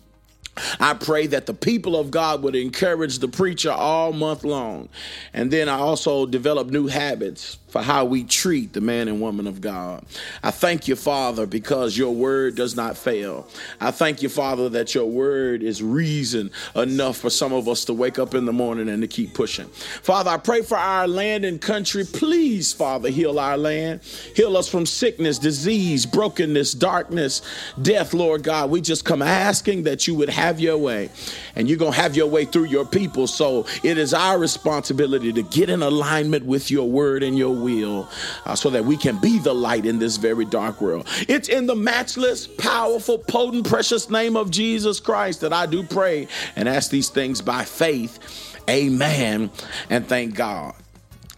I 0.80 0.94
pray 0.94 1.28
that 1.28 1.46
the 1.46 1.54
people 1.54 1.96
of 1.96 2.12
God 2.12 2.44
would 2.44 2.56
encourage 2.56 3.20
the 3.20 3.28
preacher 3.28 3.72
all 3.72 4.14
month 4.14 4.44
long. 4.44 4.90
And 5.34 5.52
then 5.52 5.70
I 5.70 5.78
also 5.78 6.26
develop 6.26 6.68
new 6.68 6.88
habits 6.88 7.58
for 7.78 7.84
how 7.84 8.06
we 8.06 8.24
treat 8.24 8.74
the 8.74 8.82
man 8.82 9.08
and 9.08 9.22
woman 9.22 9.46
of 9.46 9.62
God. 9.62 10.04
I 10.42 10.50
thank 10.50 10.88
you, 10.88 10.96
Father, 10.96 11.46
because 11.46 11.96
your 11.96 12.12
word 12.12 12.56
does 12.56 12.76
not 12.76 12.98
fail. 12.98 13.48
I 13.80 13.92
thank 13.92 14.24
you, 14.24 14.30
Father, 14.30 14.68
that 14.70 14.96
your 14.96 15.06
word 15.06 15.62
is 15.62 15.84
reason 15.84 16.50
enough 16.76 17.18
for 17.18 17.30
some 17.30 17.54
of 17.54 17.68
us 17.68 17.86
to 17.86 17.94
wake 17.94 18.18
up 18.18 18.34
in 18.34 18.46
the 18.46 18.54
morning 18.54 18.90
and 18.90 19.04
to 19.04 19.08
keep 19.08 19.36
pushing. 19.36 19.68
Father, 19.68 20.32
I 20.32 20.38
pray 20.38 20.64
for 20.64 20.76
our 20.76 21.08
land 21.08 21.46
and 21.46 21.62
country. 21.62 22.04
Please, 22.04 22.74
Father, 22.74 23.10
heal 23.10 23.38
our 23.38 23.58
land. 23.58 24.02
Heal 24.36 24.58
us 24.58 24.68
from 24.68 24.88
sickness, 24.88 25.38
disease, 25.38 26.08
brokenness, 26.08 26.74
darkness, 26.74 27.44
death, 27.84 28.16
Lord 28.16 28.42
God. 28.42 28.72
We 28.72 28.82
just 28.82 29.06
come 29.06 29.22
asking 29.22 29.84
that 29.84 30.08
you 30.08 30.16
would 30.16 30.30
have 30.30 30.60
your 30.60 30.80
way. 30.80 31.12
And 31.56 31.70
you're 31.70 31.78
going 31.78 31.94
to 31.94 32.02
have 32.02 32.16
your 32.16 32.28
way 32.28 32.46
through 32.46 32.66
your 32.66 32.86
people. 32.86 33.28
So 33.28 33.68
it 33.84 34.00
is 34.00 34.16
our 34.16 34.40
responsibility 34.40 35.32
to 35.32 35.44
get 35.44 35.70
in 35.70 35.84
alignment 35.84 36.44
with 36.46 36.72
your 36.72 36.90
word 36.90 37.22
and 37.22 37.38
your 37.38 37.52
will 37.52 37.67
uh, 37.68 38.56
so 38.56 38.70
that 38.70 38.86
we 38.86 38.98
can 38.98 39.20
be 39.20 39.40
the 39.40 39.54
light 39.54 39.86
in 39.86 40.00
this 40.00 40.18
very 40.18 40.46
dark 40.46 40.82
world. 40.82 41.08
It's 41.28 41.50
in 41.50 41.66
the 41.66 41.76
matchless, 41.76 42.48
powerful, 42.48 43.18
potent, 43.18 43.68
precious 43.68 44.10
name 44.10 44.36
of 44.36 44.52
Jesus 44.52 45.00
Christ 45.00 45.42
that 45.42 45.54
I 45.54 45.66
do 45.66 45.84
pray 45.84 46.28
and 46.56 46.68
ask 46.68 46.90
these 46.90 47.10
things 47.10 47.42
by 47.42 47.64
faith. 47.64 48.20
Amen. 48.70 49.50
And 49.90 50.08
thank 50.08 50.36
God. 50.36 50.74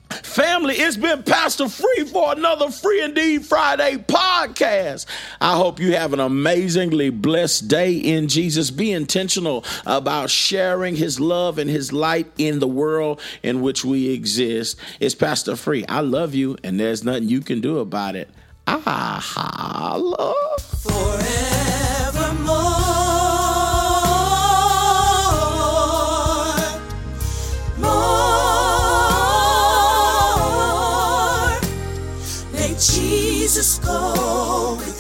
Family, 0.10 0.76
it's 0.76 0.97
been 0.97 1.22
Pastor 1.24 1.70
Free 1.70 2.03
for 2.05 2.32
another 2.32 2.72
Free 2.72 3.03
Indeed 3.03 3.45
Friday 3.45 3.97
podcast. 3.97 5.05
I 5.39 5.55
hope 5.55 5.80
you 5.80 5.95
have 5.95 6.14
an 6.14 6.20
amazingly 6.20 7.10
blessed 7.12 7.68
day 7.68 7.93
in 7.93 8.28
Jesus. 8.28 8.72
Be 8.72 8.91
intentional 8.91 9.64
about 9.86 10.30
sharing 10.30 10.95
his 10.95 11.20
love 11.20 11.60
and 11.60 11.70
his 11.70 11.93
light 11.93 12.32
in 12.38 12.60
the 12.60 12.68
world 12.68 13.22
in 13.43 13.62
which 13.62 13.86
we 13.86 14.10
exist. 14.10 14.78
It's 14.99 15.16
Pastor 15.16 15.55
Free. 15.55 15.86
I 15.88 15.99
love 15.99 16.34
you, 16.34 16.57
and 16.64 16.80
there's 16.80 17.03
nothing 17.03 17.30
you 17.30 17.41
can 17.41 17.62
do 17.62 17.78
about 17.78 18.16
it. 18.16 18.30
Ah, 18.68 19.20
holla. 19.22 21.18
Jesus 33.50 33.80
go. 33.80 34.99